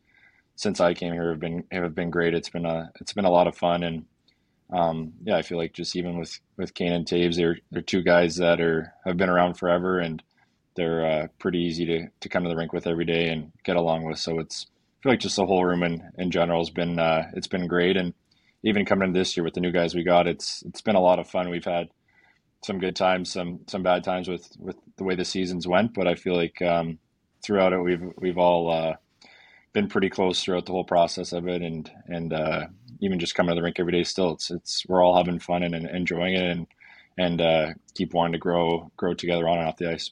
since 0.58 0.82
I 0.82 0.94
came 0.94 1.13
here 1.13 1.30
have 1.30 1.39
been 1.39 1.63
have 1.72 1.96
been 1.96 2.10
great. 2.10 2.34
It's 2.34 2.50
been 2.50 2.65
a 2.65 2.92
it's 3.00 3.13
been 3.13 3.24
a 3.24 3.32
lot 3.32 3.48
of 3.48 3.56
fun, 3.56 3.84
and 3.84 4.06
um, 4.72 5.13
yeah, 5.24 5.38
I 5.38 5.42
feel 5.42 5.58
like 5.58 5.72
just 5.72 5.96
even 5.96 6.20
with 6.20 6.38
with 6.58 6.74
Kane 6.74 6.92
and 6.92 7.06
Toews, 7.06 7.38
they're 7.38 7.60
they're 7.72 7.82
two 7.82 8.04
guys 8.04 8.36
that 8.36 8.60
are 8.60 8.94
have 9.06 9.15
been 9.15 9.30
around 9.30 9.54
forever, 9.54 10.00
and 10.00 10.22
they're 10.80 11.06
uh, 11.06 11.28
pretty 11.38 11.60
easy 11.60 11.86
to 11.86 12.08
to 12.22 12.30
come 12.30 12.44
to 12.44 12.50
the 12.50 12.56
rink 12.56 12.74
with 12.74 12.88
every 12.88 13.06
day 13.06 13.30
and 13.30 13.52
get 13.63 13.76
along 13.76 14.06
with. 14.06 14.18
So 14.18 14.39
it's 14.39 14.68
I 14.70 15.04
feel 15.04 15.12
like 15.12 15.20
just 15.20 15.36
the 15.36 15.46
whole 15.46 15.65
room 15.65 15.84
in 15.84 16.10
in 16.18 16.32
general 16.32 16.62
has 16.62 16.70
been 16.70 16.98
uh, 16.98 17.30
it's 17.34 17.48
been 17.48 17.68
great, 17.68 17.98
and 17.98 18.13
even 18.63 18.86
coming 18.86 19.10
in 19.10 19.13
this 19.13 19.36
year 19.36 19.44
with 19.44 19.54
the 19.54 19.62
new 19.62 19.72
guys 19.72 19.94
we 19.94 20.04
got, 20.04 20.28
it's 20.28 20.63
it's 20.65 20.82
been 20.82 20.96
a 20.96 21.02
lot 21.02 21.20
of 21.20 21.30
fun. 21.30 21.50
We've 21.50 21.63
had 21.65 21.89
some 22.63 22.80
good 22.80 22.96
times, 22.96 23.32
some 23.32 23.60
some 23.68 23.84
bad 23.84 24.04
times 24.04 24.28
with 24.30 24.50
with 24.58 24.78
the 24.98 25.04
way 25.04 25.15
the 25.15 25.26
seasons 25.26 25.68
went, 25.68 25.94
but 25.94 26.08
I 26.08 26.15
feel 26.15 26.36
like 26.36 26.62
um, 26.62 27.00
throughout 27.44 27.74
it, 27.74 27.82
we've 27.82 28.04
we've 28.18 28.38
all 28.38 28.72
uh, 28.72 28.96
been 29.74 29.88
pretty 29.88 30.10
close 30.10 30.44
throughout 30.44 30.65
the 30.65 30.72
whole 30.72 30.86
process 30.86 31.34
of 31.34 31.48
it, 31.48 31.62
and 31.62 31.92
and 32.08 32.34
uh, 32.34 32.68
even 33.02 33.20
just 33.20 33.36
coming 33.36 33.52
to 33.52 33.56
the 33.56 33.63
rink 33.63 33.80
every 33.80 33.92
day. 33.92 34.04
Still, 34.04 34.32
it's 34.32 34.50
it's 34.50 34.86
we're 34.88 35.04
all 35.04 35.18
having 35.18 35.39
fun 35.39 35.63
and, 35.63 35.76
and 35.76 35.89
enjoying 35.89 36.36
it, 36.36 36.50
and 36.52 36.68
and 37.18 37.42
uh, 37.42 37.68
keep 37.96 38.13
wanting 38.13 38.34
to 38.34 38.39
grow 38.39 38.92
grow 38.98 39.13
together 39.13 39.48
on 39.48 39.60
and 39.60 39.68
off 39.68 39.78
the 39.78 39.92
ice. 39.92 40.12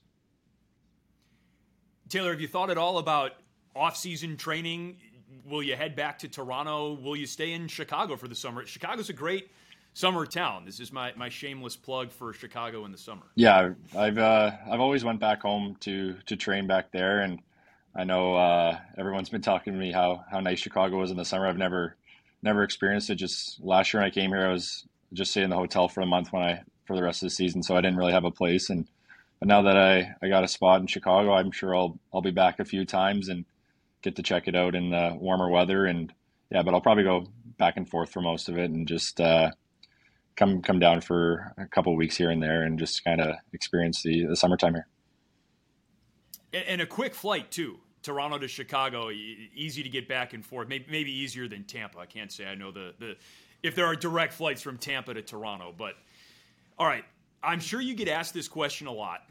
Taylor, 2.10 2.32
have 2.32 2.42
you 2.42 2.48
thought 2.48 2.70
at 2.70 2.78
all 2.78 2.98
about 2.98 3.34
off-season 3.76 4.38
training? 4.38 4.98
Will 5.46 5.62
you 5.62 5.76
head 5.76 5.96
back 5.96 6.20
to 6.20 6.28
Toronto? 6.28 6.94
Will 6.94 7.16
you 7.16 7.26
stay 7.26 7.54
in 7.54 7.68
Chicago 7.68 8.16
for 8.16 8.28
the 8.28 8.36
summer? 8.36 8.66
Chicago's 8.66 9.10
a 9.10 9.14
great 9.14 9.50
summer 9.94 10.26
town. 10.26 10.64
This 10.66 10.80
is 10.80 10.92
my, 10.92 11.14
my 11.16 11.30
shameless 11.30 11.76
plug 11.76 12.12
for 12.12 12.34
Chicago 12.34 12.86
in 12.86 12.92
the 12.92 12.98
summer. 12.98 13.24
Yeah, 13.36 13.72
I've 13.96 14.18
uh, 14.18 14.52
I've 14.70 14.80
always 14.80 15.04
went 15.04 15.20
back 15.20 15.42
home 15.42 15.76
to 15.82 16.16
to 16.28 16.36
train 16.36 16.68
back 16.68 16.92
there, 16.92 17.22
and 17.22 17.40
I 17.96 18.04
know 18.04 18.36
uh, 18.36 18.78
everyone's 18.98 19.30
been 19.30 19.42
talking 19.42 19.74
to 19.74 19.80
me 19.80 19.92
how 19.92 20.24
how 20.30 20.40
nice 20.40 20.60
Chicago 20.60 21.00
was 21.00 21.12
in 21.12 21.18
the 21.18 21.26
summer. 21.26 21.48
I've 21.48 21.58
never 21.58 21.96
never 22.42 22.64
experienced 22.64 23.10
it. 23.10 23.16
Just 23.16 23.60
last 23.62 23.94
year 23.94 24.02
when 24.02 24.08
I 24.10 24.14
came 24.14 24.30
here, 24.30 24.48
I 24.48 24.52
was 24.52 24.86
just 25.14 25.32
staying 25.32 25.46
in 25.46 25.50
the 25.50 25.56
hotel 25.56 25.88
for 25.88 26.02
a 26.02 26.06
month 26.06 26.32
when 26.32 26.44
I 26.44 26.62
for 26.86 26.96
the 26.96 27.04
rest 27.04 27.22
of 27.24 27.28
the 27.28 27.36
season, 27.36 27.64
so 27.64 27.76
I 27.76 27.82
didn't 27.82 27.98
really 27.98 28.14
have 28.14 28.24
a 28.24 28.32
place. 28.32 28.70
And 28.70 28.88
but 29.40 29.48
now 29.48 29.64
that 29.64 29.78
I, 29.78 30.16
I 30.22 30.30
got 30.30 30.44
a 30.44 30.48
spot 30.48 30.82
in 30.82 30.88
Chicago, 30.88 31.34
I'm 31.34 31.52
sure 31.52 31.76
I'll 31.76 32.00
I'll 32.14 32.22
be 32.22 32.32
back 32.32 32.60
a 32.60 32.66
few 32.66 32.86
times 32.86 33.30
and 33.30 33.46
get 34.02 34.16
to 34.16 34.24
check 34.24 34.48
it 34.48 34.56
out 34.56 34.76
in 34.76 34.90
the 34.90 35.16
warmer 35.20 35.50
weather. 35.50 35.86
And 35.86 36.12
yeah, 36.50 36.64
but 36.64 36.74
I'll 36.74 36.82
probably 36.82 37.04
go 37.04 37.26
back 37.58 37.78
and 37.78 37.88
forth 37.88 38.12
for 38.12 38.22
most 38.22 38.50
of 38.50 38.58
it 38.58 38.72
and 38.72 38.88
just 38.88 39.20
uh, 39.20 39.52
come 40.36 40.62
come 40.62 40.80
down 40.80 41.02
for 41.02 41.54
a 41.58 41.68
couple 41.68 41.96
weeks 41.96 42.18
here 42.18 42.32
and 42.32 42.42
there 42.42 42.64
and 42.64 42.80
just 42.80 43.04
kind 43.04 43.22
of 43.22 43.36
experience 43.54 44.02
the, 44.04 44.26
the 44.26 44.36
summertime 44.36 44.74
here. 44.74 44.88
And 46.54 46.82
a 46.82 46.86
quick 46.86 47.14
flight 47.14 47.52
too, 47.52 47.78
Toronto 48.02 48.40
to 48.40 48.48
Chicago, 48.48 49.10
easy 49.12 49.84
to 49.84 49.90
get 49.90 50.08
back 50.08 50.34
and 50.34 50.46
forth. 50.46 50.68
Maybe, 50.68 50.86
maybe 50.90 51.12
easier 51.12 51.48
than 51.48 51.66
Tampa. 51.66 52.00
I 52.00 52.06
can't 52.06 52.32
say 52.32 52.46
I 52.46 52.56
know 52.56 52.72
the 52.72 52.94
the 52.98 53.16
if 53.62 53.76
there 53.76 53.86
are 53.86 53.96
direct 53.96 54.34
flights 54.34 54.62
from 54.62 54.78
Tampa 54.78 55.14
to 55.14 55.22
Toronto, 55.22 55.74
but 55.78 55.96
all 56.80 56.88
right. 56.88 57.04
I'm 57.44 57.60
sure 57.60 57.82
you 57.82 57.96
get 57.96 58.08
asked 58.08 58.34
this 58.34 58.48
question 58.48 58.88
a 58.88 58.92
lot, 58.92 59.22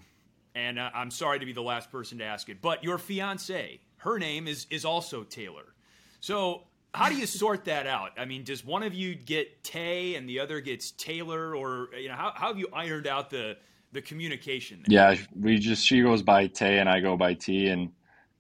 and 0.55 0.79
uh, 0.79 0.91
I'm 0.95 1.11
sorry 1.11 1.39
to 1.39 1.47
be 1.47 1.53
the 1.53 1.63
last 1.63 1.91
person 1.91 2.19
to 2.19 2.25
ask 2.25 2.49
it. 2.49 2.61
But 2.63 2.85
your 2.85 2.99
fiance, 2.99 3.81
her 3.99 4.19
name 4.19 4.49
is 4.49 4.67
is 4.71 4.85
also 4.85 5.25
Taylor. 5.25 5.75
So 6.21 6.65
how 6.95 7.09
do 7.09 7.17
you 7.17 7.27
sort 7.27 7.65
that 7.67 7.87
out? 7.87 8.13
I 8.19 8.25
mean, 8.25 8.45
does 8.45 8.65
one 8.65 8.83
of 8.83 8.95
you 8.95 9.15
get 9.15 9.63
Tay 9.63 10.15
and 10.15 10.29
the 10.29 10.41
other 10.41 10.61
gets 10.61 10.93
Taylor, 10.93 11.55
or 11.55 11.89
you 11.99 12.09
know, 12.09 12.15
how, 12.15 12.33
how 12.35 12.49
have 12.49 12.59
you 12.59 12.69
ironed 12.73 13.07
out 13.07 13.31
the 13.31 13.57
the 13.93 14.03
communication? 14.03 14.83
There? 14.87 15.15
Yeah, 15.15 15.17
we 15.39 15.59
just 15.59 15.87
she 15.87 16.03
goes 16.03 16.23
by 16.23 16.47
Tay 16.47 16.79
and 16.79 16.89
I 16.89 17.01
go 17.01 17.17
by 17.17 17.35
T, 17.35 17.69
and 17.69 17.93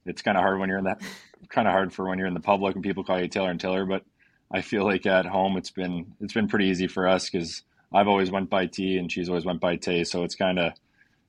it's 0.04 0.22
kind 0.22 0.36
of 0.36 0.42
hard 0.42 0.58
when 0.58 0.68
you're 0.68 0.78
in 0.78 0.84
that 0.84 1.02
kind 1.48 1.68
of 1.68 1.72
hard 1.72 1.92
for 1.92 2.08
when 2.08 2.18
you're 2.18 2.28
in 2.28 2.34
the 2.34 2.40
public 2.40 2.74
and 2.74 2.82
people 2.82 3.04
call 3.04 3.20
you 3.20 3.28
Taylor 3.28 3.50
and 3.50 3.60
Taylor. 3.60 3.84
But 3.84 4.04
I 4.50 4.60
feel 4.60 4.84
like 4.84 5.06
at 5.06 5.26
home 5.26 5.56
it's 5.56 5.70
been 5.70 6.14
it's 6.20 6.32
been 6.32 6.48
pretty 6.48 6.66
easy 6.66 6.86
for 6.86 7.08
us 7.08 7.28
because 7.28 7.62
I've 7.92 8.08
always 8.08 8.30
went 8.30 8.50
by 8.50 8.66
T 8.66 8.98
and 8.98 9.10
she's 9.10 9.28
always 9.28 9.44
went 9.44 9.60
by 9.60 9.76
Tay, 9.76 10.04
so 10.04 10.24
it's 10.24 10.34
kind 10.36 10.58
of 10.58 10.72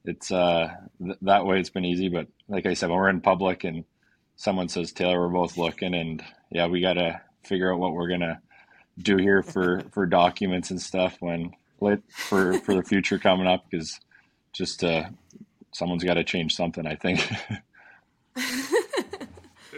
it's 0.06 0.32
uh 0.32 0.70
th- 1.04 1.18
that 1.24 1.46
way 1.46 1.60
it's 1.60 1.70
been 1.70 1.86
easy. 1.86 2.10
But 2.10 2.28
like 2.48 2.66
I 2.66 2.74
said, 2.76 2.90
when 2.90 3.00
we're 3.00 3.10
in 3.10 3.22
public 3.22 3.64
and 3.64 3.86
someone 4.36 4.70
says 4.70 4.92
Taylor, 4.94 5.22
we're 5.22 5.34
both 5.34 5.58
looking, 5.58 5.94
and 5.96 6.24
yeah, 6.52 6.68
we 6.68 6.82
got 6.82 6.94
to 6.94 7.22
figure 7.44 7.74
out 7.74 7.80
what 7.80 7.94
we're 7.94 8.10
gonna 8.10 8.42
do 9.00 9.18
here 9.18 9.44
for 9.44 9.82
for 9.92 10.06
documents 10.06 10.72
and 10.72 10.82
stuff 10.82 11.18
when 11.22 11.54
for 12.10 12.54
for 12.60 12.76
the 12.76 12.84
future 12.84 13.20
coming 13.20 13.48
up 13.48 13.66
because 13.70 14.00
just 14.54 14.84
uh, 14.84 15.06
someone's 15.74 16.04
got 16.04 16.16
to 16.16 16.24
change 16.24 16.56
something. 16.56 16.88
I 16.88 16.96
think. 16.96 17.22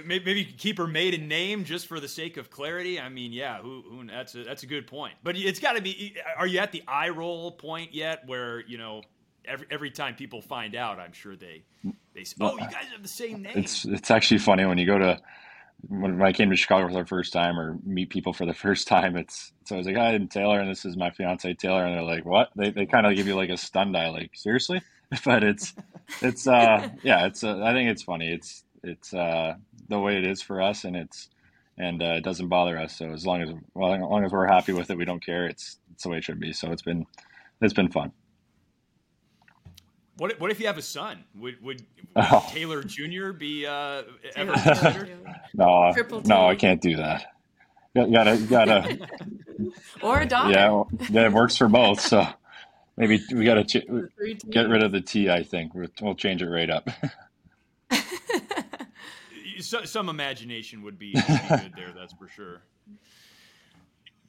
maybe 0.06 0.46
keep 0.46 0.78
her 0.78 0.88
maiden 0.88 1.28
name 1.28 1.64
just 1.64 1.88
for 1.88 2.00
the 2.00 2.08
sake 2.08 2.38
of 2.38 2.50
clarity. 2.50 3.00
I 3.00 3.10
mean, 3.10 3.32
yeah, 3.32 3.60
who, 3.60 3.84
who 3.88 4.08
that's 4.08 4.36
a, 4.36 4.44
that's 4.44 4.64
a 4.64 4.68
good 4.68 4.88
point. 4.88 5.16
But 5.24 5.38
it's 5.38 5.60
got 5.60 5.76
to 5.76 5.82
be. 5.82 6.16
Are 6.38 6.48
you 6.48 6.60
at 6.60 6.72
the 6.72 6.84
eye 6.88 7.10
roll 7.10 7.52
point 7.52 7.94
yet, 7.94 8.28
where 8.28 8.62
you 8.62 8.78
know 8.78 9.02
every 9.46 9.68
every 9.70 9.92
time 9.92 10.16
people 10.16 10.42
find 10.42 10.76
out, 10.76 11.00
I'm 11.00 11.14
sure 11.14 11.36
they 11.36 11.64
they 12.14 12.24
say, 12.24 12.36
"Oh, 12.42 12.54
you 12.54 12.60
guys 12.60 12.86
have 12.92 13.04
the 13.04 13.08
same 13.10 13.42
name." 13.42 13.54
It's 13.56 13.86
it's 13.86 14.12
actually 14.12 14.40
funny 14.40 14.66
when 14.66 14.78
you 14.78 14.86
go 14.86 14.98
to 14.98 15.20
when 15.88 16.22
I 16.22 16.34
came 16.34 16.50
to 16.50 16.56
Chicago 16.56 16.88
for 16.88 17.02
the 17.02 17.08
first 17.08 17.32
time 17.32 17.60
or 17.60 17.78
meet 17.86 18.10
people 18.10 18.34
for 18.34 18.46
the 18.46 18.54
first 18.54 18.88
time, 18.88 19.16
it's 19.16 19.52
so 19.66 19.76
I 19.76 19.78
was 19.78 19.88
like, 19.88 19.96
"Hi, 19.96 20.14
I'm 20.14 20.28
Taylor, 20.28 20.60
and 20.60 20.70
this 20.70 20.86
is 20.86 20.98
my 20.98 21.12
fiance 21.12 21.54
Taylor," 21.54 21.86
and 21.86 21.96
they're 21.96 22.04
like, 22.04 22.26
"What?" 22.26 22.50
They 22.56 22.72
they 22.72 22.86
kind 22.86 23.06
of 23.06 23.16
give 23.16 23.28
you 23.28 23.36
like 23.36 23.50
a 23.50 23.58
stunned 23.58 23.96
eye, 23.96 24.10
like, 24.10 24.32
"Seriously?" 24.34 24.82
but 25.26 25.44
it's 25.44 25.74
it's 26.22 26.48
uh 26.48 26.90
yeah, 27.04 27.26
it's 27.26 27.44
uh, 27.44 27.62
I 27.64 27.74
think 27.74 27.90
it's 27.90 28.04
funny. 28.04 28.32
It's 28.32 28.64
it's 28.84 29.14
uh 29.14 29.56
the 29.88 30.00
way 30.00 30.18
it 30.18 30.26
is 30.26 30.42
for 30.42 30.62
us, 30.62 30.84
and 30.84 30.96
it's 30.96 31.30
and 31.78 32.04
uh, 32.04 32.16
it 32.18 32.24
doesn't 32.24 32.50
bother 32.50 32.78
us. 32.78 32.98
So 32.98 33.12
as 33.12 33.26
long 33.26 33.42
as 33.42 33.50
well, 33.74 33.94
as 33.94 34.02
long 34.02 34.26
as 34.26 34.32
we're 34.32 34.48
happy 34.48 34.74
with 34.74 34.90
it, 34.92 34.98
we 34.98 35.06
don't 35.06 35.24
care. 35.24 35.48
It's 35.48 35.78
it's 35.92 36.04
the 36.04 36.10
way 36.10 36.18
it 36.18 36.24
should 36.24 36.40
be. 36.40 36.54
So 36.54 36.72
it's 36.72 36.82
been 36.82 37.06
it's 37.62 37.74
been 37.74 37.90
fun. 37.90 38.12
What 40.18 40.32
if, 40.32 40.40
what 40.42 40.52
if 40.52 40.60
you 40.60 40.68
have 40.68 40.78
a 40.78 40.82
son? 40.82 41.24
Would 41.36 41.64
would, 41.64 41.82
would 41.96 42.26
oh. 42.32 42.46
Taylor 42.50 42.84
Jr. 42.84 43.32
be 43.32 43.66
uh, 43.66 44.04
ever 44.36 44.52
considered? 44.54 45.18
no, 45.54 45.94
no, 46.26 46.48
I 46.48 46.56
can't 46.56 46.82
do 46.82 46.98
that. 46.98 47.34
You 47.96 48.12
gotta, 48.12 48.38
gotta, 48.38 49.00
or 50.02 50.22
a 50.22 50.26
daughter. 50.26 50.52
Yeah, 50.52 50.84
yeah, 51.10 51.26
it 51.26 51.34
works 51.34 51.58
for 51.58 51.68
both. 51.68 52.02
So 52.02 52.26
maybe 52.98 53.22
we 53.34 53.46
gotta 53.46 53.64
ch- 53.64 53.86
get 54.50 54.70
rid 54.70 54.84
of 54.84 54.92
the 54.92 55.02
T. 55.02 55.30
I 55.30 55.44
think 55.44 55.74
we'll 55.74 56.16
change 56.16 56.42
it 56.42 56.50
right 56.50 56.70
up. 56.70 56.90
so, 59.62 59.86
some 59.86 60.10
imagination 60.10 60.84
would 60.84 61.00
be, 61.00 61.14
would 61.16 61.28
be 61.28 61.48
good 61.50 61.74
there. 61.76 61.94
That's 61.96 62.14
for 62.14 62.28
sure. 62.28 62.62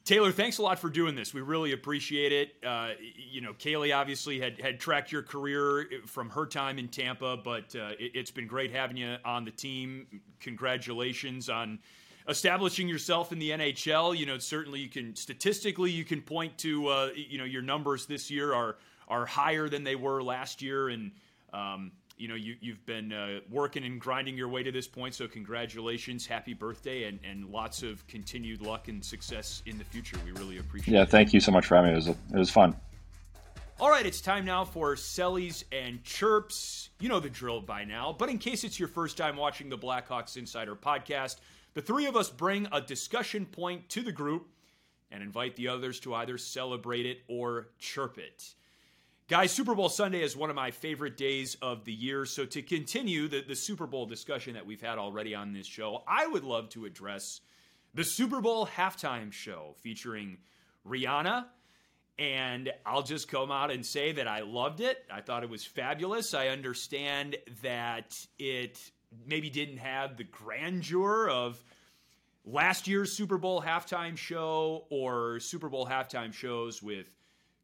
Taylor, 0.03 0.31
thanks 0.31 0.57
a 0.57 0.63
lot 0.63 0.79
for 0.79 0.89
doing 0.89 1.13
this. 1.13 1.33
We 1.33 1.41
really 1.41 1.73
appreciate 1.73 2.31
it. 2.31 2.55
Uh, 2.65 2.93
you 3.15 3.39
know, 3.39 3.53
Caley 3.53 3.93
obviously 3.93 4.39
had, 4.39 4.59
had 4.59 4.79
tracked 4.79 5.11
your 5.11 5.21
career 5.21 5.87
from 6.07 6.29
her 6.31 6.47
time 6.47 6.79
in 6.79 6.87
Tampa, 6.87 7.37
but 7.37 7.75
uh, 7.75 7.91
it, 7.99 8.15
has 8.15 8.31
been 8.31 8.47
great 8.47 8.71
having 8.71 8.97
you 8.97 9.17
on 9.23 9.45
the 9.45 9.51
team. 9.51 10.07
Congratulations 10.39 11.49
on 11.49 11.77
establishing 12.27 12.87
yourself 12.87 13.31
in 13.31 13.37
the 13.37 13.51
NHL. 13.51 14.17
You 14.17 14.25
know, 14.25 14.39
certainly 14.39 14.79
you 14.79 14.89
can 14.89 15.15
statistically 15.15 15.91
you 15.91 16.03
can 16.03 16.21
point 16.21 16.57
to 16.59 16.87
uh, 16.87 17.09
you 17.15 17.37
know 17.37 17.45
your 17.45 17.61
numbers 17.61 18.07
this 18.07 18.31
year 18.31 18.53
are 18.53 18.77
are 19.07 19.25
higher 19.27 19.69
than 19.69 19.83
they 19.83 19.95
were 19.95 20.23
last 20.23 20.63
year, 20.63 20.89
and 20.89 21.11
um, 21.53 21.91
you 22.21 22.27
know 22.27 22.35
you 22.35 22.55
you've 22.61 22.85
been 22.85 23.11
uh, 23.11 23.39
working 23.49 23.83
and 23.83 23.99
grinding 23.99 24.37
your 24.37 24.47
way 24.47 24.61
to 24.61 24.71
this 24.71 24.87
point. 24.87 25.15
So 25.15 25.27
congratulations, 25.27 26.27
happy 26.27 26.53
birthday, 26.53 27.05
and 27.05 27.19
and 27.23 27.49
lots 27.49 27.81
of 27.81 28.05
continued 28.07 28.61
luck 28.61 28.87
and 28.87 29.03
success 29.03 29.63
in 29.65 29.79
the 29.79 29.83
future. 29.83 30.17
We 30.23 30.31
really 30.33 30.59
appreciate. 30.59 30.93
Yeah, 30.93 31.01
it. 31.01 31.09
thank 31.09 31.33
you 31.33 31.39
so 31.39 31.51
much 31.51 31.65
for 31.65 31.75
having 31.75 31.91
me. 31.91 31.93
It 31.93 32.05
was 32.05 32.07
it 32.07 32.37
was 32.37 32.51
fun. 32.51 32.75
All 33.79 33.89
right, 33.89 34.05
it's 34.05 34.21
time 34.21 34.45
now 34.45 34.63
for 34.63 34.93
Sellies 34.95 35.63
and 35.71 36.03
Chirps. 36.03 36.91
You 36.99 37.09
know 37.09 37.19
the 37.19 37.31
drill 37.31 37.61
by 37.61 37.83
now, 37.83 38.15
but 38.17 38.29
in 38.29 38.37
case 38.37 38.63
it's 38.63 38.79
your 38.79 38.87
first 38.87 39.17
time 39.17 39.35
watching 39.35 39.69
the 39.69 39.77
Blackhawks 39.77 40.37
Insider 40.37 40.75
podcast, 40.75 41.37
the 41.73 41.81
three 41.81 42.05
of 42.05 42.15
us 42.15 42.29
bring 42.29 42.67
a 42.71 42.79
discussion 42.79 43.47
point 43.47 43.89
to 43.89 44.03
the 44.03 44.11
group 44.11 44.47
and 45.09 45.23
invite 45.23 45.55
the 45.55 45.67
others 45.67 45.99
to 46.01 46.13
either 46.13 46.37
celebrate 46.37 47.07
it 47.07 47.21
or 47.27 47.69
chirp 47.79 48.19
it. 48.19 48.53
Guys, 49.31 49.49
Super 49.53 49.73
Bowl 49.75 49.87
Sunday 49.87 50.23
is 50.23 50.35
one 50.35 50.49
of 50.49 50.57
my 50.57 50.71
favorite 50.71 51.15
days 51.15 51.55
of 51.61 51.85
the 51.85 51.93
year. 51.93 52.25
So, 52.25 52.45
to 52.47 52.61
continue 52.61 53.29
the, 53.29 53.41
the 53.41 53.55
Super 53.55 53.87
Bowl 53.87 54.05
discussion 54.05 54.55
that 54.55 54.65
we've 54.65 54.81
had 54.81 54.97
already 54.97 55.33
on 55.33 55.53
this 55.53 55.65
show, 55.65 56.03
I 56.05 56.27
would 56.27 56.43
love 56.43 56.67
to 56.71 56.83
address 56.83 57.39
the 57.93 58.03
Super 58.03 58.41
Bowl 58.41 58.67
halftime 58.67 59.31
show 59.31 59.73
featuring 59.79 60.39
Rihanna. 60.85 61.45
And 62.19 62.73
I'll 62.85 63.03
just 63.03 63.29
come 63.29 63.53
out 63.53 63.71
and 63.71 63.85
say 63.85 64.11
that 64.11 64.27
I 64.27 64.41
loved 64.41 64.81
it. 64.81 64.97
I 65.09 65.21
thought 65.21 65.43
it 65.43 65.49
was 65.49 65.63
fabulous. 65.63 66.33
I 66.33 66.49
understand 66.49 67.37
that 67.63 68.13
it 68.37 68.91
maybe 69.25 69.49
didn't 69.49 69.77
have 69.77 70.17
the 70.17 70.25
grandeur 70.25 71.29
of 71.29 71.63
last 72.43 72.85
year's 72.85 73.15
Super 73.15 73.37
Bowl 73.37 73.61
halftime 73.61 74.17
show 74.17 74.87
or 74.89 75.39
Super 75.39 75.69
Bowl 75.69 75.87
halftime 75.87 76.33
shows 76.33 76.83
with 76.83 77.07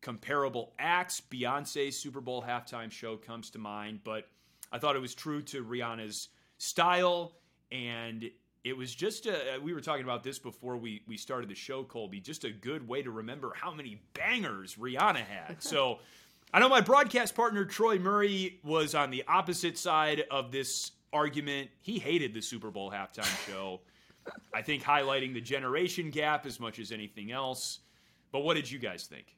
comparable 0.01 0.73
acts. 0.79 1.21
Beyonce's 1.21 1.97
Super 1.97 2.21
Bowl 2.21 2.43
halftime 2.47 2.91
show 2.91 3.17
comes 3.17 3.49
to 3.51 3.59
mind, 3.59 4.01
but 4.03 4.27
I 4.71 4.79
thought 4.79 4.95
it 4.95 5.01
was 5.01 5.15
true 5.15 5.41
to 5.43 5.63
Rihanna's 5.63 6.29
style 6.57 7.33
and 7.71 8.29
it 8.63 8.75
was 8.75 8.93
just 8.93 9.25
a, 9.25 9.55
uh, 9.55 9.59
we 9.61 9.73
were 9.73 9.81
talking 9.81 10.03
about 10.03 10.23
this 10.23 10.39
before 10.39 10.77
we, 10.77 11.01
we 11.07 11.15
started 11.15 11.49
the 11.49 11.55
show, 11.55 11.83
Colby. 11.83 12.19
Just 12.19 12.43
a 12.43 12.51
good 12.51 12.87
way 12.87 13.01
to 13.01 13.11
remember 13.11 13.53
how 13.55 13.73
many 13.73 14.01
bangers 14.13 14.75
Rihanna 14.75 15.25
had. 15.25 15.57
So 15.67 15.99
I 16.53 16.59
know 16.59 16.69
my 16.69 16.81
broadcast 16.81 17.35
partner 17.35 17.65
Troy 17.65 17.99
Murray 17.99 18.59
was 18.63 18.95
on 18.95 19.09
the 19.11 19.23
opposite 19.27 19.77
side 19.77 20.23
of 20.31 20.51
this 20.51 20.91
argument. 21.13 21.69
He 21.81 21.99
hated 21.99 22.33
the 22.33 22.41
Super 22.41 22.71
Bowl 22.71 22.91
halftime 22.91 23.45
show. 23.47 23.81
I 24.53 24.61
think 24.61 24.83
highlighting 24.83 25.33
the 25.33 25.41
generation 25.41 26.09
gap 26.09 26.45
as 26.45 26.59
much 26.59 26.79
as 26.79 26.91
anything 26.91 27.31
else. 27.31 27.79
But 28.31 28.39
what 28.39 28.55
did 28.55 28.69
you 28.69 28.79
guys 28.79 29.05
think? 29.05 29.35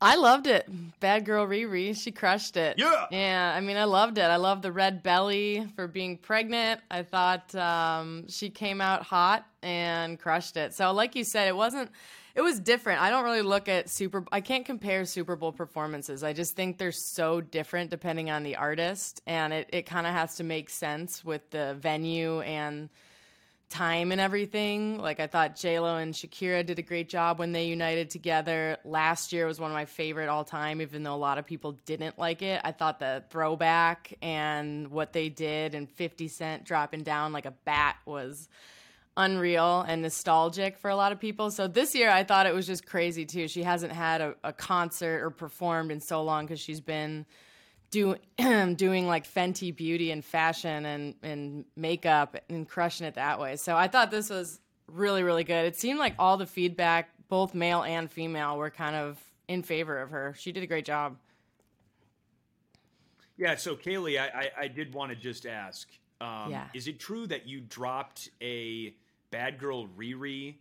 I 0.00 0.16
loved 0.16 0.46
it. 0.46 0.68
Bad 1.00 1.24
girl 1.24 1.46
Riri, 1.46 1.96
she 1.96 2.12
crushed 2.12 2.56
it. 2.56 2.78
Yeah. 2.78 3.06
Yeah, 3.10 3.54
I 3.56 3.60
mean, 3.60 3.76
I 3.76 3.84
loved 3.84 4.18
it. 4.18 4.24
I 4.24 4.36
love 4.36 4.60
the 4.60 4.72
red 4.72 5.02
belly 5.02 5.66
for 5.74 5.86
being 5.86 6.18
pregnant. 6.18 6.80
I 6.90 7.02
thought 7.02 7.54
um, 7.54 8.28
she 8.28 8.50
came 8.50 8.80
out 8.80 9.02
hot 9.02 9.46
and 9.62 10.18
crushed 10.18 10.56
it. 10.56 10.74
So, 10.74 10.92
like 10.92 11.16
you 11.16 11.24
said, 11.24 11.48
it 11.48 11.56
wasn't. 11.56 11.90
It 12.34 12.42
was 12.42 12.60
different. 12.60 13.00
I 13.00 13.08
don't 13.08 13.24
really 13.24 13.40
look 13.40 13.66
at 13.66 13.88
Super. 13.88 14.22
I 14.30 14.42
can't 14.42 14.66
compare 14.66 15.06
Super 15.06 15.36
Bowl 15.36 15.52
performances. 15.52 16.22
I 16.22 16.34
just 16.34 16.54
think 16.54 16.76
they're 16.76 16.92
so 16.92 17.40
different 17.40 17.90
depending 17.90 18.30
on 18.30 18.42
the 18.42 18.56
artist, 18.56 19.22
and 19.26 19.54
it 19.54 19.70
it 19.72 19.86
kind 19.86 20.06
of 20.06 20.12
has 20.12 20.36
to 20.36 20.44
make 20.44 20.68
sense 20.68 21.24
with 21.24 21.48
the 21.48 21.78
venue 21.80 22.40
and 22.42 22.90
time 23.68 24.12
and 24.12 24.20
everything. 24.20 24.98
Like 24.98 25.20
I 25.20 25.26
thought 25.26 25.56
J 25.56 25.80
Lo 25.80 25.96
and 25.96 26.14
Shakira 26.14 26.64
did 26.64 26.78
a 26.78 26.82
great 26.82 27.08
job 27.08 27.38
when 27.38 27.52
they 27.52 27.66
united 27.66 28.10
together. 28.10 28.76
Last 28.84 29.32
year 29.32 29.46
was 29.46 29.58
one 29.58 29.70
of 29.70 29.74
my 29.74 29.84
favorite 29.84 30.28
all 30.28 30.44
time, 30.44 30.80
even 30.80 31.02
though 31.02 31.14
a 31.14 31.16
lot 31.16 31.38
of 31.38 31.46
people 31.46 31.72
didn't 31.84 32.18
like 32.18 32.42
it. 32.42 32.60
I 32.64 32.72
thought 32.72 32.98
the 32.98 33.24
throwback 33.30 34.14
and 34.22 34.88
what 34.88 35.12
they 35.12 35.28
did 35.28 35.74
and 35.74 35.90
50 35.90 36.28
Cent 36.28 36.64
dropping 36.64 37.02
down 37.02 37.32
like 37.32 37.46
a 37.46 37.54
bat 37.64 37.96
was 38.06 38.48
unreal 39.16 39.80
and 39.88 40.02
nostalgic 40.02 40.76
for 40.76 40.90
a 40.90 40.96
lot 40.96 41.10
of 41.10 41.18
people. 41.18 41.50
So 41.50 41.66
this 41.66 41.94
year 41.94 42.10
I 42.10 42.22
thought 42.22 42.46
it 42.46 42.54
was 42.54 42.66
just 42.66 42.86
crazy 42.86 43.24
too. 43.24 43.48
She 43.48 43.62
hasn't 43.62 43.92
had 43.92 44.20
a, 44.20 44.34
a 44.44 44.52
concert 44.52 45.22
or 45.22 45.30
performed 45.30 45.90
in 45.90 46.00
so 46.00 46.22
long 46.22 46.44
because 46.44 46.60
she's 46.60 46.80
been 46.80 47.26
do, 47.96 48.16
doing 48.74 49.06
like 49.06 49.26
Fenty 49.26 49.74
beauty 49.74 50.10
and 50.10 50.22
fashion 50.24 50.84
and, 50.84 51.14
and 51.22 51.64
makeup 51.76 52.36
and 52.50 52.68
crushing 52.68 53.06
it 53.06 53.14
that 53.14 53.40
way. 53.40 53.56
So 53.56 53.74
I 53.76 53.88
thought 53.88 54.10
this 54.10 54.28
was 54.28 54.60
really, 54.86 55.22
really 55.22 55.44
good. 55.44 55.64
It 55.64 55.76
seemed 55.76 55.98
like 55.98 56.14
all 56.18 56.36
the 56.36 56.46
feedback, 56.46 57.08
both 57.28 57.54
male 57.54 57.82
and 57.82 58.10
female, 58.10 58.58
were 58.58 58.70
kind 58.70 58.94
of 58.96 59.18
in 59.48 59.62
favor 59.62 59.98
of 60.00 60.10
her. 60.10 60.34
She 60.38 60.52
did 60.52 60.62
a 60.62 60.66
great 60.66 60.84
job. 60.84 61.16
Yeah, 63.38 63.56
so 63.56 63.74
Caley, 63.76 64.18
I, 64.18 64.26
I, 64.26 64.50
I 64.62 64.68
did 64.68 64.92
want 64.94 65.10
to 65.10 65.16
just 65.16 65.46
ask 65.46 65.88
um, 66.20 66.50
Yeah. 66.50 66.68
is 66.74 66.88
it 66.88 66.98
true 66.98 67.26
that 67.26 67.46
you 67.46 67.60
dropped 67.60 68.30
a 68.42 68.94
Bad 69.30 69.58
Girl 69.58 69.86
Riri 69.98 70.54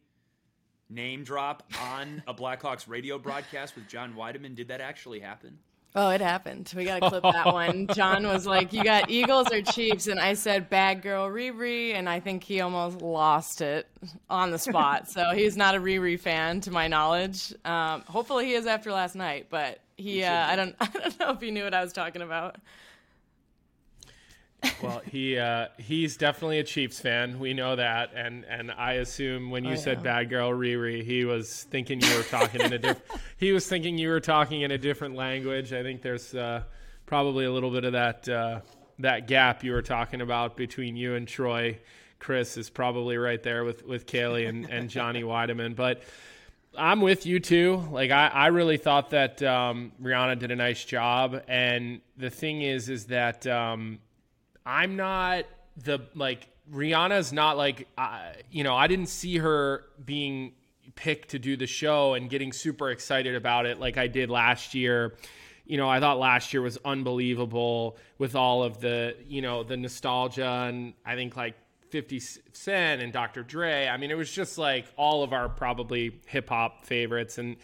name 0.89 1.23
drop 1.23 1.63
on 1.81 2.21
a 2.27 2.33
Blackhawks 2.33 2.87
radio 2.87 3.17
broadcast 3.17 3.75
with 3.75 3.87
John 3.87 4.13
Wiedeman? 4.13 4.55
Did 4.55 4.67
that 4.69 4.81
actually 4.81 5.19
happen? 5.19 5.57
Oh, 5.97 6.09
it 6.09 6.19
happened. 6.19 6.71
We 6.75 6.83
got 6.83 7.01
to 7.01 7.09
clip 7.09 7.23
that 7.23 7.45
one. 7.53 7.87
John 7.87 8.27
was 8.27 8.45
like, 8.45 8.73
You 8.73 8.83
got 8.83 9.09
Eagles 9.09 9.49
or 9.51 9.61
Chiefs? 9.61 10.07
And 10.07 10.19
I 10.19 10.33
said, 10.33 10.69
Bad 10.69 11.01
girl 11.01 11.29
Riri. 11.29 11.93
And 11.93 12.09
I 12.09 12.19
think 12.19 12.43
he 12.43 12.59
almost 12.59 13.01
lost 13.01 13.61
it 13.61 13.87
on 14.29 14.51
the 14.51 14.59
spot. 14.59 15.09
So 15.09 15.31
he's 15.33 15.55
not 15.55 15.73
a 15.73 15.79
Riri 15.79 16.19
fan, 16.19 16.59
to 16.61 16.71
my 16.71 16.89
knowledge. 16.89 17.53
Um, 17.63 18.01
hopefully 18.01 18.45
he 18.45 18.53
is 18.53 18.65
after 18.67 18.91
last 18.91 19.15
night, 19.15 19.47
but 19.49 19.79
he, 19.95 20.23
uh, 20.23 20.47
I, 20.47 20.55
don't, 20.57 20.75
I 20.81 20.87
don't 20.87 21.19
know 21.19 21.31
if 21.31 21.39
he 21.39 21.51
knew 21.51 21.63
what 21.63 21.73
I 21.73 21.81
was 21.81 21.93
talking 21.93 22.21
about. 22.21 22.57
Well, 24.81 25.01
he 25.09 25.37
uh, 25.37 25.67
he's 25.77 26.17
definitely 26.17 26.59
a 26.59 26.63
Chiefs 26.63 26.99
fan. 26.99 27.39
We 27.39 27.53
know 27.53 27.75
that, 27.75 28.11
and 28.15 28.45
and 28.45 28.71
I 28.71 28.93
assume 28.93 29.49
when 29.49 29.63
you 29.63 29.73
Oh, 29.73 29.75
said 29.75 29.97
yeah. 29.97 30.03
"bad 30.03 30.29
girl 30.29 30.51
Riri," 30.51 31.03
he 31.03 31.25
was 31.25 31.63
thinking 31.69 32.01
you 32.01 32.15
were 32.15 32.23
talking 32.23 32.61
in 32.61 32.73
a 32.73 32.77
different. 32.79 33.21
he 33.37 33.51
was 33.51 33.67
thinking 33.67 33.97
you 33.97 34.09
were 34.09 34.19
talking 34.19 34.61
in 34.61 34.71
a 34.71 34.77
different 34.77 35.15
language. 35.15 35.73
I 35.73 35.83
think 35.83 36.01
there's 36.01 36.33
uh, 36.35 36.63
probably 37.05 37.45
a 37.45 37.51
little 37.51 37.71
bit 37.71 37.83
of 37.85 37.93
that 37.93 38.27
uh, 38.29 38.59
that 38.99 39.27
gap 39.27 39.63
you 39.63 39.71
were 39.71 39.81
talking 39.81 40.21
about 40.21 40.55
between 40.55 40.95
you 40.95 41.15
and 41.15 41.27
Troy. 41.27 41.79
Chris 42.19 42.57
is 42.57 42.69
probably 42.69 43.17
right 43.17 43.41
there 43.43 43.63
with 43.63 43.85
with 43.85 44.05
Caley 44.05 44.45
and 44.45 44.69
and 44.69 44.89
Johnny 44.89 45.23
Wiedeman, 45.23 45.75
but. 45.75 46.01
I'm 46.77 46.99
with 46.99 47.25
you 47.25 47.39
too. 47.39 47.85
Like 47.89 48.11
I, 48.11 48.27
I 48.27 48.47
really 48.47 48.75
thought 48.75 49.11
that 49.11 49.41
um, 49.41 49.93
Rihanna 50.03 50.37
did 50.39 50.51
a 50.51 50.57
nice 50.57 50.83
job, 50.83 51.41
and 51.47 52.01
the 52.17 52.29
thing 52.29 52.63
is, 52.63 52.89
is 52.89 53.05
that 53.05 53.47
um, 53.47 53.99
I'm 54.65 54.95
not 54.95 55.45
the 55.77 55.99
like 56.15 56.47
Rihanna's 56.71 57.31
not 57.31 57.57
like 57.57 57.87
uh, 57.97 58.31
you 58.49 58.63
know 58.63 58.75
I 58.75 58.87
didn't 58.87 59.07
see 59.07 59.37
her 59.37 59.83
being 60.03 60.53
picked 60.95 61.29
to 61.29 61.39
do 61.39 61.57
the 61.57 61.67
show 61.67 62.13
and 62.13 62.29
getting 62.29 62.53
super 62.53 62.89
excited 62.89 63.35
about 63.35 63.65
it 63.65 63.79
like 63.79 63.97
I 63.97 64.07
did 64.07 64.29
last 64.29 64.73
year. 64.73 65.15
You 65.65 65.77
know, 65.77 65.89
I 65.89 65.99
thought 65.99 66.19
last 66.19 66.53
year 66.53 66.61
was 66.61 66.77
unbelievable 66.85 67.97
with 68.17 68.35
all 68.35 68.63
of 68.63 68.79
the 68.79 69.15
you 69.27 69.41
know 69.41 69.63
the 69.63 69.77
nostalgia 69.77 70.67
and 70.67 70.93
I 71.05 71.15
think 71.15 71.35
like 71.35 71.55
50 71.89 72.19
Cent 72.19 73.01
and 73.01 73.13
Dr. 73.13 73.43
Dre. 73.43 73.87
I 73.87 73.97
mean, 73.97 74.11
it 74.11 74.17
was 74.17 74.31
just 74.31 74.57
like 74.57 74.85
all 74.97 75.23
of 75.23 75.33
our 75.33 75.47
probably 75.49 76.19
hip 76.25 76.49
hop 76.49 76.85
favorites 76.85 77.37
and. 77.37 77.57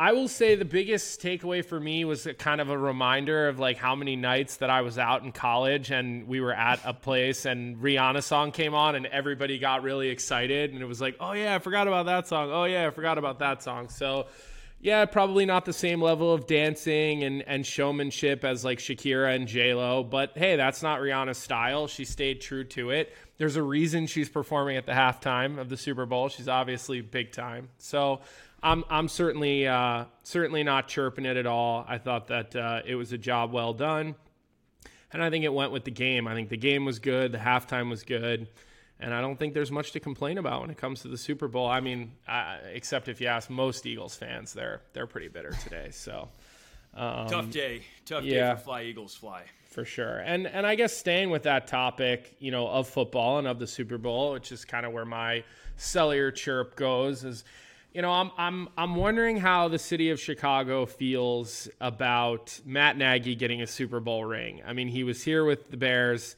I 0.00 0.12
will 0.12 0.28
say 0.28 0.54
the 0.54 0.64
biggest 0.64 1.20
takeaway 1.20 1.62
for 1.62 1.78
me 1.78 2.06
was 2.06 2.26
kind 2.38 2.62
of 2.62 2.70
a 2.70 2.78
reminder 2.78 3.48
of 3.48 3.58
like 3.58 3.76
how 3.76 3.94
many 3.94 4.16
nights 4.16 4.56
that 4.56 4.70
I 4.70 4.80
was 4.80 4.96
out 4.96 5.24
in 5.24 5.30
college 5.30 5.90
and 5.90 6.26
we 6.26 6.40
were 6.40 6.54
at 6.54 6.80
a 6.86 6.94
place 6.94 7.44
and 7.44 7.76
Rihanna 7.76 8.22
song 8.22 8.50
came 8.50 8.72
on 8.72 8.94
and 8.94 9.04
everybody 9.04 9.58
got 9.58 9.82
really 9.82 10.08
excited 10.08 10.72
and 10.72 10.80
it 10.80 10.86
was 10.86 11.02
like, 11.02 11.16
oh 11.20 11.32
yeah, 11.32 11.54
I 11.54 11.58
forgot 11.58 11.86
about 11.86 12.06
that 12.06 12.26
song. 12.26 12.50
Oh 12.50 12.64
yeah, 12.64 12.86
I 12.86 12.90
forgot 12.92 13.18
about 13.18 13.40
that 13.40 13.62
song. 13.62 13.90
So 13.90 14.24
yeah, 14.80 15.04
probably 15.04 15.44
not 15.44 15.66
the 15.66 15.74
same 15.74 16.00
level 16.00 16.32
of 16.32 16.46
dancing 16.46 17.22
and, 17.22 17.42
and 17.46 17.66
showmanship 17.66 18.42
as 18.42 18.64
like 18.64 18.78
Shakira 18.78 19.36
and 19.36 19.46
J 19.46 19.74
Lo, 19.74 20.02
but 20.02 20.32
hey, 20.34 20.56
that's 20.56 20.82
not 20.82 21.00
Rihanna's 21.00 21.36
style. 21.36 21.86
She 21.88 22.06
stayed 22.06 22.40
true 22.40 22.64
to 22.64 22.88
it. 22.88 23.14
There's 23.36 23.56
a 23.56 23.62
reason 23.62 24.06
she's 24.06 24.30
performing 24.30 24.78
at 24.78 24.86
the 24.86 24.92
halftime 24.92 25.58
of 25.58 25.68
the 25.68 25.76
Super 25.76 26.06
Bowl. 26.06 26.30
She's 26.30 26.48
obviously 26.48 27.02
big 27.02 27.32
time. 27.32 27.68
So 27.76 28.20
I'm 28.62 28.84
I'm 28.90 29.08
certainly 29.08 29.66
uh, 29.66 30.04
certainly 30.22 30.62
not 30.62 30.88
chirping 30.88 31.24
it 31.24 31.36
at 31.36 31.46
all. 31.46 31.84
I 31.88 31.98
thought 31.98 32.28
that 32.28 32.54
uh, 32.54 32.82
it 32.84 32.94
was 32.94 33.12
a 33.12 33.18
job 33.18 33.52
well 33.52 33.72
done, 33.72 34.14
and 35.12 35.22
I 35.22 35.30
think 35.30 35.44
it 35.44 35.52
went 35.52 35.72
with 35.72 35.84
the 35.84 35.90
game. 35.90 36.28
I 36.28 36.34
think 36.34 36.48
the 36.48 36.56
game 36.56 36.84
was 36.84 36.98
good. 36.98 37.32
The 37.32 37.38
halftime 37.38 37.90
was 37.90 38.02
good. 38.02 38.48
And 39.02 39.14
I 39.14 39.22
don't 39.22 39.38
think 39.38 39.54
there's 39.54 39.70
much 39.72 39.92
to 39.92 40.00
complain 40.00 40.36
about 40.36 40.60
when 40.60 40.68
it 40.68 40.76
comes 40.76 41.00
to 41.02 41.08
the 41.08 41.16
Super 41.16 41.48
Bowl. 41.48 41.66
I 41.66 41.80
mean, 41.80 42.12
uh, 42.28 42.58
except 42.70 43.08
if 43.08 43.18
you 43.18 43.28
ask 43.28 43.48
most 43.48 43.86
Eagles 43.86 44.14
fans, 44.14 44.52
they're 44.52 44.82
they're 44.92 45.06
pretty 45.06 45.28
bitter 45.28 45.52
today. 45.52 45.88
So 45.90 46.28
Tough 47.30 47.50
day. 47.50 47.82
Tough 48.04 48.24
yeah. 48.24 48.50
day 48.50 48.54
for 48.56 48.64
Fly 48.64 48.82
Eagles 48.82 49.14
Fly. 49.14 49.44
for 49.70 49.84
sure. 49.84 50.18
And 50.18 50.46
and 50.46 50.66
I 50.66 50.74
guess 50.74 50.94
staying 50.96 51.30
with 51.30 51.44
that 51.44 51.66
topic, 51.66 52.36
you 52.40 52.50
know, 52.50 52.68
of 52.68 52.88
football 52.88 53.38
and 53.38 53.46
of 53.46 53.58
the 53.58 53.66
Super 53.66 53.98
Bowl, 53.98 54.32
which 54.32 54.52
is 54.52 54.64
kind 54.64 54.84
of 54.84 54.92
where 54.92 55.04
my 55.04 55.44
cellular 55.76 56.30
chirp 56.30 56.76
goes, 56.76 57.24
is 57.24 57.44
You 57.92 58.02
know, 58.02 58.12
I'm 58.12 58.30
I'm 58.38 58.68
I'm 58.78 58.94
wondering 58.94 59.36
how 59.36 59.66
the 59.66 59.78
city 59.78 60.10
of 60.10 60.20
Chicago 60.20 60.86
feels 60.86 61.68
about 61.80 62.60
Matt 62.64 62.96
Nagy 62.96 63.34
getting 63.34 63.62
a 63.62 63.66
Super 63.66 63.98
Bowl 63.98 64.24
ring. 64.24 64.62
I 64.64 64.74
mean, 64.74 64.86
he 64.86 65.02
was 65.02 65.24
here 65.24 65.44
with 65.44 65.72
the 65.72 65.76
Bears. 65.76 66.36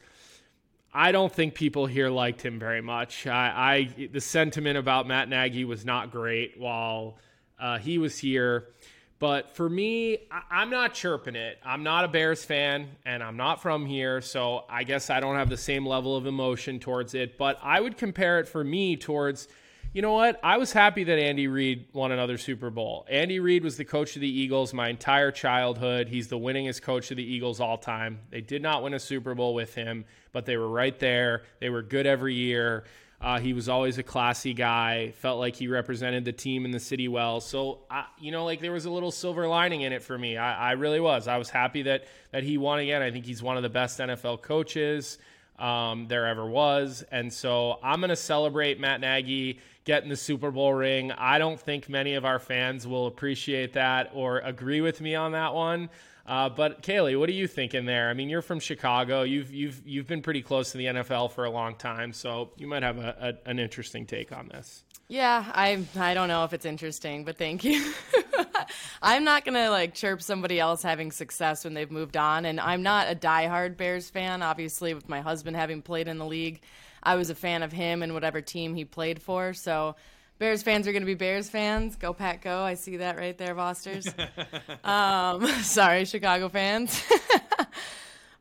I 0.91 1.11
don't 1.11 1.31
think 1.31 1.53
people 1.53 1.85
here 1.85 2.09
liked 2.09 2.41
him 2.43 2.57
very 2.57 2.81
much. 2.81 3.27
I, 3.27 3.89
I 3.99 4.07
the 4.07 4.19
sentiment 4.19 4.79
about 4.79 5.05
Matt 5.05 5.29
Nagy 5.29 5.63
was 5.63 5.85
not 5.85 6.09
great 6.09 6.59
while 6.59 7.19
uh, 7.59 7.77
he 7.77 7.99
was 7.99 8.17
here. 8.17 8.69
But 9.19 9.55
for 9.55 9.69
me, 9.69 10.27
I, 10.31 10.63
am 10.63 10.71
not 10.71 10.95
chirping 10.95 11.35
it. 11.35 11.59
I'm 11.63 11.83
not 11.83 12.03
a 12.03 12.07
Bears 12.07 12.43
fan, 12.43 12.89
and 13.05 13.23
I'm 13.23 13.37
not 13.37 13.61
from 13.61 13.85
here, 13.85 14.21
so 14.21 14.65
I 14.67 14.83
guess 14.83 15.09
I 15.09 15.19
don't 15.19 15.35
have 15.35 15.49
the 15.49 15.57
same 15.57 15.85
level 15.85 16.17
of 16.17 16.25
emotion 16.25 16.79
towards 16.79 17.13
it. 17.13 17.37
But 17.37 17.59
I 17.61 17.79
would 17.79 17.95
compare 17.95 18.39
it 18.39 18.47
for 18.47 18.63
me 18.63 18.97
towards 18.97 19.47
you 19.93 20.01
know 20.01 20.13
what? 20.13 20.39
I 20.43 20.57
was 20.57 20.73
happy 20.73 21.03
that 21.03 21.19
Andy 21.19 21.47
Reid 21.47 21.85
won 21.93 22.11
another 22.11 22.39
Super 22.39 22.71
Bowl. 22.71 23.05
Andy 23.07 23.39
Reid 23.39 23.63
was 23.63 23.77
the 23.77 23.85
coach 23.85 24.15
of 24.15 24.21
the 24.21 24.27
Eagles 24.27 24.73
my 24.73 24.89
entire 24.89 25.31
childhood. 25.31 26.07
He's 26.07 26.29
the 26.29 26.37
winningest 26.37 26.81
coach 26.81 27.11
of 27.11 27.17
the 27.17 27.23
Eagles 27.23 27.59
all 27.59 27.77
time. 27.77 28.19
They 28.31 28.41
did 28.41 28.63
not 28.63 28.81
win 28.81 28.95
a 28.95 28.99
Super 28.99 29.35
Bowl 29.35 29.53
with 29.53 29.75
him, 29.75 30.05
but 30.31 30.47
they 30.47 30.57
were 30.57 30.67
right 30.67 30.97
there. 30.97 31.43
They 31.59 31.69
were 31.69 31.83
good 31.83 32.07
every 32.07 32.33
year. 32.33 32.85
Uh, 33.21 33.39
he 33.39 33.53
was 33.53 33.69
always 33.69 33.99
a 33.99 34.03
classy 34.03 34.55
guy. 34.55 35.11
Felt 35.19 35.39
like 35.39 35.55
he 35.55 35.67
represented 35.67 36.25
the 36.25 36.33
team 36.33 36.65
and 36.65 36.73
the 36.73 36.79
city 36.79 37.07
well. 37.07 37.39
So, 37.39 37.81
I, 37.89 38.05
you 38.19 38.31
know, 38.31 38.45
like 38.45 38.61
there 38.61 38.71
was 38.71 38.85
a 38.85 38.89
little 38.89 39.11
silver 39.11 39.47
lining 39.47 39.81
in 39.81 39.93
it 39.93 40.01
for 40.01 40.17
me. 40.17 40.37
I, 40.37 40.69
I 40.69 40.71
really 40.71 40.99
was. 40.99 41.27
I 41.27 41.37
was 41.37 41.51
happy 41.51 41.83
that 41.83 42.05
that 42.31 42.43
he 42.43 42.57
won 42.57 42.79
again. 42.79 43.03
I 43.03 43.11
think 43.11 43.25
he's 43.25 43.43
one 43.43 43.57
of 43.57 43.63
the 43.63 43.69
best 43.69 43.99
NFL 43.99 44.41
coaches 44.41 45.19
um, 45.63 46.07
there 46.09 46.27
ever 46.27 46.45
was. 46.45 47.05
And 47.09 47.31
so 47.31 47.79
I'm 47.81 48.01
going 48.01 48.09
to 48.09 48.17
celebrate 48.17 48.79
Matt 48.79 48.99
Nagy 48.99 49.59
getting 49.85 50.09
the 50.09 50.17
Super 50.17 50.51
Bowl 50.51 50.73
ring. 50.73 51.11
I 51.13 51.37
don't 51.37 51.59
think 51.59 51.87
many 51.87 52.15
of 52.15 52.25
our 52.25 52.37
fans 52.39 52.85
will 52.85 53.07
appreciate 53.07 53.73
that 53.73 54.11
or 54.13 54.39
agree 54.39 54.81
with 54.81 54.99
me 54.99 55.15
on 55.15 55.31
that 55.31 55.53
one. 55.53 55.89
Uh, 56.25 56.49
but 56.49 56.81
Caley, 56.81 57.15
what 57.15 57.29
are 57.29 57.33
you 57.33 57.47
thinking 57.47 57.85
there? 57.85 58.09
I 58.09 58.13
mean, 58.13 58.29
you're 58.29 58.41
from 58.41 58.59
Chicago. 58.59 59.23
You've 59.23 59.53
you've 59.53 59.81
you've 59.85 60.07
been 60.07 60.21
pretty 60.21 60.41
close 60.41 60.71
to 60.71 60.77
the 60.77 60.85
NFL 60.85 61.31
for 61.31 61.43
a 61.43 61.49
long 61.49 61.75
time, 61.75 62.13
so 62.13 62.51
you 62.57 62.65
might 62.65 62.81
have 62.81 62.97
a, 62.97 63.37
a, 63.45 63.49
an 63.49 63.59
interesting 63.59 64.05
take 64.05 64.31
on 64.31 64.47
this. 64.47 64.85
Yeah, 65.09 65.43
I 65.53 65.83
I 65.97 66.13
don't 66.13 66.29
know 66.29 66.45
if 66.45 66.53
it's 66.53 66.65
interesting, 66.65 67.25
but 67.25 67.37
thank 67.37 67.65
you. 67.65 67.93
I'm 69.01 69.23
not 69.23 69.45
gonna 69.45 69.69
like 69.69 69.93
chirp 69.93 70.21
somebody 70.21 70.59
else 70.59 70.81
having 70.81 71.11
success 71.11 71.63
when 71.63 71.73
they've 71.73 71.91
moved 71.91 72.17
on, 72.17 72.45
and 72.45 72.59
I'm 72.59 72.83
not 72.83 73.11
a 73.11 73.15
diehard 73.15 73.77
Bears 73.77 74.09
fan. 74.09 74.41
Obviously, 74.41 74.93
with 74.93 75.09
my 75.09 75.21
husband 75.21 75.55
having 75.55 75.81
played 75.81 76.07
in 76.07 76.17
the 76.17 76.25
league, 76.25 76.61
I 77.01 77.15
was 77.15 77.29
a 77.29 77.35
fan 77.35 77.63
of 77.63 77.71
him 77.71 78.03
and 78.03 78.13
whatever 78.13 78.41
team 78.41 78.75
he 78.75 78.85
played 78.85 79.21
for. 79.21 79.53
So 79.53 79.95
Bears 80.39 80.63
fans 80.63 80.87
are 80.87 80.91
going 80.91 81.03
to 81.03 81.07
be 81.07 81.13
Bears 81.13 81.49
fans. 81.49 81.95
Go 81.95 82.13
Pat, 82.13 82.41
Go! 82.41 82.63
I 82.63 82.73
see 82.73 82.97
that 82.97 83.17
right 83.17 83.37
there, 83.37 83.55
Vosters. 83.55 84.07
um, 84.83 85.47
sorry, 85.63 86.05
Chicago 86.05 86.49
fans. 86.49 87.01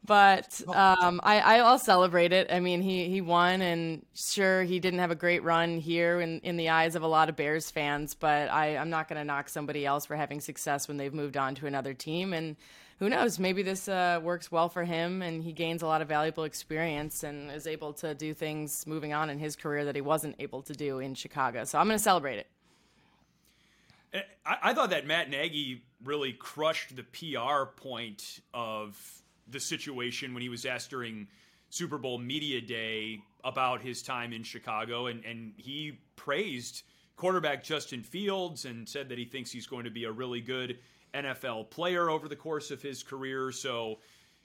But 0.05 0.61
um, 0.68 1.20
I, 1.22 1.61
I'll 1.61 1.78
celebrate 1.78 2.32
it. 2.32 2.48
I 2.50 2.59
mean, 2.59 2.82
he, 2.82 3.09
he 3.09 3.20
won, 3.20 3.62
and 3.62 4.05
sure, 4.14 4.64
he 4.64 4.80
didn't 4.80 4.98
have 4.98 5.12
a 5.12 5.16
great 5.16 5.44
run 5.44 5.78
here 5.78 6.20
in, 6.20 6.40
in 6.40 6.57
the 6.57 6.70
eyes 6.70 6.96
of 6.96 7.03
a 7.03 7.07
lot 7.07 7.28
of 7.28 7.36
Bears 7.36 7.70
fans, 7.70 8.14
but 8.14 8.50
I, 8.50 8.76
I'm 8.76 8.90
not 8.90 9.09
going 9.09 9.18
to 9.18 9.24
knock 9.24 9.48
somebody 9.48 9.86
else 9.86 10.07
for 10.07 10.16
having 10.16 10.40
success 10.40 10.88
when 10.88 10.96
they've 10.96 11.14
moved 11.14 11.36
on 11.36 11.55
to 11.57 11.66
another 11.66 11.94
team. 11.94 12.32
And 12.32 12.57
who 12.98 13.09
knows? 13.09 13.38
Maybe 13.38 13.62
this 13.62 13.88
uh, 13.88 14.18
works 14.22 14.50
well 14.50 14.68
for 14.68 14.82
him, 14.82 15.22
and 15.22 15.42
he 15.42 15.53
gains 15.53 15.82
a 15.82 15.86
lot 15.86 16.03
of 16.03 16.09
valuable 16.09 16.44
experience 16.44 17.22
and 17.22 17.50
is 17.53 17.68
able 17.68 17.92
to 17.94 18.12
do 18.14 18.34
things 18.34 18.84
moving 18.88 19.12
on 19.12 19.30
in 19.30 19.38
his 19.38 19.55
career 19.55 19.84
that 19.84 19.94
he 19.94 20.00
wasn't 20.00 20.34
able 20.40 20.62
to 20.62 20.72
do 20.72 20.98
in 20.98 21.14
Chicago. 21.14 21.64
So 21.64 21.78
I'm 21.78 21.86
going 21.86 21.98
to 21.98 22.03
celebrate 22.03 22.38
it. 22.38 22.46
Eh, 24.14 24.20
I, 24.44 24.57
I 24.62 24.74
thought 24.74 24.90
that 24.90 25.07
Matt 25.07 25.30
Nagy 25.30 25.84
really 26.03 26.32
crushed 26.32 26.96
the 26.96 27.05
PR 27.05 27.66
point 27.76 28.40
of 28.53 29.21
the 29.49 29.61
situation 29.61 30.34
when 30.34 30.43
he 30.43 30.49
was 30.49 30.64
asked 30.64 30.90
during 30.90 31.28
Super 31.70 31.99
Bowl 31.99 32.18
media 32.18 32.61
day 32.61 33.20
about 33.45 33.80
his 33.80 34.03
time 34.03 34.32
in 34.32 34.43
Chicago, 34.43 35.07
and, 35.07 35.24
and 35.24 35.55
he 35.57 35.99
praised 36.16 36.82
quarterback 37.16 37.62
Justin 37.64 38.03
Fields 38.03 38.64
and 38.64 38.88
said 38.88 39.09
that 39.09 39.18
he 39.18 39.24
thinks 39.24 39.51
he's 39.51 39.66
going 39.66 39.84
to 39.84 39.90
be 39.90 40.05
a 40.05 40.12
really 40.12 40.40
good 40.40 40.78
NFL 41.14 41.70
player 41.70 42.09
over 42.09 42.28
the 42.28 42.36
course 42.36 42.70
of 42.70 42.82
his 42.82 43.03
career. 43.03 43.53
So 43.53 43.99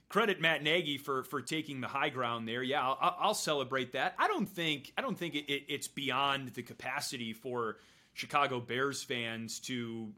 credit 0.10 0.40
Matt 0.42 0.64
Nagy 0.64 0.98
for 0.98 1.24
for 1.24 1.42
taking 1.42 1.82
the 1.82 1.88
high 1.88 2.10
ground 2.10 2.48
there. 2.48 2.64
Yeah, 2.64 2.82
I'll, 2.82 3.18
I'll 3.20 3.34
celebrate 3.34 3.94
that. 3.94 4.16
I 4.18 4.28
don't 4.28 4.48
think 4.48 4.94
I 4.98 5.02
don't 5.02 5.18
think 5.18 5.36
it, 5.36 5.52
it, 5.52 5.64
it's 5.68 5.88
beyond 5.88 6.50
the 6.50 6.64
capacity 6.64 7.34
for 7.34 7.78
Chicago 8.14 8.60
Bears 8.60 9.04
fans 9.04 9.60
to 9.62 10.12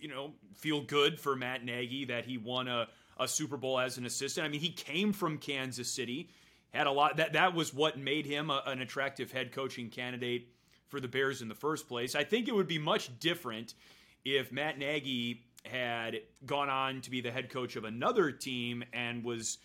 you 0.00 0.08
know 0.08 0.32
feel 0.54 0.82
good 0.82 1.20
for 1.20 1.36
Matt 1.36 1.64
Nagy 1.64 2.06
that 2.06 2.24
he 2.24 2.38
won 2.38 2.68
a, 2.68 2.88
a 3.18 3.26
Super 3.26 3.56
Bowl 3.56 3.78
as 3.78 3.98
an 3.98 4.06
assistant. 4.06 4.44
I 4.44 4.48
mean, 4.48 4.60
he 4.60 4.70
came 4.70 5.12
from 5.12 5.38
Kansas 5.38 5.90
City, 5.90 6.30
had 6.72 6.86
a 6.86 6.92
lot 6.92 7.16
that 7.16 7.32
that 7.32 7.54
was 7.54 7.72
what 7.72 7.98
made 7.98 8.26
him 8.26 8.50
a, 8.50 8.62
an 8.66 8.80
attractive 8.80 9.32
head 9.32 9.52
coaching 9.52 9.88
candidate 9.88 10.48
for 10.88 11.00
the 11.00 11.08
Bears 11.08 11.42
in 11.42 11.48
the 11.48 11.54
first 11.54 11.88
place. 11.88 12.14
I 12.14 12.24
think 12.24 12.48
it 12.48 12.54
would 12.54 12.68
be 12.68 12.78
much 12.78 13.18
different 13.18 13.74
if 14.24 14.52
Matt 14.52 14.78
Nagy 14.78 15.42
had 15.64 16.20
gone 16.44 16.68
on 16.68 17.00
to 17.00 17.10
be 17.10 17.20
the 17.20 17.30
head 17.30 17.50
coach 17.50 17.76
of 17.76 17.84
another 17.84 18.30
team 18.30 18.84
and 18.92 19.24
was 19.24 19.58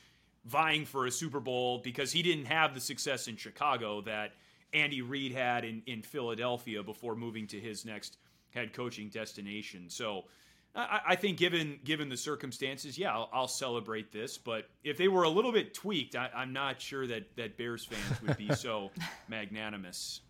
vying 0.46 0.86
for 0.86 1.06
a 1.06 1.12
Super 1.12 1.40
Bowl 1.40 1.80
because 1.80 2.12
he 2.12 2.24
didn't 2.24 2.46
have 2.46 2.74
the 2.74 2.80
success 2.80 3.28
in 3.28 3.36
Chicago 3.36 4.02
that 4.02 4.34
Andy 4.74 5.02
Reid 5.02 5.32
had 5.34 5.64
in, 5.64 5.84
in 5.86 6.02
Philadelphia 6.02 6.82
before 6.82 7.16
moving 7.16 7.46
to 7.48 7.60
his 7.60 7.86
next 7.86 8.18
head 8.50 8.74
coaching 8.74 9.10
destination. 9.10 9.90
So 9.90 10.26
I, 10.74 11.02
I 11.10 11.16
think 11.16 11.38
given 11.38 11.80
given 11.84 12.10
the 12.10 12.18
circumstances, 12.18 12.98
yeah, 12.98 13.14
I'll, 13.14 13.30
I'll, 13.34 13.48
celebrate 13.48 14.12
this. 14.12 14.38
But 14.38 14.70
if 14.84 14.98
they 14.98 15.08
were 15.08 15.24
a 15.24 15.30
little 15.30 15.52
bit 15.52 15.74
tweaked, 15.74 16.16
I, 16.16 16.30
I'm 16.34 16.54
not 16.54 16.80
sure 16.82 17.06
that, 17.08 17.36
that 17.36 17.58
Bears 17.58 17.86
fans 17.86 18.22
would 18.22 18.38
be 18.38 18.54
so 18.56 18.92
magnanimous. 19.28 20.22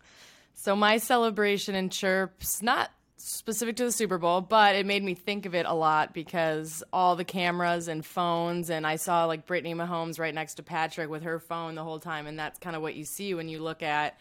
So 0.54 0.74
my 0.74 0.98
celebration 0.98 1.74
and 1.74 1.90
chirps, 1.90 2.60
not 2.62 2.90
specific 3.16 3.76
to 3.76 3.84
the 3.84 3.92
Super 3.92 4.18
Bowl, 4.18 4.40
but 4.40 4.74
it 4.74 4.84
made 4.84 5.02
me 5.02 5.14
think 5.14 5.46
of 5.46 5.54
it 5.54 5.64
a 5.64 5.72
lot 5.72 6.12
because 6.12 6.82
all 6.92 7.14
the 7.14 7.24
cameras 7.24 7.86
and 7.86 8.04
phones, 8.04 8.68
and 8.68 8.86
I 8.86 8.96
saw 8.96 9.26
like 9.26 9.46
Brittany 9.46 9.74
Mahomes 9.74 10.18
right 10.18 10.34
next 10.34 10.54
to 10.54 10.62
Patrick 10.62 11.08
with 11.08 11.22
her 11.22 11.38
phone 11.38 11.76
the 11.76 11.84
whole 11.84 12.00
time, 12.00 12.26
and 12.26 12.38
that's 12.38 12.58
kind 12.58 12.74
of 12.74 12.82
what 12.82 12.94
you 12.94 13.04
see 13.04 13.34
when 13.34 13.48
you 13.48 13.60
look 13.60 13.82
at 13.82 14.18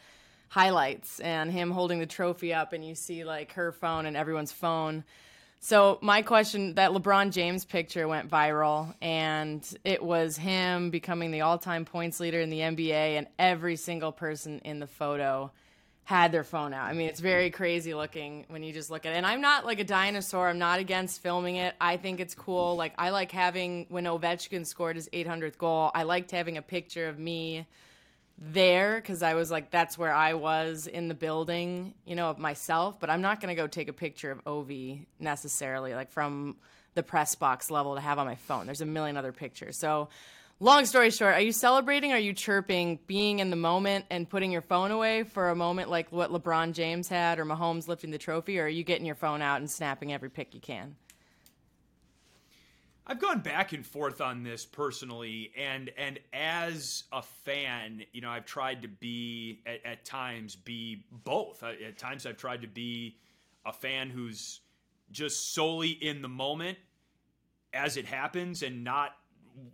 highlights 0.50 1.20
and 1.20 1.52
him 1.52 1.72
holding 1.72 2.00
the 2.00 2.06
trophy 2.06 2.54
up, 2.54 2.74
and 2.74 2.86
you 2.86 2.94
see 2.94 3.24
like 3.24 3.54
her 3.54 3.72
phone 3.72 4.06
and 4.06 4.16
everyone's 4.16 4.52
phone. 4.52 5.04
So 5.64 6.00
my 6.02 6.24
question: 6.24 6.74
that 6.74 6.90
LeBron 6.90 7.32
James 7.32 7.66
picture 7.66 8.08
went 8.08 8.30
viral, 8.30 8.96
and 9.00 9.64
it 9.84 10.02
was 10.02 10.36
him 10.36 10.90
becoming 10.90 11.30
the 11.30 11.42
all-time 11.42 11.86
points 11.86 12.20
leader 12.20 12.42
in 12.42 12.50
the 12.50 12.60
NBA, 12.60 13.18
and 13.18 13.28
every 13.38 13.76
single 13.76 14.12
person 14.12 14.60
in 14.66 14.80
the 14.80 14.88
photo 14.88 15.52
had 16.04 16.32
their 16.32 16.44
phone 16.44 16.74
out. 16.74 16.90
I 16.90 16.94
mean, 16.94 17.08
it's 17.08 17.20
very 17.20 17.52
crazy 17.52 17.94
looking 17.94 18.46
when 18.50 18.64
you 18.64 18.74
just 18.74 18.90
look 18.90 19.06
at 19.06 19.14
it. 19.14 19.18
And 19.18 19.26
I'm 19.26 19.40
not 19.40 19.64
like 19.64 19.80
a 19.80 19.84
dinosaur. 19.84 20.50
I'm 20.50 20.58
not 20.58 20.80
against 20.80 21.22
filming 21.22 21.58
it. 21.58 21.76
I 21.80 21.96
think 21.98 22.20
it's 22.20 22.34
cool. 22.34 22.76
Like 22.76 22.96
I 22.98 23.12
like 23.12 23.32
having 23.32 23.86
when 23.90 24.06
Ovechkin 24.06 24.66
scored 24.66 24.96
his 24.96 25.08
800th 25.10 25.60
goal. 25.60 25.92
I 25.94 26.04
liked 26.04 26.32
having 26.32 26.58
a 26.58 26.62
picture 26.64 27.08
of 27.08 27.20
me 27.20 27.68
there 28.42 28.96
because 28.96 29.22
I 29.22 29.36
was 29.36 29.52
like, 29.52 29.70
that's 29.70 29.98
where 29.98 30.12
I 30.12 30.34
was 30.34 30.88
in 30.88 31.08
the 31.08 31.14
building, 31.14 31.94
you 32.06 32.16
know, 32.16 32.32
of 32.32 32.40
myself. 32.40 33.00
But 33.00 33.12
I'm 33.12 33.22
not 33.22 33.40
going 33.40 33.56
to 33.56 33.62
go 33.62 33.68
take 33.68 33.88
a 33.88 33.94
picture 33.94 34.32
of 34.32 34.44
Ovi 34.46 35.06
necessarily, 35.20 35.94
like 35.94 36.12
from 36.12 36.58
the 36.96 37.04
press 37.04 37.36
box 37.36 37.70
level 37.70 37.96
to 37.96 38.02
have 38.02 38.18
on 38.18 38.26
my 38.26 38.36
phone. 38.36 38.66
There's 38.66 38.82
a 38.82 38.86
million 38.86 39.16
other 39.16 39.32
pictures. 39.32 39.78
So 39.78 40.10
long 40.60 40.86
story 40.86 41.12
short, 41.12 41.36
are 41.36 41.42
you 41.42 41.52
celebrating? 41.52 42.12
Are 42.14 42.20
you 42.20 42.34
chirping 42.34 43.00
being 43.06 43.40
in 43.40 43.52
the 43.52 43.56
moment 43.56 44.06
and 44.10 44.28
putting 44.28 44.52
your 44.52 44.62
phone 44.62 44.90
away 44.90 45.24
for 45.24 45.50
a 45.50 45.56
moment 45.56 45.90
like 45.90 46.12
what 46.12 46.32
LeBron 46.32 46.74
James 46.74 47.08
had 47.08 47.40
or 47.40 47.46
Mahomes 47.46 47.88
lifting 47.88 48.10
the 48.10 48.18
trophy? 48.18 48.60
Or 48.60 48.64
are 48.64 48.68
you 48.68 48.84
getting 48.84 49.06
your 49.06 49.16
phone 49.16 49.42
out 49.42 49.60
and 49.60 49.70
snapping 49.70 50.12
every 50.12 50.30
pic 50.30 50.56
you 50.56 50.60
can? 50.60 50.96
I've 53.08 53.20
gone 53.20 53.40
back 53.40 53.74
and 53.74 53.86
forth 53.86 54.22
on 54.22 54.44
this 54.44 54.66
personally, 54.66 55.52
and 55.58 55.90
and 55.98 56.20
as 56.34 57.04
a 57.12 57.22
fan, 57.22 58.04
you 58.14 58.22
know, 58.22 58.30
I've 58.30 58.46
tried 58.46 58.84
to 58.84 58.88
be 58.88 59.62
at, 59.66 59.86
at 59.86 60.06
times 60.06 60.56
be 60.56 61.06
both. 61.12 61.64
At 61.64 61.98
times, 61.98 62.26
I've 62.26 62.38
tried 62.38 62.62
to 62.62 62.68
be 62.68 63.18
a 63.66 63.74
fan 63.74 64.10
who's 64.10 64.62
just 65.12 65.54
solely 65.54 65.90
in 65.90 66.22
the 66.22 66.30
moment 66.30 66.78
as 67.74 67.98
it 67.98 68.06
happens 68.06 68.64
and 68.64 68.84
not 68.84 69.12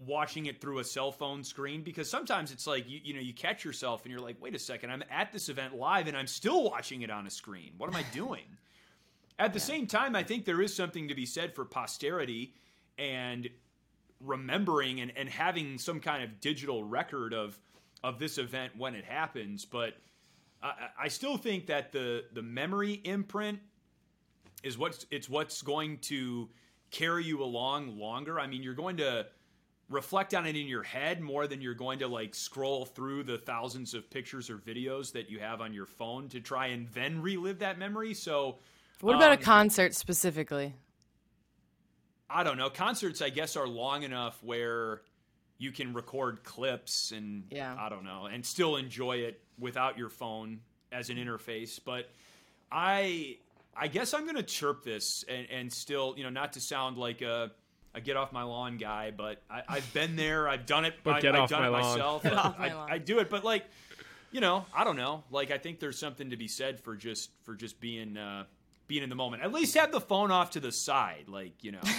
watching 0.06 0.48
it 0.48 0.60
through 0.60 0.80
a 0.80 0.84
cell 0.84 1.12
phone 1.12 1.44
screen 1.44 1.84
because 1.84 2.10
sometimes 2.10 2.52
it's 2.52 2.66
like 2.66 2.90
you, 2.90 3.00
you 3.04 3.14
know 3.14 3.20
you 3.20 3.34
catch 3.34 3.64
yourself 3.64 4.04
and 4.04 4.12
you're 4.12 4.20
like 4.22 4.36
wait 4.42 4.56
a 4.56 4.60
second 4.60 4.90
i'm 4.90 5.04
at 5.12 5.32
this 5.32 5.50
event 5.50 5.76
live 5.76 6.08
and 6.08 6.18
i'm 6.18 6.26
still 6.26 6.64
watching 6.64 7.04
it 7.04 7.12
on 7.12 7.28
a 7.28 7.30
screen 7.30 7.72
what 7.78 7.88
am 7.88 7.96
i 7.96 8.04
doing 8.12 8.44
at 9.40 9.54
the 9.54 9.60
yeah. 9.60 9.66
same 9.66 9.86
time 9.86 10.16
i 10.16 10.24
think 10.24 10.46
there 10.46 10.62
is 10.62 10.76
something 10.76 11.08
to 11.08 11.14
be 11.14 11.28
said 11.28 11.54
for 11.54 11.64
posterity 11.64 12.54
and 12.98 13.50
remembering 14.20 15.00
and, 15.00 15.12
and 15.16 15.30
having 15.30 15.78
some 15.78 16.00
kind 16.00 16.24
of 16.24 16.40
digital 16.42 16.84
record 16.84 17.34
of 17.34 17.60
of 18.04 18.20
this 18.20 18.38
event 18.38 18.74
when 18.78 18.96
it 18.96 19.06
happens 19.06 19.66
but 19.66 19.94
I, 20.62 20.74
I 21.04 21.08
still 21.08 21.38
think 21.38 21.68
that 21.68 21.92
the 21.92 22.26
the 22.34 22.42
memory 22.42 22.94
imprint 23.04 23.60
is 24.64 24.78
what's 24.78 25.06
it's 25.12 25.30
what's 25.30 25.62
going 25.62 26.00
to 26.00 26.50
carry 26.92 27.26
you 27.26 27.44
along 27.44 27.98
longer. 27.98 28.40
I 28.40 28.48
mean, 28.48 28.64
you're 28.64 28.74
going 28.74 28.98
to 28.98 29.28
reflect 29.90 30.34
on 30.34 30.46
it 30.46 30.56
in 30.56 30.68
your 30.68 30.84
head 30.84 31.22
more 31.22 31.48
than 31.48 31.62
you're 31.62 31.74
going 31.74 32.00
to 32.00 32.08
like 32.08 32.36
scroll 32.36 32.86
through 32.86 33.24
the 33.24 33.38
thousands 33.38 33.94
of 33.94 34.10
pictures 34.10 34.50
or 34.50 34.58
videos 34.58 35.12
that 35.14 35.30
you 35.30 35.40
have 35.40 35.62
on 35.62 35.74
your 35.74 35.86
phone 35.86 36.28
to 36.30 36.42
try 36.42 36.68
and 36.68 36.88
then 36.90 37.22
relive 37.22 37.60
that 37.60 37.80
memory. 37.80 38.14
So, 38.14 38.58
what 39.02 39.16
about 39.16 39.32
um, 39.32 39.38
a 39.40 39.42
concert 39.42 39.94
specifically? 39.96 40.76
I 42.30 42.44
don't 42.44 42.58
know. 42.58 42.70
Concerts, 42.70 43.22
I 43.22 43.30
guess, 43.30 43.56
are 43.56 43.68
long 43.68 44.04
enough 44.04 44.42
where 44.44 45.02
you 45.58 45.72
can 45.72 45.94
record 45.94 46.44
clips 46.44 47.12
and 47.12 47.44
Yeah. 47.50 47.76
I 47.80 47.90
don't 47.90 48.04
know, 48.04 48.26
and 48.26 48.46
still 48.46 48.76
enjoy 48.76 49.18
it 49.18 49.42
without 49.58 49.98
your 49.98 50.10
phone 50.10 50.60
as 50.92 51.10
an 51.10 51.18
interface. 51.18 51.80
But 51.84 52.10
I, 52.72 53.38
I 53.76 53.88
guess 53.88 54.14
I'm 54.14 54.24
going 54.24 54.36
to 54.36 54.44
chirp 54.44 54.84
this 54.84 55.24
and, 55.28 55.48
and 55.50 55.74
still, 55.74 56.14
you 56.18 56.24
know, 56.24 56.30
not 56.30 56.54
to 56.54 56.62
sound 56.62 56.98
like 56.98 57.22
a, 57.22 57.52
a 57.96 58.02
get 58.02 58.18
off 58.18 58.32
my 58.32 58.44
lawn 58.44 58.78
guy, 58.78 59.12
but 59.12 59.42
I, 59.50 59.64
I've 59.68 59.94
been 59.94 60.16
there. 60.16 60.48
I've 60.48 60.66
done 60.66 60.86
it. 60.86 60.96
But 61.04 61.16
I, 61.16 61.22
get 61.22 61.36
I've 61.36 61.42
off 61.44 61.50
done 61.50 61.62
my 61.62 61.68
it 61.68 61.72
lawn. 61.72 61.82
myself. 61.82 62.24
Get 62.24 62.34
off 62.34 62.60
my 62.60 62.70
I, 62.70 62.74
lawn. 62.74 62.92
I 62.92 62.98
do 63.00 63.20
it, 63.20 63.30
but 63.30 63.44
like, 63.44 63.66
you 64.32 64.42
know, 64.42 64.66
I 64.76 64.84
don't 64.84 64.98
know. 64.98 65.24
Like, 65.32 65.52
I 65.52 65.58
think 65.58 65.80
there's 65.80 65.98
something 65.98 66.30
to 66.30 66.38
be 66.38 66.48
said 66.50 66.80
for 66.80 66.96
just 66.96 67.30
for 67.44 67.56
just 67.56 67.80
being 67.80 68.18
uh, 68.18 68.44
being 68.88 69.04
in 69.04 69.10
the 69.10 69.16
moment. 69.16 69.44
At 69.44 69.52
least 69.54 69.76
have 69.76 69.92
the 69.92 70.02
phone 70.02 70.32
off 70.32 70.52
to 70.52 70.60
the 70.60 70.72
side, 70.72 71.26
like 71.28 71.64
you 71.64 71.72
know. 71.72 71.82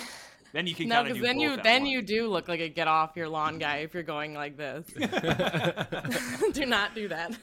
Then 0.53 0.67
you 0.67 0.75
can 0.75 0.89
No, 0.89 0.97
kind 0.97 1.09
of 1.09 1.13
because 1.13 1.29
then 1.29 1.41
you 1.41 1.57
then 1.63 1.83
once. 1.83 1.93
you 1.93 2.01
do 2.01 2.27
look 2.29 2.49
like 2.49 2.61
a 2.61 2.71
get 2.71 2.89
off 2.89 3.17
your 3.17 3.29
lawn 3.29 3.59
guy 3.59 3.79
if 3.79 3.93
you're 3.93 4.03
going 4.03 4.33
like 4.33 4.57
this. 4.57 4.87
do 6.55 6.65
not 6.65 6.95
do 6.95 7.09
that. 7.09 7.37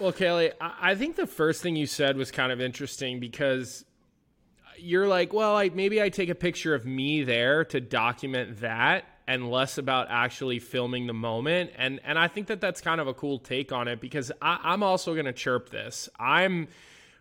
Well, 0.00 0.12
Caley, 0.12 0.52
I 0.58 0.92
I 0.92 0.94
think 0.94 1.16
the 1.16 1.26
first 1.26 1.62
thing 1.62 1.76
you 1.76 1.86
said 1.86 2.16
was 2.16 2.30
kind 2.30 2.50
of 2.50 2.62
interesting 2.62 3.20
because 3.20 3.84
you're 4.78 5.06
like, 5.06 5.32
well, 5.32 5.54
I, 5.56 5.68
maybe 5.68 6.00
I 6.00 6.08
take 6.08 6.30
a 6.30 6.34
picture 6.34 6.74
of 6.74 6.86
me 6.86 7.24
there 7.24 7.64
to 7.66 7.80
document 7.80 8.60
that 8.60 9.04
and 9.26 9.50
less 9.50 9.78
about 9.78 10.08
actually 10.10 10.58
filming 10.58 11.06
the 11.06 11.14
moment. 11.14 11.72
And 11.76 12.00
and 12.04 12.18
I 12.18 12.28
think 12.28 12.46
that 12.46 12.60
that's 12.60 12.80
kind 12.80 13.00
of 13.00 13.06
a 13.06 13.14
cool 13.14 13.38
take 13.38 13.70
on 13.70 13.86
it 13.88 14.00
because 14.00 14.32
I, 14.40 14.60
I'm 14.62 14.82
also 14.82 15.12
going 15.12 15.26
to 15.26 15.32
chirp 15.32 15.68
this. 15.68 16.08
I'm 16.18 16.68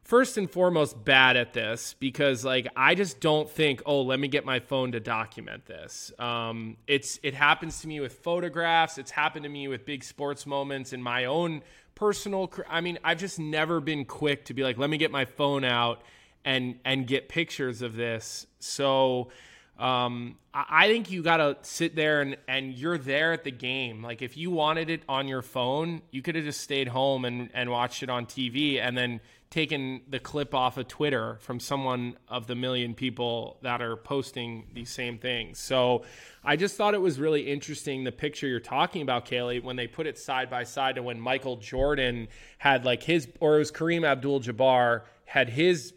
first 0.04 0.38
and 0.38 0.49
foremost 0.49 1.04
bad 1.04 1.38
at 1.38 1.54
this 1.54 1.95
because 1.99 2.43
like 2.43 2.68
I 2.76 2.95
just 2.95 3.20
don't 3.20 3.49
think, 3.49 3.82
oh, 3.86 4.01
let 4.01 4.20
me 4.20 4.28
get 4.28 4.45
my 4.45 4.60
phone 4.60 4.91
to 4.91 4.99
document 4.99 5.66
this. 5.66 6.12
Um, 6.20 6.78
it's 6.88 7.20
it 7.24 7.34
happens 7.34 7.82
to 7.82 7.88
me 7.88 7.99
with 7.99 8.14
photographs. 8.14 8.97
It's 8.97 9.12
happened 9.12 9.43
to 9.43 9.49
me 9.49 9.68
with 9.68 9.86
big 9.86 10.04
sports 10.04 10.45
moments 10.45 10.93
in 10.93 11.01
my 11.01 11.26
own 11.26 11.62
personal. 11.95 12.51
I 12.70 12.82
mean, 12.82 12.99
I've 13.04 13.20
just 13.20 13.39
never 13.39 13.80
been 13.80 14.06
quick 14.06 14.45
to 14.45 14.54
be 14.54 14.64
like, 14.64 14.78
let 14.78 14.89
me 14.89 14.97
get 14.97 15.12
my 15.12 15.26
phone 15.26 15.64
out 15.64 16.04
and 16.45 16.80
and 16.84 17.08
get 17.08 17.30
pictures 17.30 17.82
of 17.82 17.95
this. 17.95 18.45
So 18.60 19.30
um, 19.80 20.38
I, 20.54 20.88
think 20.88 21.10
you 21.10 21.24
got 21.24 21.38
to 21.38 21.58
sit 21.64 21.96
there 21.96 22.22
and 22.22 22.38
and 22.48 22.74
you're 22.74 23.00
there 23.00 23.34
at 23.34 23.44
the 23.44 23.52
game. 23.52 24.04
Like 24.04 24.22
if 24.22 24.38
you 24.38 24.52
wanted 24.52 24.90
it 24.92 25.02
on 25.10 25.28
your 25.28 25.42
phone, 25.42 26.04
you 26.12 26.22
could 26.22 26.36
have 26.36 26.44
just 26.44 26.62
stayed 26.62 26.88
home 26.88 27.26
and 27.26 27.50
and 27.54 27.72
watched 27.72 28.04
it 28.04 28.10
on 28.10 28.28
TV 28.28 28.80
and 28.80 28.96
then 28.96 29.20
taken 29.50 30.02
the 30.08 30.20
clip 30.20 30.56
off 30.56 30.78
of 30.78 30.88
Twitter 30.88 31.38
from 31.40 31.60
someone 31.60 32.18
of 32.28 32.48
the 32.48 32.56
million 32.56 32.96
people 32.96 33.58
that 33.62 33.84
are 33.84 33.96
posting 33.96 34.66
these 34.74 34.90
same 34.90 35.20
things. 35.20 35.60
So 35.60 36.06
I 36.44 36.56
just 36.56 36.76
thought 36.76 36.96
it 36.96 37.02
was 37.02 37.20
really 37.20 37.52
interesting 37.52 38.04
the 38.04 38.12
picture 38.12 38.48
you're 38.48 38.60
talking 38.60 39.04
about, 39.04 39.26
Caley, 39.26 39.60
when 39.60 39.76
they 39.76 39.86
put 39.86 40.08
it 40.08 40.18
side 40.18 40.50
by 40.50 40.64
side 40.64 40.96
to 40.96 41.04
when 41.04 41.20
Michael 41.20 41.58
Jordan 41.58 42.30
had 42.58 42.84
like 42.84 43.04
his, 43.04 43.28
or 43.40 43.56
it 43.56 43.60
was 43.60 43.72
Kareem 43.72 44.04
Abdul 44.04 44.40
Jabbar 44.40 45.04
had 45.26 45.50
his 45.50 45.94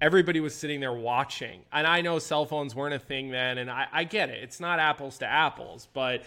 everybody 0.00 0.40
was 0.40 0.54
sitting 0.54 0.80
there 0.80 0.92
watching. 0.92 1.62
And 1.72 1.86
I 1.86 2.00
know 2.00 2.18
cell 2.18 2.44
phones 2.44 2.74
weren't 2.74 2.94
a 2.94 2.98
thing 2.98 3.30
then, 3.30 3.58
and 3.58 3.70
I, 3.70 3.86
I 3.92 4.04
get 4.04 4.30
it. 4.30 4.42
It's 4.42 4.60
not 4.60 4.78
apples 4.78 5.18
to 5.18 5.26
apples, 5.26 5.88
but 5.92 6.22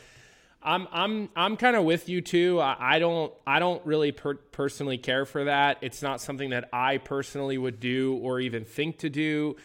I'm 0.62 0.88
I'm 0.92 1.30
I'm 1.36 1.56
kind 1.58 1.76
of 1.76 1.84
with 1.84 2.10
you 2.10 2.22
too. 2.22 2.60
I, 2.60 2.96
I 2.96 3.00
don't 3.00 3.32
I 3.46 3.60
don't 3.60 3.86
really 3.86 4.12
per- 4.12 4.36
personally 4.36 4.98
care 4.98 5.26
for 5.26 5.46
that. 5.46 5.78
It's 5.82 6.02
not 6.02 6.20
something 6.20 6.50
that 6.50 6.70
I 6.74 6.98
personally 6.98 7.58
would 7.58 7.80
do 7.80 8.18
or 8.18 8.40
even 8.40 8.66
think 8.66 9.00
to 9.00 9.10
do. 9.10 9.56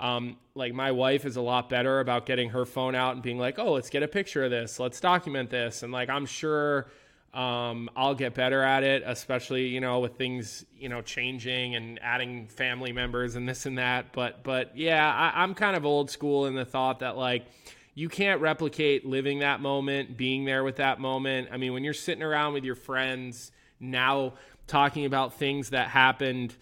Um, 0.00 0.38
like 0.54 0.72
my 0.72 0.92
wife 0.92 1.24
is 1.24 1.36
a 1.36 1.42
lot 1.42 1.68
better 1.68 2.00
about 2.00 2.26
getting 2.26 2.50
her 2.50 2.64
phone 2.64 2.94
out 2.94 3.14
and 3.14 3.22
being 3.22 3.38
like, 3.38 3.58
"Oh, 3.58 3.72
let's 3.72 3.90
get 3.90 4.02
a 4.02 4.08
picture 4.08 4.44
of 4.44 4.50
this. 4.50 4.80
Let's 4.80 5.00
document 5.00 5.50
this." 5.50 5.82
And 5.82 5.92
like 5.92 6.08
I'm 6.08 6.26
sure 6.26 6.88
um, 7.32 7.88
I'll 7.94 8.14
get 8.14 8.34
better 8.34 8.62
at 8.62 8.82
it, 8.82 9.02
especially 9.06 9.68
you 9.68 9.80
know 9.80 10.00
with 10.00 10.16
things 10.16 10.64
you 10.76 10.88
know 10.88 11.00
changing 11.00 11.76
and 11.76 11.98
adding 12.02 12.48
family 12.48 12.92
members 12.92 13.36
and 13.36 13.48
this 13.48 13.66
and 13.66 13.78
that. 13.78 14.12
But 14.12 14.42
but 14.42 14.76
yeah, 14.76 15.12
I, 15.12 15.42
I'm 15.42 15.54
kind 15.54 15.76
of 15.76 15.86
old 15.86 16.10
school 16.10 16.46
in 16.46 16.54
the 16.54 16.64
thought 16.64 17.00
that 17.00 17.16
like 17.16 17.46
you 17.94 18.08
can't 18.08 18.40
replicate 18.40 19.06
living 19.06 19.40
that 19.40 19.60
moment, 19.60 20.16
being 20.16 20.44
there 20.44 20.64
with 20.64 20.76
that 20.76 20.98
moment. 20.98 21.48
I 21.52 21.56
mean, 21.56 21.72
when 21.72 21.84
you're 21.84 21.94
sitting 21.94 22.22
around 22.22 22.54
with 22.54 22.64
your 22.64 22.74
friends 22.74 23.52
now 23.78 24.34
talking 24.66 25.04
about 25.04 25.34
things 25.34 25.70
that 25.70 25.88
happened 25.88 26.54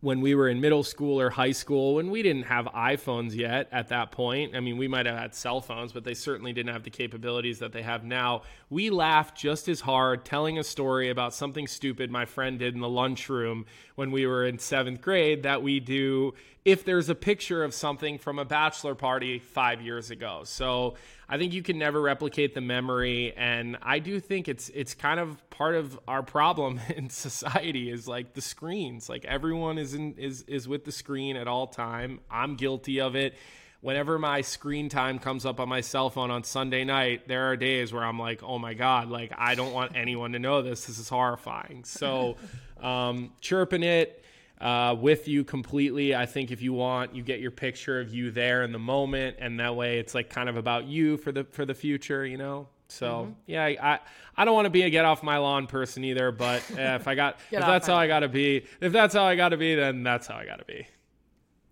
when 0.00 0.20
we 0.20 0.34
were 0.34 0.48
in 0.48 0.60
middle 0.60 0.84
school 0.84 1.18
or 1.20 1.30
high 1.30 1.52
school 1.52 1.94
when 1.94 2.10
we 2.10 2.22
didn't 2.22 2.42
have 2.42 2.66
iPhones 2.66 3.34
yet 3.34 3.66
at 3.72 3.88
that 3.88 4.12
point. 4.12 4.54
I 4.54 4.60
mean, 4.60 4.76
we 4.76 4.88
might 4.88 5.06
have 5.06 5.16
had 5.16 5.34
cell 5.34 5.60
phones, 5.60 5.92
but 5.92 6.04
they 6.04 6.12
certainly 6.12 6.52
didn't 6.52 6.72
have 6.72 6.82
the 6.82 6.90
capabilities 6.90 7.60
that 7.60 7.72
they 7.72 7.82
have 7.82 8.04
now. 8.04 8.42
We 8.68 8.90
laughed 8.90 9.38
just 9.38 9.68
as 9.68 9.80
hard 9.80 10.24
telling 10.24 10.58
a 10.58 10.64
story 10.64 11.08
about 11.08 11.32
something 11.32 11.66
stupid 11.66 12.10
my 12.10 12.26
friend 12.26 12.58
did 12.58 12.74
in 12.74 12.80
the 12.80 12.88
lunchroom 12.88 13.64
when 13.94 14.10
we 14.10 14.26
were 14.26 14.44
in 14.46 14.58
seventh 14.58 15.00
grade 15.00 15.44
that 15.44 15.62
we 15.62 15.80
do 15.80 16.34
if 16.66 16.84
there's 16.84 17.08
a 17.08 17.14
picture 17.14 17.64
of 17.64 17.72
something 17.72 18.18
from 18.18 18.38
a 18.38 18.44
bachelor 18.44 18.94
party 18.94 19.38
five 19.38 19.80
years 19.80 20.10
ago. 20.10 20.42
So 20.44 20.96
I 21.28 21.38
think 21.38 21.52
you 21.52 21.62
can 21.62 21.78
never 21.78 22.00
replicate 22.00 22.54
the 22.54 22.60
memory, 22.60 23.34
and 23.36 23.76
I 23.82 23.98
do 23.98 24.20
think 24.20 24.46
it's 24.46 24.68
it's 24.68 24.94
kind 24.94 25.18
of 25.18 25.48
part 25.50 25.74
of 25.74 25.98
our 26.06 26.22
problem 26.22 26.80
in 26.96 27.10
society 27.10 27.90
is 27.90 28.06
like 28.06 28.34
the 28.34 28.40
screens. 28.40 29.08
Like 29.08 29.24
everyone 29.24 29.78
is 29.78 29.94
in 29.94 30.14
is 30.18 30.42
is 30.42 30.68
with 30.68 30.84
the 30.84 30.92
screen 30.92 31.36
at 31.36 31.48
all 31.48 31.66
time. 31.66 32.20
I'm 32.30 32.54
guilty 32.54 33.00
of 33.00 33.16
it. 33.16 33.34
Whenever 33.80 34.18
my 34.18 34.40
screen 34.40 34.88
time 34.88 35.18
comes 35.18 35.44
up 35.44 35.60
on 35.60 35.68
my 35.68 35.80
cell 35.80 36.10
phone 36.10 36.30
on 36.30 36.42
Sunday 36.44 36.84
night, 36.84 37.28
there 37.28 37.50
are 37.50 37.56
days 37.56 37.92
where 37.92 38.04
I'm 38.04 38.18
like, 38.18 38.42
"Oh 38.44 38.58
my 38.58 38.74
god!" 38.74 39.10
Like 39.10 39.32
I 39.36 39.56
don't 39.56 39.72
want 39.72 39.96
anyone 39.96 40.32
to 40.32 40.38
know 40.38 40.62
this. 40.62 40.86
This 40.86 40.98
is 40.98 41.08
horrifying. 41.08 41.84
So, 41.84 42.36
um, 42.80 43.32
chirping 43.40 43.82
it 43.82 44.22
uh, 44.60 44.96
with 44.98 45.28
you 45.28 45.44
completely. 45.44 46.14
I 46.14 46.26
think 46.26 46.50
if 46.50 46.62
you 46.62 46.72
want, 46.72 47.14
you 47.14 47.22
get 47.22 47.40
your 47.40 47.50
picture 47.50 48.00
of 48.00 48.14
you 48.14 48.30
there 48.30 48.62
in 48.62 48.72
the 48.72 48.78
moment, 48.78 49.36
and 49.40 49.60
that 49.60 49.76
way 49.76 49.98
it's 49.98 50.14
like 50.14 50.30
kind 50.30 50.48
of 50.48 50.56
about 50.56 50.86
you 50.86 51.16
for 51.16 51.32
the 51.32 51.44
for 51.44 51.64
the 51.64 51.74
future, 51.74 52.24
you 52.26 52.38
know. 52.38 52.68
So 52.88 53.06
Mm-hmm. 53.06 53.32
yeah, 53.46 53.64
I, 53.64 53.76
I 53.82 53.98
I 54.36 54.44
don't 54.44 54.54
want 54.54 54.66
to 54.66 54.70
be 54.70 54.82
a 54.82 54.90
get 54.90 55.04
off 55.04 55.22
my 55.22 55.38
lawn 55.38 55.66
person 55.66 56.04
either, 56.04 56.30
but 56.32 56.62
uh, 56.72 56.74
if 57.00 57.08
I 57.08 57.14
got 57.14 57.38
if 57.50 57.60
that's 57.60 57.88
my 57.88 57.94
how 57.94 58.00
I 58.00 58.06
got 58.06 58.20
to 58.20 58.28
be, 58.28 58.64
if 58.80 58.92
that's 58.92 59.14
how 59.14 59.24
I 59.24 59.34
got 59.36 59.50
to 59.50 59.56
be, 59.56 59.74
then 59.74 60.02
that's 60.02 60.26
how 60.26 60.36
I 60.36 60.46
got 60.46 60.58
to 60.58 60.64
be. 60.64 60.86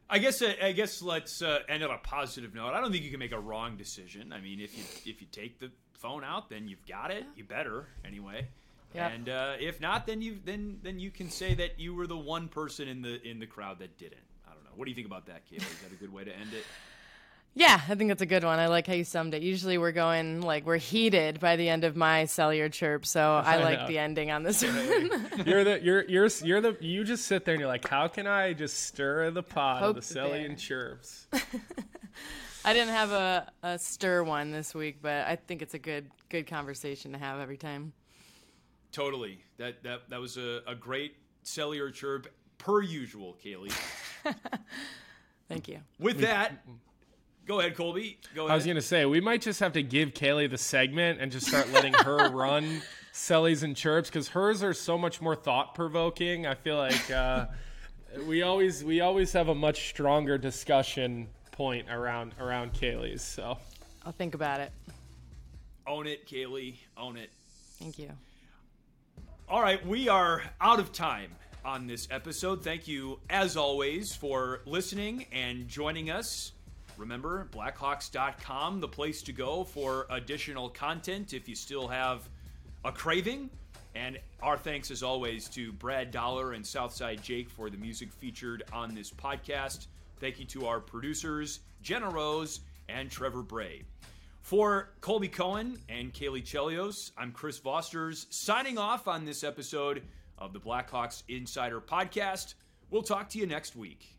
I 0.10 0.20
guess 0.20 0.42
uh, 0.42 0.54
I 0.62 0.72
guess 0.72 1.02
let's 1.02 1.42
uh, 1.42 1.60
end 1.68 1.84
on 1.84 1.92
a 1.92 1.98
positive 1.98 2.54
note. 2.54 2.74
I 2.74 2.82
don't 2.82 2.92
think 2.92 3.04
you 3.04 3.10
can 3.10 3.20
make 3.20 3.32
a 3.32 3.40
wrong 3.40 3.76
decision. 3.78 4.32
I 4.34 4.40
mean, 4.40 4.60
if 4.60 4.78
you 4.78 4.84
if 5.12 5.22
you 5.22 5.28
take 5.32 5.60
the 5.60 5.72
phone 5.94 6.24
out, 6.24 6.50
then 6.50 6.68
you've 6.68 6.86
got 6.86 7.12
it. 7.12 7.26
You 7.36 7.44
better 7.44 7.88
anyway. 8.06 8.48
Yep. 8.96 9.12
And 9.14 9.30
uh, 9.30 9.54
if 9.60 9.82
not, 9.82 10.08
then 10.08 10.22
you 10.22 10.38
then 10.44 10.80
then 10.84 11.00
you 11.00 11.12
can 11.12 11.30
say 11.30 11.54
that 11.56 11.80
you 11.80 11.94
were 11.94 12.08
the 12.08 12.18
one 12.18 12.48
person 12.48 12.88
in 12.88 13.02
the 13.02 13.22
in 13.28 13.40
the 13.40 13.48
crowd 13.48 13.80
that 13.80 13.98
didn't. 13.98 14.22
I 14.48 14.54
don't 14.54 14.64
know. 14.64 14.72
What 14.76 14.86
do 14.86 14.92
you 14.92 14.96
think 14.96 15.08
about 15.08 15.26
that, 15.28 15.46
Caley? 15.46 15.64
Is 15.64 15.80
that 15.82 15.92
a 15.92 15.96
good 15.96 16.14
way 16.14 16.24
to 16.24 16.36
end 16.36 16.54
it? 16.54 16.64
Yeah, 17.58 17.80
I 17.88 17.96
think 17.96 18.10
that's 18.10 18.22
a 18.22 18.26
good 18.26 18.44
one. 18.44 18.60
I 18.60 18.68
like 18.68 18.86
how 18.86 18.94
you 18.94 19.06
summed 19.06 19.34
it. 19.34 19.42
Usually 19.42 19.78
we're 19.78 19.94
going 19.94 20.42
like 20.42 20.66
we're 20.66 20.76
heated 20.76 21.40
by 21.40 21.56
the 21.56 21.70
end 21.70 21.86
of 21.86 21.96
my 21.96 22.26
cellular 22.26 22.68
chirp, 22.68 23.06
so 23.06 23.22
I 23.46 23.64
like 23.64 23.80
know. 23.80 23.88
the 23.88 23.98
ending 23.98 24.30
on 24.30 24.44
this 24.44 24.62
one. 24.62 24.76
You're 25.46 25.64
the 25.64 25.80
you're 25.82 26.04
you're 26.04 26.30
you're 26.44 26.62
the 26.62 26.78
you 26.82 27.06
just 27.06 27.26
sit 27.26 27.46
there 27.46 27.54
and 27.54 27.62
you're 27.62 27.70
like, 27.70 27.88
how 27.88 28.10
can 28.10 28.28
I 28.28 28.52
just 28.52 28.84
stir 28.84 29.32
the 29.32 29.42
pot 29.42 29.80
Poke 29.80 29.98
of 29.98 30.06
the 30.08 30.14
the 30.14 30.20
Cellian 30.20 30.58
chirps? 30.58 31.28
I 32.66 32.74
didn't 32.74 32.94
have 32.94 33.12
a, 33.12 33.52
a 33.64 33.80
stir 33.80 34.24
one 34.24 34.52
this 34.52 34.74
week, 34.74 34.98
but 35.02 35.26
I 35.26 35.38
think 35.38 35.62
it's 35.62 35.76
a 35.76 35.80
good 35.80 36.10
good 36.30 36.48
conversation 36.48 37.14
to 37.14 37.18
have 37.18 37.40
every 37.40 37.58
time. 37.58 37.94
Totally. 38.96 39.40
That 39.58 39.84
that 39.84 40.10
that 40.10 40.22
was 40.22 40.38
a, 40.38 40.62
a 40.66 40.74
great 40.74 41.18
cellular 41.44 41.92
chirp 41.92 42.28
per 42.58 42.82
usual, 42.82 43.34
Caley. 43.44 43.70
Thank 45.50 45.68
you. 45.68 45.80
With 46.00 46.20
that, 46.20 46.66
go 47.46 47.60
ahead, 47.60 47.76
Colby. 47.76 48.20
Go 48.34 48.44
ahead. 48.44 48.54
I 48.54 48.56
was 48.56 48.66
gonna 48.66 48.82
say 48.82 49.04
we 49.06 49.20
might 49.20 49.42
just 49.42 49.60
have 49.60 49.74
to 49.74 49.84
give 49.84 50.14
Caley 50.14 50.48
the 50.48 50.58
segment 50.58 51.20
and 51.20 51.30
just 51.30 51.46
start 51.46 51.70
letting 51.74 51.94
her 51.94 52.30
run 52.32 52.82
Sellies 53.12 53.64
and 53.64 53.76
chirps 53.76 54.10
because 54.10 54.30
hers 54.30 54.64
are 54.64 54.74
so 54.74 54.98
much 54.98 55.20
more 55.22 55.36
thought 55.36 55.76
provoking. 55.76 56.48
I 56.48 56.56
feel 56.56 56.78
like 56.78 57.12
uh, 57.12 57.48
we 58.26 58.44
always 58.44 58.82
we 58.82 59.02
always 59.02 59.34
have 59.34 59.50
a 59.50 59.56
much 59.56 59.90
stronger 59.90 60.38
discussion 60.38 61.28
point 61.52 61.92
around 61.92 62.34
around 62.40 62.72
Caley's. 62.72 63.22
So 63.22 63.58
I'll 64.06 64.14
think 64.14 64.36
about 64.36 64.62
it. 64.62 64.72
Own 65.86 66.08
it, 66.08 66.26
Caley. 66.26 66.80
Own 66.96 67.18
it. 67.18 67.30
Thank 67.78 68.00
you. 68.00 68.12
All 69.48 69.62
right, 69.62 69.86
we 69.86 70.10
are 70.10 70.42
out 70.60 70.80
of 70.80 70.92
time. 70.92 71.32
on 71.64 71.88
this 71.88 72.08
episode. 72.12 72.64
Thank 72.64 72.88
you, 72.88 73.20
as 73.28 73.58
always, 73.58 74.16
for 74.16 74.62
listening 74.68 75.26
and 75.32 75.68
joining 75.68 76.12
us. 76.12 76.52
Remember, 76.96 77.48
Blackhawks.com, 77.52 78.82
the 78.82 78.88
place 78.88 79.24
to 79.24 79.34
go 79.34 79.64
for 79.64 80.06
additional 80.12 80.70
content 80.70 81.34
if 81.34 81.50
you 81.50 81.56
still 81.56 81.88
have 81.88 82.30
a 82.84 82.92
craving. 82.92 83.50
And 83.96 84.20
our 84.44 84.58
thanks, 84.60 84.92
as 84.92 85.02
always, 85.02 85.50
to 85.50 85.72
Brad 85.74 86.12
Dollar 86.12 86.54
and 86.54 86.64
Southside 86.64 87.24
Jake 87.24 87.50
for 87.50 87.72
the 87.72 87.78
music 87.78 88.12
featured 88.14 88.62
on 88.72 88.94
this 88.94 89.10
podcast. 89.10 89.88
Thank 90.20 90.38
you 90.38 90.46
to 90.46 90.68
our 90.68 90.80
producers, 90.80 91.62
Jenna 91.82 92.12
Rose 92.12 92.60
and 92.90 93.10
Trevor 93.10 93.42
Bray. 93.42 93.82
For 94.46 94.92
Colby 95.02 95.30
Cohen 95.30 95.80
and 95.90 96.14
Caley 96.14 96.44
Chelios, 96.44 97.10
I'm 97.18 97.32
Chris 97.32 97.60
Vosters 97.60 98.28
signing 98.30 98.78
off 98.78 99.08
on 99.08 99.26
this 99.26 99.44
episode 99.44 100.04
of 100.38 100.54
the 100.54 100.60
Blackhawks 100.60 101.24
Insider 101.28 101.82
Podcast. 101.82 102.54
We'll 102.92 103.02
talk 103.02 103.30
to 103.30 103.40
you 103.40 103.48
next 103.48 103.76
week. 103.76 104.15